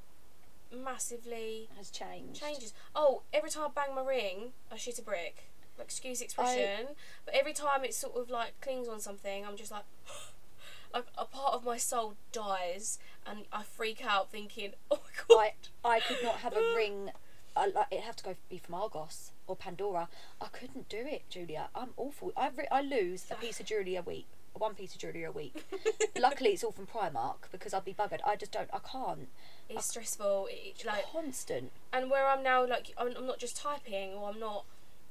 massively 0.72 1.68
Has 1.76 1.90
changed. 1.90 2.40
changes. 2.40 2.72
Oh, 2.94 3.22
every 3.32 3.50
time 3.50 3.64
I 3.64 3.68
bang 3.68 3.94
my 3.94 4.02
ring, 4.04 4.52
I 4.72 4.76
shoot 4.76 4.98
a 4.98 5.02
brick. 5.02 5.44
Like, 5.78 5.86
excuse 5.86 6.18
the 6.18 6.24
expression. 6.26 6.88
but 7.24 7.34
every 7.34 7.52
time 7.52 7.84
it 7.84 7.94
sort 7.94 8.16
of 8.16 8.28
like 8.30 8.60
clings 8.60 8.88
on 8.88 9.00
something, 9.00 9.46
I'm 9.46 9.56
just 9.56 9.70
like, 9.70 9.84
like 10.94 11.06
a 11.16 11.24
part 11.24 11.54
of 11.54 11.64
my 11.64 11.76
soul 11.78 12.14
dies, 12.32 12.98
and 13.26 13.40
I 13.52 13.62
freak 13.62 14.04
out 14.04 14.30
thinking, 14.30 14.72
oh 14.90 15.00
my 15.28 15.36
god. 15.36 15.52
I 15.84 15.88
I 15.96 16.00
could 16.00 16.22
not 16.22 16.36
have 16.36 16.54
a 16.56 16.74
ring. 16.76 17.10
I, 17.56 17.66
like, 17.66 17.86
it'd 17.90 18.04
have 18.04 18.16
to 18.16 18.24
go 18.24 18.36
be 18.48 18.58
from 18.58 18.74
Argos 18.76 19.32
or 19.46 19.56
Pandora. 19.56 20.08
I 20.40 20.46
couldn't 20.46 20.88
do 20.88 20.98
it, 20.98 21.22
Julia. 21.28 21.68
I'm 21.74 21.90
awful. 21.96 22.32
I 22.36 22.48
re- 22.56 22.68
I 22.70 22.80
lose 22.82 23.26
a 23.30 23.34
piece 23.40 23.58
of 23.58 23.66
jewellery 23.66 23.96
a 23.96 24.02
week. 24.02 24.26
One 24.54 24.74
piece 24.74 24.94
of 24.94 25.00
jewellery 25.00 25.24
a 25.24 25.32
week. 25.32 25.64
Luckily, 26.18 26.50
it's 26.50 26.64
all 26.64 26.72
from 26.72 26.86
Primark 26.86 27.50
because 27.52 27.72
I'd 27.72 27.84
be 27.84 27.94
buggered. 27.94 28.20
I 28.26 28.36
just 28.36 28.52
don't. 28.52 28.68
I 28.72 28.78
can't. 28.78 29.28
it's 29.68 29.86
stressful. 29.86 30.48
It's 30.50 30.84
like, 30.84 31.10
Constant. 31.10 31.70
and 31.92 32.10
where 32.10 32.26
I'm 32.26 32.42
now, 32.42 32.66
like, 32.66 32.92
I'm, 32.98 33.14
I'm 33.16 33.26
not 33.26 33.38
just 33.38 33.56
typing 33.56 34.12
or 34.12 34.28
I'm 34.30 34.40
not 34.40 34.64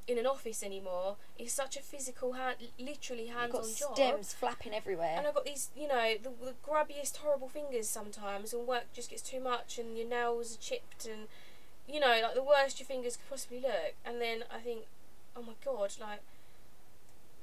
in 0.09 0.17
an 0.17 0.25
office 0.25 0.63
anymore. 0.63 1.15
It's 1.37 1.53
such 1.53 1.77
a 1.77 1.81
physical, 1.81 2.33
hand, 2.33 2.57
literally 2.79 3.27
hands-on 3.27 3.63
job. 3.75 3.95
stems 3.95 4.33
flapping 4.33 4.73
everywhere. 4.73 5.15
And 5.17 5.27
I've 5.27 5.35
got 5.35 5.45
these, 5.45 5.69
you 5.77 5.87
know, 5.87 6.15
the, 6.21 6.29
the 6.43 6.53
grubbiest, 6.67 7.17
horrible 7.17 7.47
fingers 7.47 7.87
sometimes, 7.87 8.51
and 8.53 8.67
work 8.67 8.85
just 8.91 9.11
gets 9.11 9.21
too 9.21 9.39
much, 9.39 9.77
and 9.77 9.97
your 9.97 10.07
nails 10.07 10.55
are 10.55 10.61
chipped, 10.61 11.05
and 11.05 11.27
you 11.87 11.99
know, 11.99 12.19
like 12.21 12.35
the 12.35 12.43
worst 12.43 12.79
your 12.79 12.87
fingers 12.87 13.17
could 13.17 13.29
possibly 13.29 13.59
look. 13.59 13.93
And 14.05 14.19
then 14.21 14.43
I 14.53 14.59
think, 14.59 14.81
oh 15.35 15.41
my 15.43 15.53
god, 15.63 15.93
like, 15.99 16.21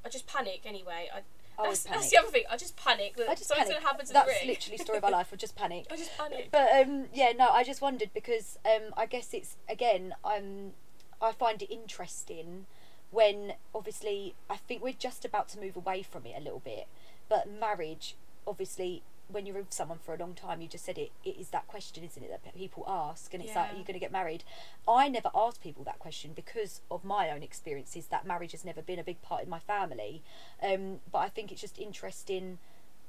I 0.05 0.09
just 0.09 0.27
panic 0.27 0.61
anyway. 0.65 1.09
I, 1.15 1.21
I 1.59 1.69
that's, 1.69 1.85
panic. 1.85 2.01
that's 2.01 2.11
the 2.11 2.19
other 2.19 2.29
thing. 2.29 2.43
I 2.51 2.57
just 2.57 2.77
panic 2.77 3.17
that 3.17 3.29
I 3.29 3.35
just 3.35 3.49
something's 3.49 3.69
panic. 3.69 3.83
gonna 3.83 3.93
happen 3.93 4.07
to 4.07 4.13
That's 4.13 4.27
the 4.27 4.33
ring. 4.41 4.49
literally 4.49 4.79
story 4.79 4.99
of 4.99 5.03
my 5.03 5.11
life. 5.11 5.29
I 5.33 5.37
just 5.37 5.57
panic. 5.57 5.87
I 5.91 5.97
just 5.97 6.17
panic. 6.19 6.49
But 6.51 6.69
um, 6.73 7.07
yeah, 7.13 7.33
no, 7.37 7.49
I 7.49 7.65
just 7.65 7.81
wondered 7.81 8.11
because 8.15 8.59
um, 8.65 8.93
I 8.97 9.07
guess 9.07 9.33
it's 9.33 9.57
again, 9.69 10.15
um, 10.25 10.73
I 11.21 11.33
find 11.33 11.63
it 11.63 11.73
interesting 11.73 12.67
when 13.11 13.55
obviously 13.75 14.35
I 14.51 14.57
think 14.57 14.83
we're 14.83 14.93
just 14.93 15.25
about 15.25 15.49
to 15.51 15.61
move 15.61 15.77
away 15.77 16.03
from 16.03 16.27
it 16.27 16.35
a 16.37 16.41
little 16.41 16.61
bit, 16.61 16.87
but 17.29 17.49
marriage, 17.51 18.17
obviously, 18.47 19.03
when 19.29 19.47
you're 19.47 19.57
with 19.57 19.73
someone 19.73 19.99
for 19.99 20.15
a 20.15 20.19
long 20.19 20.35
time, 20.35 20.61
you 20.61 20.69
just 20.69 20.85
said 20.85 20.99
it. 20.99 21.11
It 21.25 21.37
is 21.39 21.49
that 21.49 21.67
question, 21.67 22.05
isn't 22.05 22.23
it, 22.23 22.31
that 22.31 22.55
people 22.55 22.85
ask, 22.87 23.35
and 23.35 23.43
it's 23.43 23.55
like, 23.57 23.73
are 23.73 23.77
you 23.77 23.85
going 23.85 23.95
to 23.95 24.01
get 24.01 24.13
married? 24.13 24.45
I 24.87 25.09
never 25.09 25.31
asked 25.35 25.63
people 25.63 25.85
that 25.85 25.99
question 25.99 26.33
because 26.35 26.81
of 26.91 27.05
my 27.05 27.31
own 27.31 27.43
experiences. 27.43 28.07
That 28.07 28.27
marriage 28.27 28.53
has 28.53 28.65
never 28.65 28.83
been 28.83 28.99
a 28.99 29.05
big 29.05 29.21
part 29.23 29.43
in 29.43 29.51
my 29.51 29.59
family, 29.59 30.23
um, 30.63 31.01
but 31.11 31.19
I 31.19 31.29
think 31.29 31.51
it's 31.51 31.61
just 31.61 31.79
interesting 31.79 32.59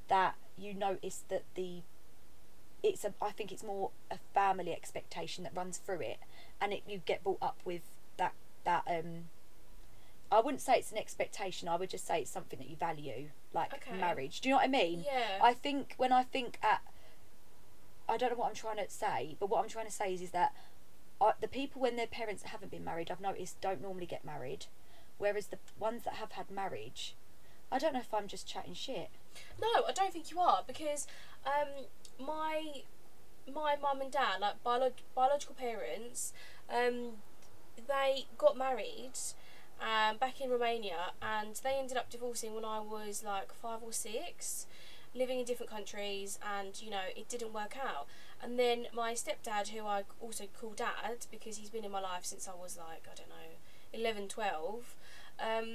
that 0.07 0.35
you 0.57 0.73
notice 0.73 1.23
that 1.29 1.43
the 1.55 1.81
it's 2.83 3.03
a 3.03 3.13
I 3.21 3.31
think 3.31 3.51
it's 3.51 3.63
more 3.63 3.91
a 4.09 4.17
family 4.33 4.71
expectation 4.71 5.43
that 5.43 5.55
runs 5.55 5.77
through 5.77 6.01
it 6.01 6.17
and 6.61 6.71
it 6.71 6.83
you 6.87 7.01
get 7.05 7.23
brought 7.23 7.41
up 7.41 7.59
with 7.65 7.81
that 8.17 8.33
that 8.63 8.83
um 8.87 9.25
I 10.31 10.41
wouldn't 10.41 10.61
say 10.61 10.75
it's 10.77 10.91
an 10.91 10.97
expectation, 10.97 11.67
I 11.69 11.75
would 11.77 11.89
just 11.89 12.05
say 12.05 12.21
it's 12.21 12.31
something 12.31 12.59
that 12.59 12.69
you 12.69 12.75
value, 12.75 13.29
like 13.53 13.73
Okay. 13.73 13.97
marriage. 13.97 14.41
Do 14.41 14.49
you 14.49 14.55
know 14.55 14.57
what 14.59 14.65
I 14.65 14.69
mean? 14.69 15.05
Yeah. 15.05 15.39
I 15.41 15.53
think 15.53 15.93
when 15.97 16.11
I 16.11 16.23
think 16.23 16.59
at 16.61 16.81
I 18.09 18.15
don't 18.17 18.31
know 18.31 18.37
what 18.37 18.47
I'm 18.49 18.55
trying 18.55 18.77
to 18.77 18.89
say, 18.89 19.35
but 19.39 19.49
what 19.49 19.61
I'm 19.61 19.69
trying 19.69 19.85
to 19.85 19.91
say 19.91 20.13
is 20.13 20.21
is 20.21 20.31
that 20.31 20.53
I, 21.19 21.33
the 21.41 21.47
people 21.47 21.81
when 21.81 21.95
their 21.95 22.07
parents 22.07 22.43
haven't 22.43 22.71
been 22.71 22.83
married, 22.85 23.09
I've 23.11 23.21
noticed 23.21 23.59
don't 23.61 23.81
normally 23.81 24.05
get 24.05 24.23
married, 24.25 24.65
whereas 25.17 25.47
the 25.47 25.59
ones 25.79 26.03
that 26.03 26.15
have 26.15 26.33
had 26.33 26.49
marriage, 26.51 27.15
I 27.71 27.79
don't 27.79 27.93
know 27.93 27.99
if 27.99 28.13
I'm 28.13 28.27
just 28.27 28.47
chatting 28.47 28.73
shit. 28.73 29.09
No, 29.61 29.67
I 29.87 29.91
don't 29.93 30.11
think 30.13 30.31
you 30.31 30.39
are 30.39 30.63
because 30.67 31.07
um, 31.45 31.85
my 32.25 32.81
my 33.53 33.75
mum 33.81 34.01
and 34.01 34.11
dad, 34.11 34.39
like 34.41 34.61
biolog- 34.63 35.03
biological 35.15 35.55
parents, 35.55 36.33
um, 36.69 37.13
they 37.87 38.25
got 38.37 38.57
married 38.57 39.11
um, 39.81 40.17
back 40.17 40.41
in 40.41 40.49
Romania, 40.49 41.11
and 41.21 41.55
they 41.63 41.75
ended 41.79 41.97
up 41.97 42.09
divorcing 42.09 42.53
when 42.55 42.65
I 42.65 42.79
was 42.79 43.23
like 43.23 43.53
five 43.53 43.79
or 43.83 43.91
six, 43.93 44.65
living 45.15 45.39
in 45.39 45.45
different 45.45 45.71
countries, 45.71 46.39
and 46.57 46.79
you 46.81 46.89
know 46.89 47.01
it 47.15 47.29
didn't 47.29 47.53
work 47.53 47.75
out. 47.77 48.07
And 48.41 48.57
then 48.59 48.87
my 48.93 49.13
stepdad, 49.13 49.69
who 49.69 49.85
I 49.85 50.03
also 50.21 50.45
call 50.59 50.71
dad 50.75 51.25
because 51.31 51.57
he's 51.57 51.69
been 51.71 51.83
in 51.85 51.91
my 51.91 52.01
life 52.01 52.23
since 52.25 52.47
I 52.47 52.51
was 52.53 52.77
like 52.77 53.03
I 53.11 53.15
don't 53.15 53.29
know, 53.29 53.57
11, 53.93 54.27
12, 54.27 54.95
um, 55.39 55.67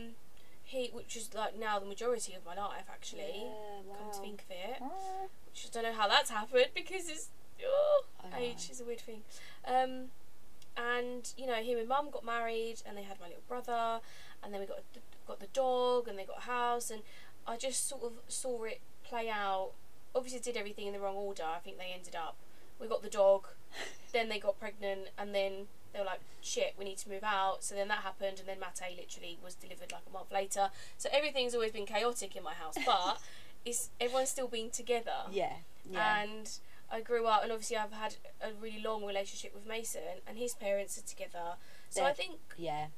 he 0.64 0.88
which 0.92 1.16
is 1.16 1.34
like 1.34 1.58
now 1.58 1.78
the 1.78 1.86
majority 1.86 2.34
of 2.34 2.44
my 2.46 2.54
life 2.54 2.84
actually. 2.90 3.44
Yeah, 3.44 3.94
Come 3.98 4.12
to 4.12 4.18
think 4.18 4.42
of 4.42 4.50
it, 4.50 4.78
Ah. 4.80 5.26
which 5.50 5.66
I 5.66 5.68
don't 5.74 5.82
know 5.92 5.98
how 6.00 6.08
that's 6.08 6.30
happened 6.30 6.66
because 6.74 7.08
it's 7.08 7.28
oh, 7.66 8.04
age 8.38 8.68
is 8.70 8.80
a 8.80 8.84
weird 8.84 9.00
thing. 9.00 9.22
Um, 9.66 10.06
and 10.76 11.32
you 11.36 11.46
know, 11.46 11.54
him 11.54 11.78
and 11.78 11.88
mum 11.88 12.10
got 12.10 12.24
married, 12.24 12.82
and 12.86 12.96
they 12.96 13.02
had 13.02 13.20
my 13.20 13.26
little 13.26 13.42
brother, 13.48 14.00
and 14.42 14.52
then 14.52 14.60
we 14.60 14.66
got 14.66 14.78
the, 14.94 15.00
got 15.26 15.40
the 15.40 15.46
dog, 15.52 16.08
and 16.08 16.18
they 16.18 16.24
got 16.24 16.38
a 16.38 16.42
house, 16.42 16.90
and 16.90 17.02
I 17.46 17.56
just 17.56 17.88
sort 17.88 18.02
of 18.04 18.12
saw 18.28 18.64
it 18.64 18.80
play 19.04 19.28
out. 19.28 19.72
Obviously, 20.14 20.40
did 20.40 20.56
everything 20.56 20.86
in 20.86 20.92
the 20.92 21.00
wrong 21.00 21.16
order. 21.16 21.44
I 21.44 21.58
think 21.58 21.78
they 21.78 21.92
ended 21.94 22.14
up. 22.16 22.36
We 22.80 22.88
got 22.88 23.02
the 23.02 23.08
dog, 23.10 23.46
then 24.12 24.28
they 24.28 24.38
got 24.38 24.58
pregnant, 24.58 25.08
and 25.18 25.34
then 25.34 25.66
they 25.92 25.98
were 26.00 26.06
like, 26.06 26.20
"Shit, 26.40 26.74
we 26.78 26.84
need 26.84 26.98
to 26.98 27.08
move 27.08 27.22
out." 27.24 27.62
So 27.64 27.74
then 27.74 27.88
that 27.88 27.98
happened, 27.98 28.38
and 28.40 28.48
then 28.48 28.58
Mate 28.60 28.96
literally 28.96 29.38
was 29.44 29.54
delivered 29.54 29.92
like 29.92 30.02
a 30.08 30.12
month 30.12 30.32
later. 30.32 30.70
So 30.98 31.08
everything's 31.12 31.54
always 31.54 31.72
been 31.72 31.86
chaotic 31.86 32.34
in 32.36 32.42
my 32.42 32.54
house, 32.54 32.74
but 32.84 33.20
it's 33.64 33.90
everyone's 34.00 34.30
still 34.30 34.48
been 34.48 34.70
together 34.70 35.12
Yeah. 35.30 35.52
Yeah. 35.90 36.22
and 36.22 36.50
I 36.92 37.00
grew 37.00 37.26
up, 37.26 37.42
and 37.42 37.50
obviously 37.50 37.76
I've 37.78 37.92
had 37.92 38.16
a 38.40 38.52
really 38.60 38.80
long 38.82 39.04
relationship 39.04 39.54
with 39.54 39.66
Mason, 39.66 40.20
and 40.26 40.36
his 40.36 40.54
parents 40.54 40.98
are 40.98 41.02
together. 41.06 41.56
So 41.88 42.02
I 42.02 42.06
They're- 42.08 42.14
think 42.14 42.40
yeah. 42.56 42.88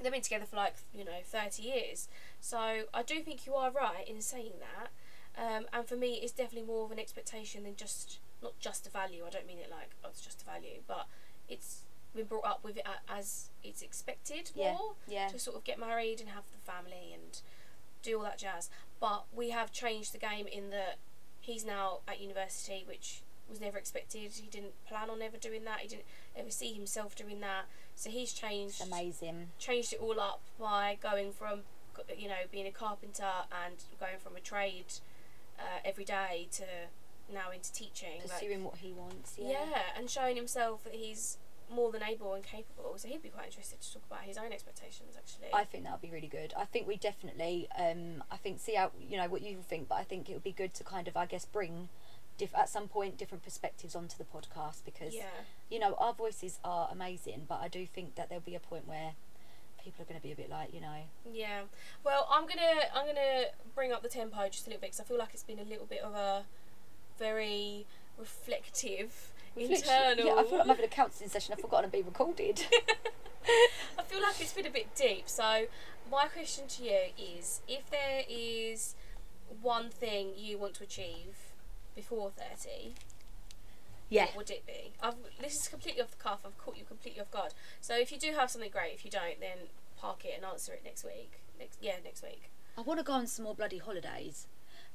they've 0.00 0.12
been 0.12 0.22
together 0.22 0.46
for 0.46 0.56
like 0.56 0.76
you 0.94 1.04
know 1.04 1.20
thirty 1.24 1.62
years. 1.62 2.08
So 2.40 2.84
I 2.94 3.02
do 3.02 3.20
think 3.22 3.44
you 3.46 3.54
are 3.54 3.70
right 3.70 4.06
in 4.08 4.20
saying 4.22 4.54
that. 4.60 4.90
Um, 5.36 5.66
and 5.72 5.86
for 5.88 5.96
me, 5.96 6.14
it's 6.22 6.32
definitely 6.32 6.66
more 6.68 6.84
of 6.84 6.92
an 6.92 6.98
expectation 7.00 7.64
than 7.64 7.74
just 7.74 8.18
not 8.40 8.56
just 8.60 8.86
a 8.86 8.90
value. 8.90 9.24
I 9.26 9.30
don't 9.30 9.46
mean 9.46 9.58
it 9.58 9.68
like 9.70 9.90
oh, 10.04 10.08
it's 10.10 10.20
just 10.20 10.42
a 10.42 10.44
value, 10.44 10.82
but 10.86 11.06
it's 11.48 11.80
been 12.14 12.26
brought 12.26 12.44
up 12.44 12.62
with 12.62 12.76
it 12.76 12.86
as 13.08 13.50
it's 13.64 13.82
expected 13.82 14.52
Yeah. 14.54 14.74
more 14.74 14.94
Yeah. 15.08 15.26
to 15.28 15.38
sort 15.40 15.56
of 15.56 15.64
get 15.64 15.80
married 15.80 16.20
and 16.20 16.30
have 16.30 16.44
the 16.52 16.58
family 16.70 17.12
and 17.12 17.40
do 18.02 18.18
all 18.18 18.22
that 18.24 18.38
jazz. 18.38 18.70
But 19.00 19.24
we 19.32 19.50
have 19.50 19.72
changed 19.72 20.12
the 20.12 20.18
game 20.18 20.46
in 20.46 20.70
that 20.70 20.98
he's 21.44 21.64
now 21.64 21.98
at 22.08 22.20
university, 22.20 22.84
which 22.86 23.22
was 23.48 23.60
never 23.60 23.76
expected. 23.78 24.32
He 24.32 24.48
didn't 24.50 24.72
plan 24.88 25.10
on 25.10 25.20
ever 25.22 25.36
doing 25.36 25.64
that. 25.64 25.80
He 25.80 25.88
didn't 25.88 26.04
ever 26.36 26.50
see 26.50 26.72
himself 26.72 27.14
doing 27.14 27.40
that. 27.40 27.64
So 27.94 28.10
he's 28.10 28.32
changed 28.32 28.80
amazing. 28.82 29.48
changed 29.58 29.92
it 29.92 30.00
all 30.00 30.18
up 30.18 30.40
by 30.58 30.96
going 31.00 31.32
from 31.32 31.60
you 32.18 32.28
know 32.28 32.42
being 32.50 32.66
a 32.66 32.72
carpenter 32.72 33.32
and 33.64 33.76
going 34.00 34.18
from 34.18 34.34
a 34.36 34.40
trade 34.40 34.86
uh, 35.58 35.78
every 35.84 36.04
day 36.04 36.48
to 36.52 36.64
now 37.32 37.50
into 37.52 37.72
teaching. 37.72 38.20
Like, 38.22 38.32
Pursuing 38.32 38.64
what 38.64 38.76
he 38.78 38.92
wants. 38.92 39.34
yeah. 39.38 39.50
Yeah. 39.70 39.82
and 39.96 40.10
showing 40.10 40.36
himself 40.36 40.82
that 40.84 40.94
he's 40.94 41.38
more 41.72 41.90
than 41.90 42.02
able 42.02 42.34
and 42.34 42.44
capable. 42.44 42.94
So 42.96 43.08
he'd 43.08 43.22
be 43.22 43.28
quite 43.28 43.46
interested 43.46 43.80
to 43.80 43.92
talk 43.92 44.02
about 44.06 44.22
his 44.22 44.36
own 44.38 44.52
expectations 44.52 45.16
actually. 45.16 45.48
I 45.52 45.64
think 45.64 45.84
that 45.84 45.92
would 45.92 46.02
be 46.02 46.10
really 46.10 46.28
good. 46.28 46.54
I 46.56 46.64
think 46.64 46.86
we 46.86 46.96
definitely, 46.96 47.68
um, 47.78 48.22
I 48.30 48.36
think, 48.36 48.60
see 48.60 48.74
how, 48.74 48.92
you 49.00 49.16
know, 49.16 49.28
what 49.28 49.42
you 49.42 49.58
think, 49.68 49.88
but 49.88 49.96
I 49.96 50.04
think 50.04 50.28
it 50.28 50.34
would 50.34 50.44
be 50.44 50.52
good 50.52 50.74
to 50.74 50.84
kind 50.84 51.08
of, 51.08 51.16
I 51.16 51.26
guess, 51.26 51.44
bring 51.44 51.88
diff- 52.38 52.54
at 52.54 52.68
some 52.68 52.88
point 52.88 53.18
different 53.18 53.44
perspectives 53.44 53.94
onto 53.94 54.16
the 54.16 54.24
podcast 54.24 54.84
because, 54.84 55.14
yeah. 55.14 55.24
you 55.70 55.78
know, 55.78 55.94
our 55.98 56.12
voices 56.12 56.58
are 56.64 56.88
amazing, 56.90 57.46
but 57.48 57.60
I 57.60 57.68
do 57.68 57.86
think 57.86 58.14
that 58.16 58.28
there'll 58.28 58.42
be 58.44 58.54
a 58.54 58.60
point 58.60 58.86
where 58.86 59.12
people 59.82 60.02
are 60.02 60.06
going 60.06 60.18
to 60.18 60.22
be 60.26 60.32
a 60.32 60.36
bit 60.36 60.50
like, 60.50 60.72
you 60.72 60.80
know, 60.80 61.02
Yeah. 61.30 61.62
Well, 62.04 62.26
I'm 62.30 62.46
gonna 62.46 62.88
I'm 62.94 63.06
gonna 63.06 63.46
bring 63.74 63.92
up 63.92 64.02
the 64.02 64.08
tempo 64.08 64.48
just 64.48 64.66
a 64.66 64.70
little 64.70 64.80
bit 64.80 64.92
because 64.92 65.00
I 65.00 65.04
feel 65.04 65.18
like 65.18 65.30
it's 65.34 65.42
been 65.42 65.58
a 65.58 65.64
little 65.64 65.86
bit 65.86 66.00
of 66.00 66.14
a 66.14 66.44
very 67.18 67.86
reflective, 68.18 69.32
internal. 69.56 70.26
Yeah, 70.26 70.34
I 70.34 70.42
feel 70.44 70.52
like 70.52 70.60
I'm 70.62 70.68
having 70.68 70.84
a 70.84 70.88
counselling 70.88 71.30
session. 71.30 71.54
I've 71.54 71.60
forgotten 71.60 71.90
to 71.90 71.96
be 71.96 72.02
recorded. 72.02 72.64
I 73.98 74.02
feel 74.02 74.22
like 74.22 74.40
it's 74.40 74.52
been 74.52 74.66
a 74.66 74.70
bit 74.70 74.94
deep. 74.94 75.28
So, 75.28 75.66
my 76.10 76.26
question 76.26 76.66
to 76.68 76.82
you 76.82 76.98
is 77.18 77.60
if 77.68 77.90
there 77.90 78.22
is 78.28 78.94
one 79.60 79.90
thing 79.90 80.32
you 80.36 80.58
want 80.58 80.74
to 80.74 80.84
achieve 80.84 81.36
before 81.94 82.30
30, 82.30 82.94
yeah. 84.08 84.26
what 84.26 84.36
would 84.36 84.50
it 84.50 84.66
be? 84.66 84.92
I've, 85.02 85.14
this 85.40 85.60
is 85.62 85.68
completely 85.68 86.02
off 86.02 86.10
the 86.10 86.22
cuff. 86.22 86.40
I've 86.44 86.58
caught 86.58 86.76
you 86.76 86.84
completely 86.84 87.20
off 87.20 87.30
guard. 87.30 87.54
So, 87.80 87.96
if 87.96 88.10
you 88.12 88.18
do 88.18 88.32
have 88.32 88.50
something 88.50 88.70
great, 88.70 88.94
if 88.94 89.04
you 89.04 89.10
don't, 89.10 89.40
then 89.40 89.68
park 89.96 90.24
it 90.24 90.32
and 90.36 90.44
answer 90.44 90.72
it 90.72 90.82
next 90.84 91.04
week. 91.04 91.40
Next, 91.58 91.78
yeah, 91.80 91.94
next 92.04 92.22
week. 92.22 92.50
I 92.76 92.80
want 92.80 92.98
to 92.98 93.04
go 93.04 93.12
on 93.12 93.26
some 93.26 93.44
more 93.44 93.54
bloody 93.54 93.78
holidays. 93.78 94.46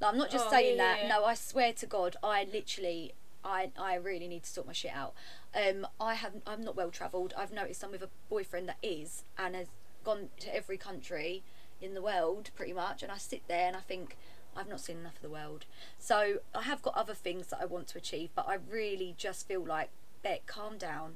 Like, 0.02 0.12
I'm 0.12 0.18
not 0.18 0.30
just 0.30 0.48
Oh, 0.48 0.52
saying 0.52 0.78
yeah, 0.78 0.84
that. 0.84 0.98
yeah, 1.00 1.04
yeah. 1.04 1.10
No, 1.18 1.26
I 1.26 1.34
swear 1.34 1.74
to 1.74 1.86
God, 1.86 2.16
I 2.24 2.46
literally, 2.52 3.14
I, 3.44 3.72
I 3.80 3.96
really 3.96 4.28
need 4.28 4.44
to 4.44 4.50
sort 4.50 4.68
my 4.68 4.74
shit 4.74 4.92
out. 4.94 5.14
Um, 5.56 5.88
I 6.00 6.16
have, 6.16 6.34
I'm 6.46 6.64
not 6.64 6.76
well 6.76 6.92
travelled. 6.92 7.34
I've 7.38 7.54
noticed 7.54 7.84
I'm 7.84 7.92
with 7.92 8.04
a 8.04 8.10
boyfriend 8.30 8.68
that 8.70 8.78
is 8.82 9.24
and 9.38 9.56
has 9.56 9.68
gone 10.04 10.30
to 10.40 10.56
every 10.56 10.78
country 10.78 11.44
in 11.82 11.94
the 11.94 12.02
world 12.02 12.50
pretty 12.56 12.74
much. 12.74 13.04
And 13.04 13.12
I 13.12 13.18
sit 13.18 13.48
there 13.48 13.68
and 13.68 13.76
I 13.76 13.82
think 13.82 14.18
I've 14.56 14.68
not 14.68 14.82
seen 14.82 14.98
enough 14.98 15.16
of 15.16 15.22
the 15.22 15.30
world. 15.30 15.66
So 15.98 16.40
I 16.54 16.64
have 16.64 16.82
got 16.82 16.96
other 16.96 17.14
things 17.14 17.48
that 17.48 17.60
I 17.62 17.66
want 17.66 17.88
to 17.90 17.98
achieve, 17.98 18.30
but 18.36 18.48
I 18.48 18.58
really 18.70 19.16
just 19.18 19.48
feel 19.48 19.64
like, 19.64 19.90
Beck, 20.22 20.46
calm 20.46 20.78
down, 20.78 21.14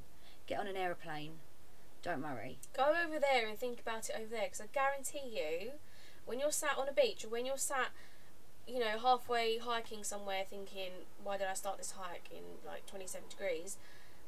get 0.48 0.60
on 0.60 0.68
an 0.68 0.78
aeroplane, 0.78 1.34
don't 2.02 2.22
worry. 2.22 2.58
Go 2.76 2.94
over 3.06 3.20
there 3.20 3.48
and 3.48 3.58
think 3.58 3.82
about 3.82 4.10
it 4.10 4.16
over 4.18 4.30
there 4.30 4.44
because 4.44 4.62
I 4.62 4.68
guarantee 4.74 5.36
you, 5.36 5.72
when 6.26 6.40
you're 6.40 6.52
sat 6.52 6.78
on 6.78 6.88
a 6.88 6.94
beach 6.94 7.26
or 7.26 7.30
when 7.30 7.46
you're 7.46 7.58
sat, 7.58 7.90
you 8.68 8.80
know, 8.80 8.98
halfway 9.02 9.58
hiking 9.58 10.04
somewhere 10.04 10.44
thinking, 10.50 10.92
why 11.24 11.38
did 11.38 11.48
I 11.48 11.54
start 11.54 11.78
this 11.78 11.92
hike 11.98 12.30
in 12.32 12.44
like 12.66 12.86
27 12.86 13.30
degrees, 13.30 13.78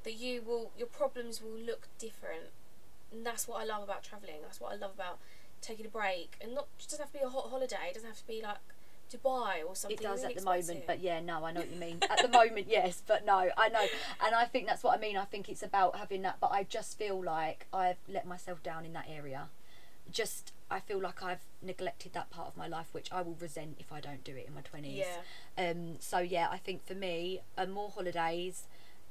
that 0.03 0.13
you 0.13 0.41
will, 0.41 0.71
your 0.77 0.87
problems 0.87 1.41
will 1.41 1.57
look 1.57 1.87
different. 1.97 2.51
And 3.11 3.25
that's 3.25 3.47
what 3.47 3.61
I 3.61 3.65
love 3.65 3.83
about 3.83 4.03
travelling. 4.03 4.37
That's 4.41 4.59
what 4.59 4.73
I 4.73 4.75
love 4.75 4.91
about 4.95 5.19
taking 5.61 5.85
a 5.85 5.89
break. 5.89 6.37
And 6.41 6.53
not, 6.53 6.67
it 6.79 6.83
doesn't 6.83 6.99
have 6.99 7.11
to 7.11 7.19
be 7.19 7.23
a 7.23 7.29
hot 7.29 7.49
holiday, 7.49 7.89
it 7.89 7.93
doesn't 7.93 8.09
have 8.09 8.17
to 8.17 8.27
be 8.27 8.41
like 8.43 8.57
Dubai 9.11 9.63
or 9.67 9.75
something. 9.75 9.97
It 9.97 10.01
does 10.01 10.21
really 10.21 10.35
at 10.35 10.39
the 10.39 10.45
moment, 10.45 10.83
but 10.87 10.99
yeah, 10.99 11.19
no, 11.21 11.45
I 11.45 11.51
know 11.51 11.61
what 11.61 11.71
you 11.71 11.79
mean. 11.79 11.99
at 12.09 12.21
the 12.21 12.27
moment, 12.27 12.67
yes, 12.69 13.01
but 13.05 13.25
no, 13.25 13.49
I 13.57 13.69
know, 13.69 13.85
and 14.25 14.35
I 14.35 14.45
think 14.45 14.67
that's 14.67 14.83
what 14.83 14.97
I 14.97 15.01
mean. 15.01 15.17
I 15.17 15.25
think 15.25 15.49
it's 15.49 15.63
about 15.63 15.95
having 15.97 16.23
that, 16.23 16.37
but 16.39 16.51
I 16.51 16.63
just 16.63 16.97
feel 16.97 17.23
like 17.23 17.67
I've 17.71 17.97
let 18.07 18.27
myself 18.27 18.63
down 18.63 18.85
in 18.85 18.93
that 18.93 19.05
area. 19.09 19.49
Just, 20.11 20.51
I 20.69 20.79
feel 20.79 20.99
like 20.99 21.21
I've 21.21 21.45
neglected 21.61 22.13
that 22.13 22.29
part 22.29 22.47
of 22.47 22.57
my 22.57 22.67
life, 22.67 22.87
which 22.91 23.11
I 23.11 23.21
will 23.21 23.37
resent 23.39 23.77
if 23.79 23.91
I 23.91 23.99
don't 23.99 24.23
do 24.23 24.35
it 24.35 24.45
in 24.47 24.53
my 24.55 24.61
twenties. 24.61 25.05
Yeah. 25.57 25.69
Um. 25.69 25.97
So 25.99 26.19
yeah, 26.19 26.47
I 26.51 26.57
think 26.57 26.85
for 26.85 26.95
me, 26.95 27.41
uh, 27.57 27.65
more 27.65 27.89
holidays, 27.89 28.63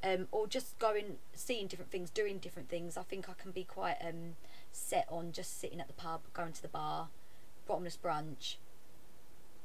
um, 0.02 0.28
or 0.32 0.46
just 0.46 0.78
going, 0.78 1.18
seeing 1.34 1.66
different 1.66 1.90
things, 1.90 2.10
doing 2.10 2.38
different 2.38 2.68
things. 2.68 2.96
I 2.96 3.02
think 3.02 3.28
I 3.28 3.34
can 3.34 3.52
be 3.52 3.64
quite 3.64 3.98
um 4.06 4.36
set 4.72 5.06
on 5.08 5.32
just 5.32 5.60
sitting 5.60 5.80
at 5.80 5.86
the 5.86 5.92
pub, 5.94 6.22
going 6.32 6.52
to 6.52 6.62
the 6.62 6.68
bar, 6.68 7.08
bottomless 7.66 7.96
brunch, 8.02 8.56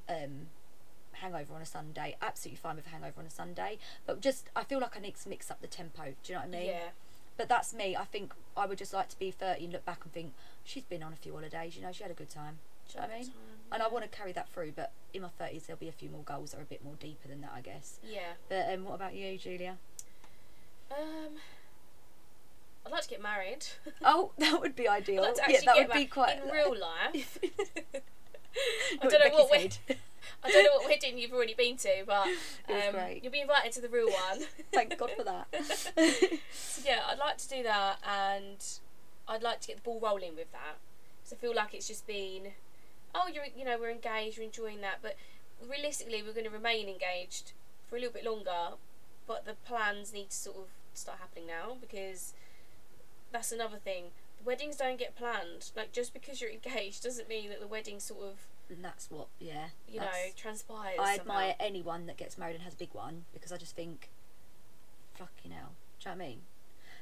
um, 0.08 0.48
hangover 1.14 1.56
on 1.56 1.62
a 1.62 1.66
Sunday. 1.66 2.16
Absolutely 2.22 2.58
fine 2.58 2.76
with 2.76 2.86
a 2.86 2.90
hangover 2.90 3.20
on 3.20 3.26
a 3.26 3.32
Sunday, 3.32 3.80
but 4.06 4.22
just 4.22 4.50
I 4.56 4.64
feel 4.64 4.80
like 4.80 4.96
I 4.96 5.00
need 5.00 5.16
to 5.16 5.30
mix 5.30 5.50
up 5.50 5.62
the 5.62 5.68
tempo. 5.68 6.04
Do 6.04 6.12
you 6.26 6.36
know 6.36 6.42
what 6.42 6.48
I 6.48 6.52
mean? 6.52 6.68
Yeah. 6.68 6.90
But 7.40 7.48
that's 7.48 7.74
me. 7.74 7.96
I 7.96 8.04
think 8.04 8.34
I 8.58 8.66
would 8.66 8.78
just 8.78 8.94
like 8.94 9.08
to 9.08 9.18
be 9.18 9.32
thirty 9.32 9.64
and 9.64 9.72
look 9.72 9.86
back 9.86 10.02
and 10.04 10.12
think 10.12 10.34
she's 10.66 10.84
been 10.84 11.02
on 11.02 11.14
a 11.14 11.16
few 11.16 11.32
holidays. 11.32 11.74
You 11.78 11.82
know, 11.82 11.94
she 11.94 12.04
had 12.04 12.12
a 12.12 12.16
good 12.16 12.30
time. 12.30 12.58
Do 12.90 12.96
you 12.96 13.00
know 13.00 13.08
what 13.08 13.16
I 13.16 13.20
mean? 13.22 13.32
And 13.72 13.82
I 13.82 13.88
want 13.88 14.04
to 14.04 14.10
carry 14.10 14.34
that 14.34 14.50
through, 14.50 14.74
but 14.76 14.92
in 15.14 15.22
my 15.22 15.30
thirties 15.30 15.64
there'll 15.66 15.80
be 15.80 15.88
a 15.88 15.94
few 15.94 16.10
more 16.10 16.24
goals 16.26 16.52
that 16.52 16.60
are 16.60 16.64
a 16.64 16.66
bit 16.66 16.84
more 16.84 16.96
deeper 17.00 17.30
than 17.30 17.40
that, 17.40 17.52
I 17.56 17.62
guess. 17.62 18.00
Yeah. 18.06 18.34
But 18.50 18.74
um, 18.74 18.84
what 18.84 18.96
about 18.96 19.16
you, 19.16 19.38
Julia? 19.38 19.78
Um, 20.92 21.38
I'd 22.86 22.92
like 22.92 23.04
to 23.04 23.10
get 23.10 23.22
married. 23.22 23.66
Oh, 24.04 24.32
that 24.38 24.60
would 24.60 24.76
be 24.76 24.90
ideal. 24.90 25.24
I'd 25.24 25.38
like 25.38 25.50
yeah, 25.50 25.60
that 25.64 25.78
would 25.78 25.94
be 25.94 26.08
quite 26.08 26.44
in 26.44 26.52
real 26.52 26.76
life. 26.78 27.40
I 29.02 29.08
don't 29.08 29.12
know 29.32 29.38
what 29.38 29.52
wed- 29.52 29.78
I 30.44 30.50
don't 30.52 30.64
know 30.64 30.72
what 30.78 30.88
wedding 30.88 31.18
you've 31.18 31.34
already 31.34 31.54
been 31.54 31.78
to, 31.78 32.04
but 32.06 32.28
um, 32.70 32.96
you'll 33.22 33.32
be 33.32 33.42
invited 33.42 33.72
to 33.74 33.82
the 33.82 33.90
real 33.90 34.08
one. 34.08 34.42
Thank 34.74 34.98
God 34.98 35.12
for 35.18 35.24
that. 35.24 35.48
So 36.54 36.82
yeah, 36.86 37.02
I'd 37.08 37.18
like 37.20 37.38
to 37.40 37.50
do 37.50 37.64
that, 37.64 37.98
and 38.08 38.64
I'd 39.28 39.44
like 39.44 39.60
to 39.62 39.68
get 39.68 39.78
the 39.78 39.82
ball 39.82 40.00
rolling 40.02 40.36
with 40.36 40.52
that. 40.54 40.78
Because 41.20 41.34
I 41.34 41.36
feel 41.36 41.54
like 41.56 41.74
it's 41.74 41.88
just 41.88 42.08
been, 42.08 42.54
oh, 43.14 43.28
you're 43.34 43.46
you 43.56 43.66
know 43.66 43.78
we're 43.80 43.92
engaged, 43.92 44.38
we're 44.38 44.46
enjoying 44.46 44.82
that, 44.82 45.00
but 45.02 45.16
realistically 45.68 46.24
we're 46.24 46.32
going 46.34 46.46
to 46.46 46.52
remain 46.52 46.88
engaged 46.88 47.52
for 47.90 47.98
a 47.98 48.00
little 48.00 48.14
bit 48.14 48.24
longer. 48.24 48.76
But 49.28 49.46
the 49.46 49.54
plans 49.66 50.14
need 50.14 50.30
to 50.30 50.36
sort 50.36 50.58
of 50.58 50.64
start 50.94 51.20
happening 51.20 51.48
now 51.48 51.76
because 51.82 52.34
that's 53.32 53.52
another 53.52 53.78
thing. 53.78 54.06
Weddings 54.44 54.78
don't 54.78 54.98
get 54.98 55.16
planned. 55.16 55.72
Like 55.76 55.92
just 55.92 56.14
because 56.14 56.42
you're 56.42 56.52
engaged 56.52 57.04
doesn't 57.04 57.28
mean 57.30 57.50
that 57.50 57.60
the 57.60 57.68
wedding 57.68 58.00
sort 58.00 58.24
of 58.24 58.48
and 58.70 58.84
that's 58.84 59.10
what, 59.10 59.28
yeah. 59.40 59.70
you 59.88 60.00
know 60.00 60.08
transpires. 60.36 61.00
I 61.00 61.18
somehow. 61.18 61.32
admire 61.32 61.56
anyone 61.60 62.06
that 62.06 62.18
gets 62.18 62.38
married 62.38 62.54
and 62.54 62.64
has 62.64 62.74
a 62.74 62.78
big 62.78 62.94
one 62.94 63.26
because 63.34 63.52
I 63.52 63.58
just 63.58 63.76
think, 63.76 64.10
fucking 65.16 65.52
hell. 65.52 65.72
Do 66.00 66.10
you 66.10 66.16
know 66.16 66.18
what 66.18 66.26
I 66.26 66.30
mean? 66.30 66.42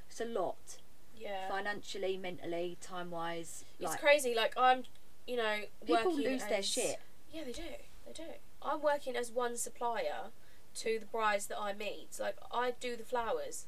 It's 0.10 0.22
a 0.22 0.26
lot. 0.26 0.78
Yeah. 1.18 1.50
Financially, 1.50 2.18
mentally, 2.18 2.78
time 2.80 3.12
wise. 3.12 3.66
It's 3.80 3.92
Like, 3.92 4.00
crazy. 4.00 4.34
Like 4.34 4.54
I'm, 4.56 4.84
you 5.28 5.36
know, 5.36 5.62
people 5.86 6.12
working 6.12 6.32
lose 6.32 6.46
their 6.46 6.64
shit. 6.64 7.00
Yeah, 7.34 7.44
they 7.44 7.52
do. 7.52 7.62
They 8.06 8.14
do. 8.14 8.24
I'm 8.62 8.82
working 8.82 9.16
as 9.16 9.32
one 9.32 9.58
supplier 9.58 10.32
to 10.76 11.00
the 11.00 11.06
brides 11.06 11.48
that 11.48 11.60
I 11.60 11.74
meet. 11.74 12.18
Like 12.20 12.38
I 12.52 12.74
do 12.80 12.96
the 12.96 13.04
flowers, 13.04 13.66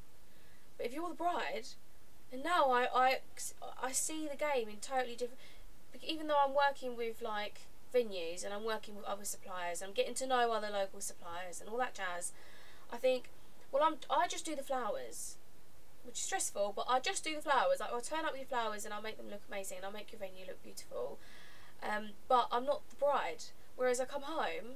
but 0.77 0.85
if 0.85 0.93
you're 0.93 1.09
the 1.09 1.15
bride, 1.15 1.67
and 2.31 2.43
now 2.43 2.71
I 2.71 2.87
I 2.93 3.19
I 3.81 3.91
see 3.91 4.27
the 4.27 4.37
game 4.37 4.69
in 4.69 4.77
totally 4.81 5.15
different. 5.15 5.39
Even 6.01 6.27
though 6.27 6.37
I'm 6.45 6.53
working 6.53 6.95
with 6.95 7.21
like 7.21 7.61
venues 7.93 8.45
and 8.45 8.53
I'm 8.53 8.63
working 8.63 8.95
with 8.95 9.05
other 9.05 9.25
suppliers, 9.25 9.81
I'm 9.81 9.93
getting 9.93 10.13
to 10.15 10.27
know 10.27 10.51
other 10.51 10.69
local 10.71 11.01
suppliers 11.01 11.59
and 11.59 11.69
all 11.69 11.77
that 11.77 11.95
jazz. 11.95 12.31
I 12.91 12.97
think, 12.97 13.29
well, 13.71 13.83
I'm 13.83 13.95
I 14.09 14.27
just 14.27 14.45
do 14.45 14.55
the 14.55 14.63
flowers, 14.63 15.37
which 16.03 16.15
is 16.15 16.21
stressful, 16.21 16.73
but 16.75 16.85
I 16.87 16.99
just 16.99 17.23
do 17.23 17.35
the 17.35 17.41
flowers. 17.41 17.79
Like 17.79 17.91
I'll 17.91 18.01
turn 18.01 18.25
up 18.25 18.35
your 18.35 18.45
flowers 18.45 18.85
and 18.85 18.93
I'll 18.93 19.01
make 19.01 19.17
them 19.17 19.29
look 19.29 19.41
amazing 19.47 19.77
and 19.77 19.85
I'll 19.85 19.91
make 19.91 20.11
your 20.11 20.19
venue 20.19 20.45
look 20.47 20.61
beautiful. 20.63 21.19
Um, 21.81 22.09
but 22.27 22.47
I'm 22.51 22.65
not 22.65 22.87
the 22.89 22.95
bride. 22.95 23.45
Whereas 23.75 23.99
I 23.99 24.05
come 24.05 24.23
home 24.23 24.75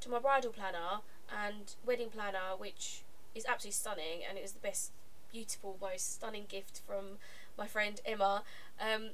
to 0.00 0.08
my 0.08 0.18
bridal 0.20 0.52
planner 0.52 1.00
and 1.28 1.74
wedding 1.84 2.10
planner, 2.10 2.56
which 2.56 3.02
is 3.34 3.44
absolutely 3.46 3.72
stunning, 3.72 4.20
and 4.28 4.38
it 4.38 4.42
was 4.42 4.52
the 4.52 4.60
best, 4.60 4.92
beautiful, 5.32 5.76
most 5.80 6.14
stunning 6.14 6.44
gift 6.48 6.80
from 6.86 7.18
my 7.56 7.66
friend 7.66 8.00
Emma. 8.04 8.42
Um, 8.80 9.10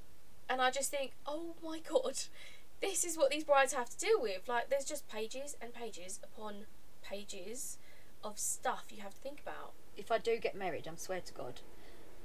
and 0.49 0.61
I 0.61 0.71
just 0.71 0.91
think, 0.91 1.12
oh 1.27 1.55
my 1.62 1.79
god, 1.79 2.19
this 2.81 3.05
is 3.05 3.17
what 3.17 3.31
these 3.31 3.45
brides 3.45 3.73
have 3.73 3.89
to 3.91 3.99
deal 3.99 4.21
with. 4.21 4.49
Like, 4.49 4.69
there's 4.69 4.85
just 4.85 5.09
pages 5.09 5.57
and 5.61 5.73
pages 5.73 6.21
upon 6.23 6.67
pages 7.03 7.79
of 8.23 8.39
stuff 8.39 8.87
you 8.91 9.03
have 9.03 9.15
to 9.15 9.21
think 9.21 9.41
about. 9.41 9.73
If 9.97 10.11
I 10.11 10.19
do 10.19 10.39
get 10.39 10.55
married, 10.55 10.87
I'm 10.87 10.99
swear 10.99 11.21
to 11.21 11.33
God, 11.33 11.61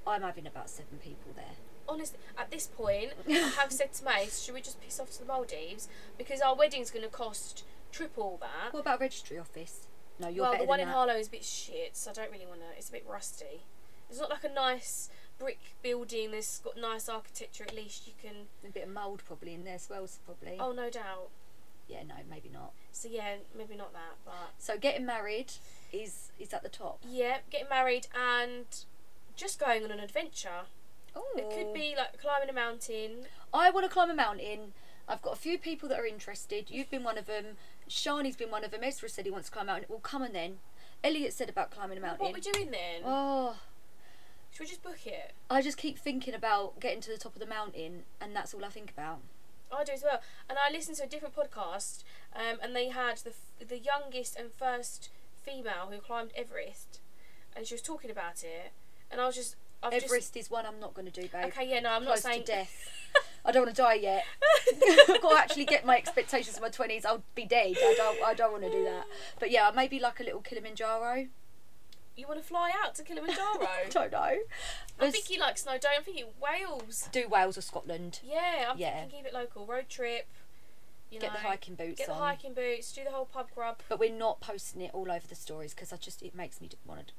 I'm 0.07 0.21
having 0.21 0.47
about 0.47 0.69
seven 0.69 0.97
people 0.97 1.31
there. 1.35 1.55
honestly, 1.87 2.19
at 2.37 2.51
this 2.51 2.67
point, 2.67 3.11
I 3.29 3.33
have 3.57 3.71
said 3.71 3.93
to 3.93 4.05
Mace, 4.05 4.41
should 4.41 4.53
we 4.53 4.61
just 4.61 4.81
piss 4.81 4.99
off 4.99 5.11
to 5.11 5.19
the 5.19 5.25
Maldives? 5.25 5.87
Because 6.17 6.41
our 6.41 6.55
wedding's 6.55 6.91
going 6.91 7.03
to 7.05 7.11
cost 7.11 7.63
triple 7.91 8.37
that. 8.41 8.73
What 8.73 8.81
about 8.81 8.99
registry 8.99 9.37
office? 9.37 9.87
No, 10.19 10.27
you're 10.27 10.43
well, 10.43 10.51
better 10.51 10.63
the 10.63 10.69
one 10.69 10.79
in 10.79 10.87
that. 10.87 10.93
Harlow 10.93 11.13
is 11.13 11.27
a 11.27 11.31
bit 11.31 11.43
shit, 11.43 11.95
so 11.95 12.11
I 12.11 12.13
don't 12.13 12.31
really 12.31 12.45
want 12.45 12.59
to. 12.61 12.77
It's 12.77 12.89
a 12.89 12.91
bit 12.91 13.05
rusty. 13.09 13.63
It's 14.09 14.19
not 14.19 14.29
like 14.29 14.43
a 14.43 14.49
nice 14.53 15.09
brick 15.37 15.59
building 15.81 16.31
that's 16.31 16.59
got 16.59 16.77
nice 16.77 17.07
architecture. 17.07 17.63
At 17.63 17.75
least 17.75 18.07
you 18.07 18.13
can. 18.21 18.47
A 18.67 18.71
bit 18.71 18.83
of 18.87 18.93
mould 18.93 19.23
probably 19.25 19.53
in 19.53 19.63
there 19.63 19.75
as 19.75 19.89
well, 19.89 20.05
so 20.07 20.19
probably. 20.25 20.57
Oh, 20.59 20.71
no 20.71 20.89
doubt. 20.89 21.29
Yeah, 21.87 22.03
no, 22.07 22.15
maybe 22.29 22.49
not. 22.53 22.73
So 22.91 23.07
yeah, 23.09 23.37
maybe 23.57 23.75
not 23.75 23.93
that, 23.93 24.17
but 24.23 24.51
So 24.59 24.77
getting 24.77 25.05
married 25.05 25.53
is 25.91 26.31
is 26.37 26.53
at 26.53 26.61
the 26.61 26.69
top. 26.69 26.99
yeah, 27.07 27.37
getting 27.49 27.69
married 27.69 28.07
and 28.15 28.65
just 29.35 29.59
going 29.59 29.83
on 29.83 29.91
an 29.91 29.99
adventure. 29.99 30.65
Oh, 31.15 31.25
It 31.35 31.49
could 31.49 31.67
oh. 31.69 31.73
be 31.73 31.95
like 31.97 32.21
climbing 32.21 32.49
a 32.49 32.53
mountain. 32.53 33.25
I 33.51 33.71
want 33.71 33.85
to 33.85 33.89
climb 33.91 34.11
a 34.11 34.13
mountain. 34.13 34.73
I've 35.07 35.23
got 35.23 35.33
a 35.33 35.37
few 35.37 35.57
people 35.57 35.89
that 35.89 35.99
are 35.99 36.05
interested. 36.05 36.69
You've 36.69 36.91
been 36.91 37.03
one 37.03 37.17
of 37.17 37.25
them. 37.25 37.57
Shani's 37.89 38.35
been 38.35 38.51
one 38.51 38.63
of 38.63 38.69
them. 38.69 38.83
Ezra 38.83 39.09
said 39.09 39.25
he 39.25 39.31
wants 39.31 39.47
to 39.49 39.53
climb 39.53 39.67
a 39.67 39.71
mountain. 39.71 39.87
Well, 39.89 39.99
come 39.99 40.21
on 40.21 40.33
then. 40.33 40.59
Elliot 41.03 41.33
said 41.33 41.49
about 41.49 41.71
climbing 41.71 41.97
a 41.97 42.01
mountain. 42.01 42.23
What 42.23 42.33
we're 42.35 42.53
doing 42.53 42.69
then? 42.69 43.01
Oh, 43.03 43.55
Should 44.51 44.61
we 44.61 44.67
just 44.67 44.83
book 44.83 45.05
it? 45.05 45.33
I 45.49 45.61
just 45.61 45.77
keep 45.77 45.97
thinking 45.97 46.33
about 46.33 46.79
getting 46.79 47.01
to 47.01 47.11
the 47.11 47.17
top 47.17 47.33
of 47.33 47.39
the 47.39 47.45
mountain, 47.45 48.03
and 48.19 48.35
that's 48.35 48.53
all 48.53 48.65
I 48.65 48.69
think 48.69 48.91
about. 48.91 49.19
I 49.71 49.83
do 49.83 49.91
as 49.93 50.03
well. 50.03 50.19
And 50.49 50.57
I 50.57 50.71
listened 50.71 50.97
to 50.97 51.03
a 51.03 51.07
different 51.07 51.35
podcast, 51.35 52.03
um, 52.35 52.57
and 52.61 52.75
they 52.75 52.89
had 52.89 53.17
the 53.17 53.29
f- 53.29 53.67
the 53.67 53.77
youngest 53.77 54.35
and 54.35 54.51
first 54.51 55.09
female 55.43 55.89
who 55.91 55.99
climbed 55.99 56.31
Everest, 56.35 56.99
and 57.55 57.67
she 57.67 57.75
was 57.75 57.81
talking 57.81 58.09
about 58.09 58.43
it, 58.43 58.71
and 59.11 59.21
I 59.21 59.27
was 59.27 59.35
just 59.35 59.55
I've 59.83 59.93
Everest 59.93 60.35
is 60.35 60.49
one 60.49 60.65
I'm 60.65 60.79
not 60.79 60.93
going 60.93 61.05
to 61.05 61.11
do, 61.11 61.21
Just, 61.21 61.33
babe. 61.33 61.45
okay, 61.45 61.69
yeah, 61.69 61.79
no, 61.79 61.91
I'm 61.91 62.03
Close 62.03 62.23
not 62.23 62.31
saying 62.31 62.43
to 62.45 62.51
death. 62.51 62.89
I 63.45 63.51
don't 63.51 63.63
want 63.63 63.75
to 63.75 63.81
die 63.81 63.93
yet. 63.93 64.25
I've 65.09 65.21
got 65.21 65.31
to 65.31 65.37
actually 65.37 65.65
get 65.65 65.85
my 65.85 65.97
expectations 65.97 66.57
in 66.57 66.61
my 66.61 66.69
twenties. 66.69 67.05
I'll 67.05 67.23
be 67.35 67.45
dead. 67.45 67.75
I 67.79 67.93
don't. 67.95 68.23
I 68.23 68.33
don't 68.33 68.51
want 68.51 68.63
to 68.63 68.71
do 68.71 68.83
that. 68.83 69.05
But 69.39 69.51
yeah, 69.51 69.71
maybe 69.73 69.99
like 69.99 70.19
a 70.19 70.23
little 70.23 70.41
Kilimanjaro. 70.41 71.27
You 72.19 72.27
want 72.27 72.41
to 72.41 72.45
fly 72.47 72.71
out 72.83 72.95
to 72.95 73.03
Kilimanjaro? 73.03 73.61
I 73.85 73.89
don't 73.89 74.11
know. 74.11 74.35
I 74.99 75.11
think 75.11 75.29
you 75.29 75.39
like 75.39 75.57
snow. 75.57 75.77
Don't 75.79 75.93
I'm 75.97 76.03
thinking 76.03 76.25
Wales. 76.41 77.07
do 77.11 77.27
Wales 77.27 77.57
or 77.57 77.61
Scotland. 77.61 78.19
Yeah, 78.23 78.69
I'm 78.71 78.77
Yeah. 78.77 78.99
thinking 79.01 79.19
keep 79.19 79.25
it 79.27 79.33
local. 79.33 79.65
Road 79.65 79.89
trip. 79.89 80.27
You 81.11 81.19
Get 81.19 81.33
know, 81.33 81.39
the 81.41 81.47
hiking 81.47 81.73
boots 81.75 81.97
Get 81.97 82.07
the 82.07 82.13
on. 82.13 82.19
hiking 82.19 82.53
boots. 82.53 82.91
Do 82.91 83.03
the 83.03 83.09
whole 83.11 83.25
pub 83.25 83.47
grub. 83.55 83.79
But 83.89 83.99
we're 83.99 84.13
not 84.13 84.41
posting 84.41 84.81
it 84.81 84.91
all 84.93 85.11
over 85.11 85.25
the 85.27 85.35
stories 85.35 85.73
because 85.73 85.91
I 85.91 85.97
just 85.97 86.21
it 86.21 86.35
makes 86.35 86.61
me 86.61 86.69
want 86.85 87.07
to. 87.07 87.13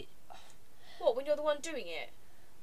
It. 0.00 0.08
What 0.98 1.16
when 1.16 1.26
you're 1.26 1.36
the 1.36 1.42
one 1.42 1.58
doing 1.60 1.84
it? 1.86 2.10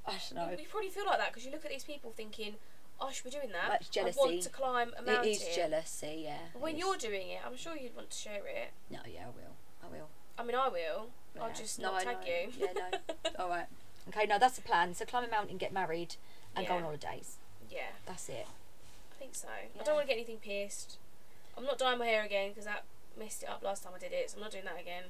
I 0.06 0.12
don't 0.12 0.36
know. 0.36 0.58
You, 0.58 0.66
probably 0.70 0.90
feel 0.90 1.06
like 1.06 1.20
that 1.20 1.30
because 1.32 1.46
you 1.46 1.52
look 1.52 1.66
at 1.66 1.70
these 1.72 1.84
people 1.84 2.12
thinking, 2.16 2.56
"Oh, 3.00 3.08
I 3.08 3.12
should 3.12 3.26
be 3.26 3.30
doing 3.30 3.52
that." 3.52 3.82
That's 3.94 4.18
I 4.18 4.20
want 4.20 4.42
to 4.42 4.50
climb 4.50 4.94
a 4.98 5.02
mountain. 5.02 5.30
is 5.32 5.46
jealousy, 5.54 6.22
yeah. 6.24 6.38
But 6.54 6.62
when 6.62 6.76
it 6.76 6.80
you're 6.80 6.96
doing 6.98 7.30
it, 7.30 7.40
I'm 7.46 7.58
sure 7.58 7.76
you'd 7.76 7.96
want 7.96 8.10
to 8.12 8.18
share 8.18 8.48
it. 8.48 8.72
no, 8.90 9.00
yeah, 9.06 9.26
I 9.26 9.30
will. 9.30 9.56
I 9.84 9.88
will. 9.96 10.08
I 10.40 10.44
mean, 10.44 10.56
I 10.56 10.70
will. 10.70 11.10
I'll 11.42 11.54
just 11.54 11.80
No, 11.80 11.94
not 11.94 12.02
tag 12.04 12.18
you. 12.26 12.52
Yeah, 12.58 12.74
no. 12.74 12.98
All 13.40 13.50
right. 13.50 13.66
Okay, 14.10 14.26
no, 14.26 14.40
that's 14.40 14.56
the 14.56 14.62
plan. 14.62 14.94
So 14.94 15.06
climb 15.06 15.24
a 15.24 15.28
mountain, 15.30 15.58
get 15.58 15.74
married, 15.74 16.16
and 16.56 16.66
go 16.68 16.74
Yeah. 16.74 16.78
on 16.78 16.84
holidays. 16.84 17.38
yeah, 17.70 17.88
That's 18.06 18.30
it. 18.30 18.48
I 19.12 19.16
think 19.20 19.36
so. 19.36 19.48
I 19.50 19.68
Yeah. 19.76 19.84
don't 19.84 19.96
want 19.96 20.08
to 20.08 20.14
get 20.14 20.18
anything 20.18 20.38
pierced. 20.38 20.98
I'm 21.58 21.66
not 21.66 21.78
dyeing 21.78 22.00
my 22.00 22.06
hair 22.06 22.24
again 22.24 22.50
because 22.50 22.66
that 22.66 22.84
messed 23.18 23.44
it 23.44 23.50
up 23.50 23.64
last 23.64 23.84
time 23.84 23.94
I 23.96 24.00
did 24.00 24.14
it, 24.14 24.30
so 24.30 24.38
I'm 24.38 24.44
not 24.44 24.52
doing 24.52 24.66
that 24.66 24.80
again. 24.80 25.06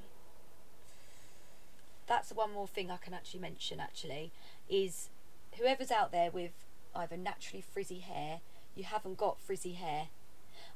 That's 2.06 2.30
the 2.30 2.34
one 2.34 2.52
more 2.52 2.66
thing 2.66 2.90
I 2.90 2.96
can 2.96 3.12
actually 3.14 3.40
mention. 3.40 3.80
Actually, 3.80 4.32
is 4.68 5.10
whoever's 5.58 5.90
out 5.90 6.10
there 6.10 6.30
with 6.30 6.52
either 6.94 7.16
naturally 7.16 7.60
frizzy 7.62 7.98
hair, 7.98 8.40
you 8.74 8.84
haven't 8.84 9.18
got 9.18 9.38
frizzy 9.40 9.72
hair. 9.74 10.08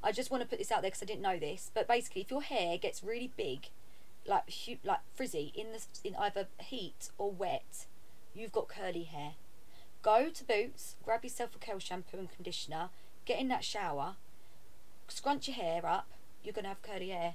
I 0.05 0.13
just 0.13 0.31
want 0.31 0.43
to 0.43 0.49
put 0.49 0.59
this 0.59 0.71
out 0.71 0.83
there 0.83 0.91
because 0.91 1.03
I 1.03 1.07
didn't 1.07 1.23
know 1.23 1.39
this. 1.39 1.71
But 1.73 1.89
basically, 1.89 2.23
if 2.23 2.31
your 2.31 2.43
hair 2.43 2.77
gets 2.77 3.03
really 3.03 3.33
big, 3.37 3.69
like 4.27 4.45
like 4.85 5.01
frizzy 5.15 5.53
in 5.55 5.73
the 5.73 5.83
in 6.05 6.15
either 6.17 6.47
heat 6.59 7.11
or 7.19 7.31
wet, 7.31 7.87
you've 8.35 8.53
got 8.53 8.69
curly 8.69 9.05
hair. 9.05 9.33
Go 10.03 10.31
to 10.31 10.45
Boots, 10.45 10.97
grab 11.05 11.23
yourself 11.23 11.55
a 11.55 11.59
curl 11.59 11.79
shampoo 11.79 12.19
and 12.19 12.33
conditioner, 12.33 12.91
get 13.25 13.39
in 13.39 13.49
that 13.49 13.65
shower, 13.65 14.17
scrunch 15.09 15.49
your 15.49 15.57
hair 15.57 15.87
up. 15.87 16.09
You're 16.43 16.53
gonna 16.53 16.69
have 16.69 16.83
curly 16.83 17.11
hair. 17.11 17.35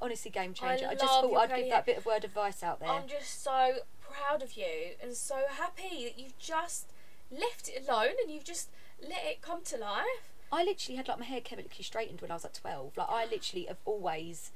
Honestly, 0.00 0.30
game 0.30 0.54
changer. 0.54 0.86
I, 0.86 0.94
just 0.94 1.06
thought 1.06 1.34
I'd 1.36 1.48
give 1.48 1.58
hair. 1.58 1.70
that 1.70 1.86
bit 1.86 1.98
of 1.98 2.06
word 2.06 2.24
advice 2.24 2.62
out 2.62 2.78
there. 2.78 2.88
I'm 2.88 3.08
just 3.08 3.42
so 3.42 3.78
proud 4.00 4.42
of 4.42 4.52
you 4.52 4.94
and 5.02 5.14
so 5.14 5.36
happy 5.50 6.04
that 6.04 6.18
you've 6.18 6.38
just 6.38 6.86
left 7.30 7.68
it 7.68 7.86
alone 7.86 8.12
and 8.22 8.32
you've 8.32 8.44
just 8.44 8.70
let 9.02 9.24
it 9.24 9.42
come 9.42 9.62
to 9.64 9.76
life. 9.76 10.32
I 10.50 10.64
literally 10.64 10.96
had 10.96 11.08
like 11.08 11.18
my 11.18 11.24
hair 11.26 11.40
chemically 11.40 11.84
straightened 11.84 12.20
when 12.20 12.30
I 12.30 12.34
was 12.34 12.44
like 12.44 12.54
12. 12.54 12.96
Like 12.96 13.08
I 13.10 13.26
literally 13.26 13.66
have 13.66 13.78
always 13.84 14.50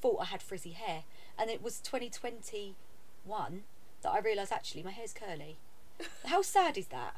thought 0.00 0.18
I 0.20 0.26
had 0.26 0.42
frizzy 0.42 0.72
hair, 0.72 1.04
and 1.38 1.50
it 1.50 1.62
was 1.62 1.80
2021 1.80 3.62
that 4.02 4.10
I 4.10 4.18
realised 4.18 4.52
actually 4.52 4.82
my 4.82 4.90
hair's 4.90 5.12
curly. 5.12 5.58
How 6.26 6.42
sad 6.42 6.76
is 6.78 6.88
that? 6.88 7.16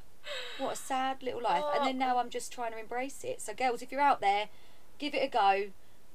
What 0.58 0.74
a 0.74 0.76
sad 0.76 1.22
little 1.22 1.42
life. 1.42 1.64
And 1.74 1.86
then 1.86 1.98
now 1.98 2.18
I'm 2.18 2.30
just 2.30 2.52
trying 2.52 2.72
to 2.72 2.78
embrace 2.78 3.24
it. 3.24 3.40
So 3.40 3.54
girls, 3.54 3.82
if 3.82 3.90
you're 3.90 4.00
out 4.00 4.20
there, 4.20 4.48
give 4.98 5.14
it 5.14 5.24
a 5.24 5.28
go, 5.28 5.70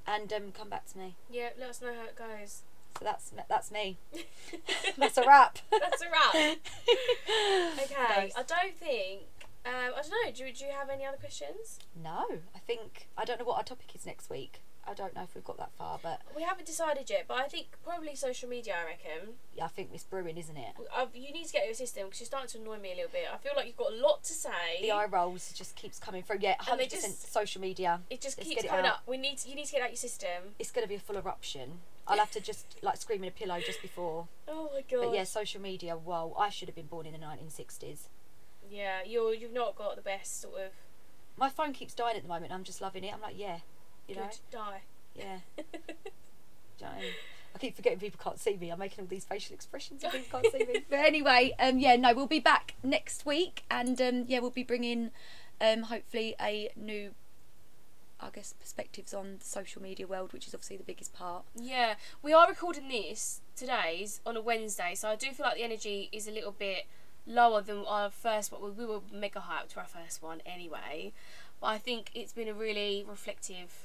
and 0.07 0.31
um, 0.31 0.51
come 0.51 0.69
back 0.69 0.85
to 0.91 0.97
me. 0.97 1.15
Yeah, 1.31 1.49
let 1.59 1.69
us 1.69 1.81
know 1.81 1.93
how 1.93 2.03
it 2.05 2.15
goes. 2.15 2.61
So 2.99 3.03
that's 3.03 3.33
that's 3.49 3.71
me. 3.71 3.97
That's 4.97 5.17
a 5.17 5.25
wrap. 5.27 5.59
That's 5.69 6.01
a 6.01 6.05
wrap. 6.05 6.57
Okay. 7.83 8.31
I 8.35 8.43
don't 8.47 8.75
think. 8.77 9.23
Um, 9.65 9.93
I 9.97 10.01
don't 10.01 10.11
know. 10.11 10.31
Do, 10.31 10.51
do 10.53 10.65
you 10.65 10.71
have 10.71 10.89
any 10.89 11.05
other 11.05 11.17
questions? 11.17 11.79
No, 12.01 12.25
I 12.55 12.59
think 12.59 13.07
I 13.17 13.25
don't 13.25 13.39
know 13.39 13.45
what 13.45 13.57
our 13.57 13.63
topic 13.63 13.93
is 13.93 14.05
next 14.05 14.29
week. 14.29 14.61
I 14.87 14.93
don't 14.93 15.15
know 15.15 15.23
if 15.23 15.33
we've 15.33 15.43
got 15.43 15.57
that 15.57 15.71
far, 15.77 15.99
but 16.01 16.21
We 16.35 16.43
haven't 16.43 16.65
decided 16.65 17.09
yet, 17.09 17.25
but 17.27 17.37
I 17.37 17.47
think 17.47 17.67
probably 17.83 18.15
social 18.15 18.47
media. 18.47 18.75
I 18.81 18.85
reckon 18.85 19.33
yeah, 19.55 19.65
I 19.65 19.67
think 19.69 19.89
it's 19.93 20.03
brewing, 20.03 20.37
isn't 20.37 20.57
it? 20.57 20.73
i 20.95 21.03
uh, 21.03 21.07
you 21.13 21.31
need 21.31 21.45
to 21.45 21.53
get 21.53 21.65
your 21.65 21.73
system 21.73 22.05
because 22.05 22.19
you're 22.19 22.25
starting 22.25 22.49
to 22.49 22.57
annoy 22.59 22.79
me 22.79 22.91
a 22.91 22.95
little 22.95 23.11
bit. 23.11 23.25
I 23.33 23.37
feel 23.37 23.53
like 23.55 23.65
you've 23.67 23.77
got 23.77 23.93
a 23.93 23.95
lot 23.95 24.23
to 24.23 24.33
say. 24.33 24.81
The 24.81 24.91
eye 24.91 25.05
rolls 25.05 25.51
just 25.53 25.75
keeps 25.75 25.97
coming 25.99 26.23
through. 26.23 26.37
Yeah, 26.41 26.55
hundred 26.59 26.89
percent 26.89 27.15
social 27.15 27.61
media. 27.61 28.01
it 28.09 28.21
just 28.21 28.37
Let's 28.37 28.49
keeps 28.49 28.63
it 28.63 28.67
coming 28.69 28.85
out. 28.85 28.95
up. 28.95 29.03
We 29.07 29.17
need 29.17 29.37
to, 29.39 29.49
you 29.49 29.55
need 29.55 29.65
to 29.65 29.71
get 29.71 29.81
out 29.81 29.89
your 29.89 29.97
system. 29.97 30.53
It's 30.59 30.71
going 30.71 30.83
to 30.83 30.89
be 30.89 30.95
a 30.95 30.99
full 30.99 31.17
eruption. 31.17 31.79
I'll 32.07 32.19
have 32.19 32.31
to 32.31 32.41
just 32.41 32.77
like 32.83 32.97
scream 32.97 33.23
in 33.23 33.29
a 33.29 33.31
pillow 33.31 33.59
just 33.65 33.81
before. 33.81 34.27
Oh 34.47 34.69
my 34.73 34.81
god. 34.81 35.05
But 35.05 35.15
yeah, 35.15 35.23
social 35.23 35.59
media. 35.59 35.97
Well, 35.97 36.35
I 36.37 36.49
should 36.49 36.67
have 36.67 36.75
been 36.75 36.85
born 36.85 37.07
in 37.07 37.13
the 37.13 37.19
1960s. 37.19 38.01
Yeah, 38.69 38.99
you're 39.05 39.33
you've 39.33 39.53
not 39.53 39.75
got 39.75 39.95
the 39.95 40.03
best 40.03 40.41
sort 40.41 40.55
of 40.55 40.71
My 41.37 41.49
phone 41.49 41.73
keeps 41.73 41.93
dying 41.95 42.15
at 42.15 42.21
the 42.23 42.29
moment. 42.29 42.53
I'm 42.53 42.63
just 42.63 42.79
loving 42.79 43.03
it. 43.03 43.11
I'm 43.13 43.21
like, 43.21 43.37
yeah, 43.37 43.59
you 44.07 44.15
know, 44.15 44.29
die. 44.51 44.81
yeah. 45.15 45.39
Do 45.57 45.63
you 46.79 46.85
know 46.85 46.87
what 46.87 47.03
I? 47.03 47.09
I 47.55 47.57
keep 47.57 47.75
forgetting 47.75 47.99
people 47.99 48.19
can't 48.21 48.37
see 48.37 48.57
me. 48.57 48.69
I'm 48.69 48.79
making 48.79 49.01
all 49.03 49.07
these 49.07 49.23
facial 49.23 49.53
expressions 49.53 50.03
and 50.03 50.11
people 50.11 50.41
can't 50.41 50.51
see 50.51 50.65
me. 50.65 50.83
But 50.89 50.99
anyway, 50.99 51.53
um, 51.57 51.79
yeah, 51.79 51.95
no, 51.95 52.13
we'll 52.13 52.27
be 52.27 52.39
back 52.41 52.73
next 52.83 53.25
week, 53.25 53.63
and 53.71 53.99
um, 54.01 54.25
yeah, 54.27 54.39
we'll 54.39 54.49
be 54.49 54.63
bringing, 54.63 55.11
um, 55.61 55.83
hopefully 55.83 56.35
a 56.41 56.69
new, 56.75 57.11
I 58.19 58.27
guess, 58.33 58.53
perspectives 58.59 59.13
on 59.13 59.37
the 59.39 59.45
social 59.45 59.81
media 59.81 60.05
world, 60.05 60.33
which 60.33 60.47
is 60.47 60.53
obviously 60.53 60.75
the 60.75 60.83
biggest 60.83 61.13
part. 61.13 61.45
Yeah, 61.55 61.95
we 62.21 62.33
are 62.33 62.45
recording 62.49 62.89
this 62.89 63.39
today's 63.55 64.19
on 64.25 64.35
a 64.35 64.41
Wednesday, 64.41 64.93
so 64.93 65.07
I 65.07 65.15
do 65.15 65.31
feel 65.31 65.45
like 65.45 65.55
the 65.55 65.63
energy 65.63 66.09
is 66.11 66.27
a 66.27 66.31
little 66.31 66.51
bit 66.51 66.87
lower 67.25 67.61
than 67.61 67.85
our 67.87 68.09
first 68.09 68.51
one. 68.51 68.75
We 68.75 68.85
were 68.85 68.99
mega 69.13 69.39
hyped 69.39 69.71
for 69.71 69.79
our 69.79 69.87
first 69.87 70.21
one 70.21 70.41
anyway, 70.45 71.13
but 71.61 71.67
I 71.67 71.77
think 71.77 72.11
it's 72.13 72.33
been 72.33 72.49
a 72.49 72.53
really 72.53 73.05
reflective. 73.07 73.84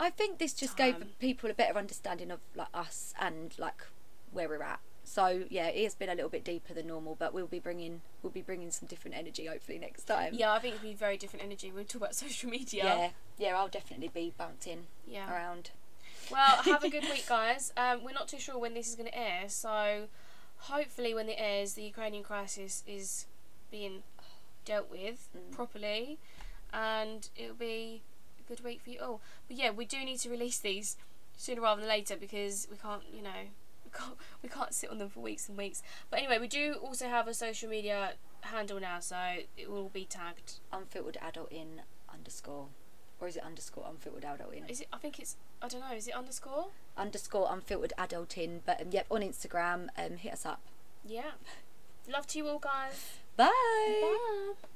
I 0.00 0.08
think 0.10 0.38
this 0.38 0.54
just 0.54 0.76
gave 0.76 0.96
people 1.18 1.50
a 1.50 1.54
better 1.54 1.78
understanding 1.78 2.30
of 2.30 2.40
like 2.56 2.68
us 2.72 3.12
and 3.20 3.54
like 3.58 3.82
where 4.32 4.48
we're 4.48 4.62
at. 4.62 4.80
So 5.04 5.44
yeah, 5.50 5.66
it 5.68 5.82
has 5.84 5.94
been 5.94 6.08
a 6.08 6.14
little 6.14 6.30
bit 6.30 6.42
deeper 6.44 6.72
than 6.72 6.86
normal, 6.86 7.16
but 7.18 7.34
we'll 7.34 7.46
be 7.46 7.58
bringing 7.58 8.00
we'll 8.22 8.32
be 8.32 8.42
bringing 8.42 8.70
some 8.70 8.86
different 8.88 9.16
energy 9.16 9.44
hopefully 9.46 9.78
next 9.78 10.04
time. 10.04 10.32
Yeah, 10.34 10.52
I 10.52 10.58
think 10.58 10.76
it'll 10.76 10.88
be 10.88 10.94
very 10.94 11.16
different 11.18 11.44
energy 11.44 11.68
when 11.68 11.78
we 11.78 11.84
talk 11.84 12.00
about 12.02 12.14
social 12.26 12.48
media. 12.50 12.84
yeah, 12.84 13.10
yeah. 13.38 13.56
I'll 13.58 13.68
definitely 13.68 14.08
be 14.08 14.32
bouncing 14.36 14.86
Yeah. 15.06 15.30
around. 15.32 15.70
Well, 16.30 16.62
have 16.62 16.82
a 16.84 16.88
good 16.88 17.02
week, 17.12 17.26
guys. 17.28 17.72
Um, 17.76 18.02
we're 18.04 18.12
not 18.12 18.28
too 18.28 18.38
sure 18.38 18.56
when 18.58 18.72
this 18.74 18.88
is 18.88 18.94
going 18.94 19.08
to 19.10 19.18
air, 19.18 19.44
so 19.48 20.06
hopefully, 20.58 21.12
when 21.14 21.28
it 21.28 21.36
airs, 21.38 21.74
the 21.74 21.82
Ukrainian 21.82 22.22
crisis 22.22 22.84
is 22.86 23.26
being 23.70 24.02
dealt 24.64 24.90
with 24.90 25.28
Mm. 25.36 25.50
properly, 25.52 26.18
and 26.72 27.28
it'll 27.36 27.54
be 27.56 28.02
good 28.50 28.64
week 28.64 28.80
for 28.82 28.90
you 28.90 28.98
all. 29.00 29.20
But 29.46 29.56
yeah, 29.56 29.70
we 29.70 29.84
do 29.84 30.04
need 30.04 30.18
to 30.18 30.28
release 30.28 30.58
these 30.58 30.96
sooner 31.36 31.62
rather 31.62 31.80
than 31.80 31.88
later 31.88 32.16
because 32.16 32.66
we 32.70 32.76
can't, 32.76 33.02
you 33.14 33.22
know, 33.22 33.30
we 33.84 33.90
can't 33.96 34.16
we 34.42 34.48
can't 34.48 34.74
sit 34.74 34.90
on 34.90 34.98
them 34.98 35.08
for 35.08 35.20
weeks 35.20 35.48
and 35.48 35.56
weeks. 35.56 35.82
But 36.10 36.18
anyway, 36.18 36.38
we 36.38 36.48
do 36.48 36.74
also 36.82 37.08
have 37.08 37.28
a 37.28 37.34
social 37.34 37.70
media 37.70 38.14
handle 38.42 38.80
now, 38.80 38.98
so 38.98 39.16
it 39.56 39.70
will 39.70 39.88
be 39.88 40.04
tagged. 40.04 40.54
Unfiltered 40.72 41.16
adulting 41.22 41.80
underscore, 42.12 42.66
or 43.20 43.28
is 43.28 43.36
it 43.36 43.44
underscore 43.44 43.86
unfiltered 43.88 44.24
adulting? 44.24 44.68
Is 44.68 44.80
it? 44.80 44.88
I 44.92 44.98
think 44.98 45.20
it's. 45.20 45.36
I 45.62 45.68
don't 45.68 45.80
know. 45.80 45.94
Is 45.94 46.08
it 46.08 46.14
underscore? 46.14 46.68
Underscore 46.96 47.48
unfiltered 47.50 47.92
adulting. 47.98 48.60
But 48.66 48.82
um, 48.82 48.88
yep, 48.90 49.06
on 49.10 49.20
Instagram, 49.20 49.88
um, 49.96 50.16
hit 50.16 50.32
us 50.32 50.44
up. 50.44 50.60
Yeah. 51.06 51.32
Love 52.10 52.26
to 52.28 52.38
you 52.38 52.48
all, 52.48 52.58
guys. 52.58 53.20
Bye. 53.36 53.46
Bye. 53.46 54.68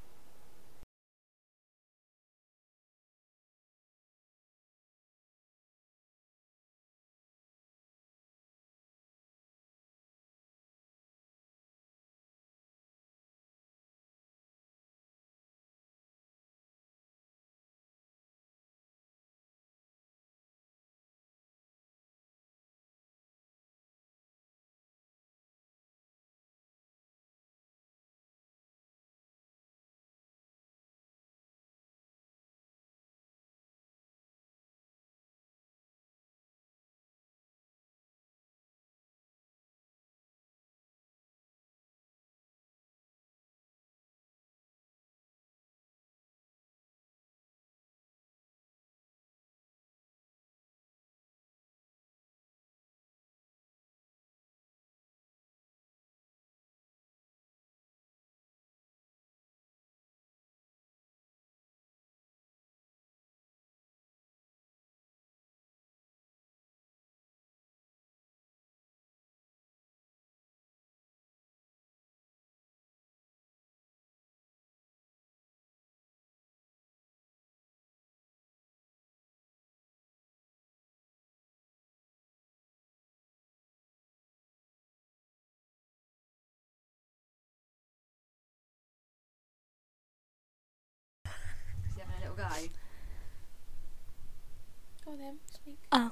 Go 95.03 95.11
on 95.11 95.17
then, 95.19 95.37
speak. 95.51 95.77
Oh. 95.91 96.11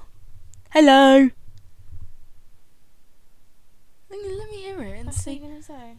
Hello. 0.70 1.30
Let 4.10 4.50
me, 4.50 4.56
hear 4.56 4.80
it 4.82 4.96
and 4.98 5.06
What's 5.06 5.22
see. 5.22 5.34
you 5.34 5.40
gonna 5.40 5.62
say? 5.62 5.96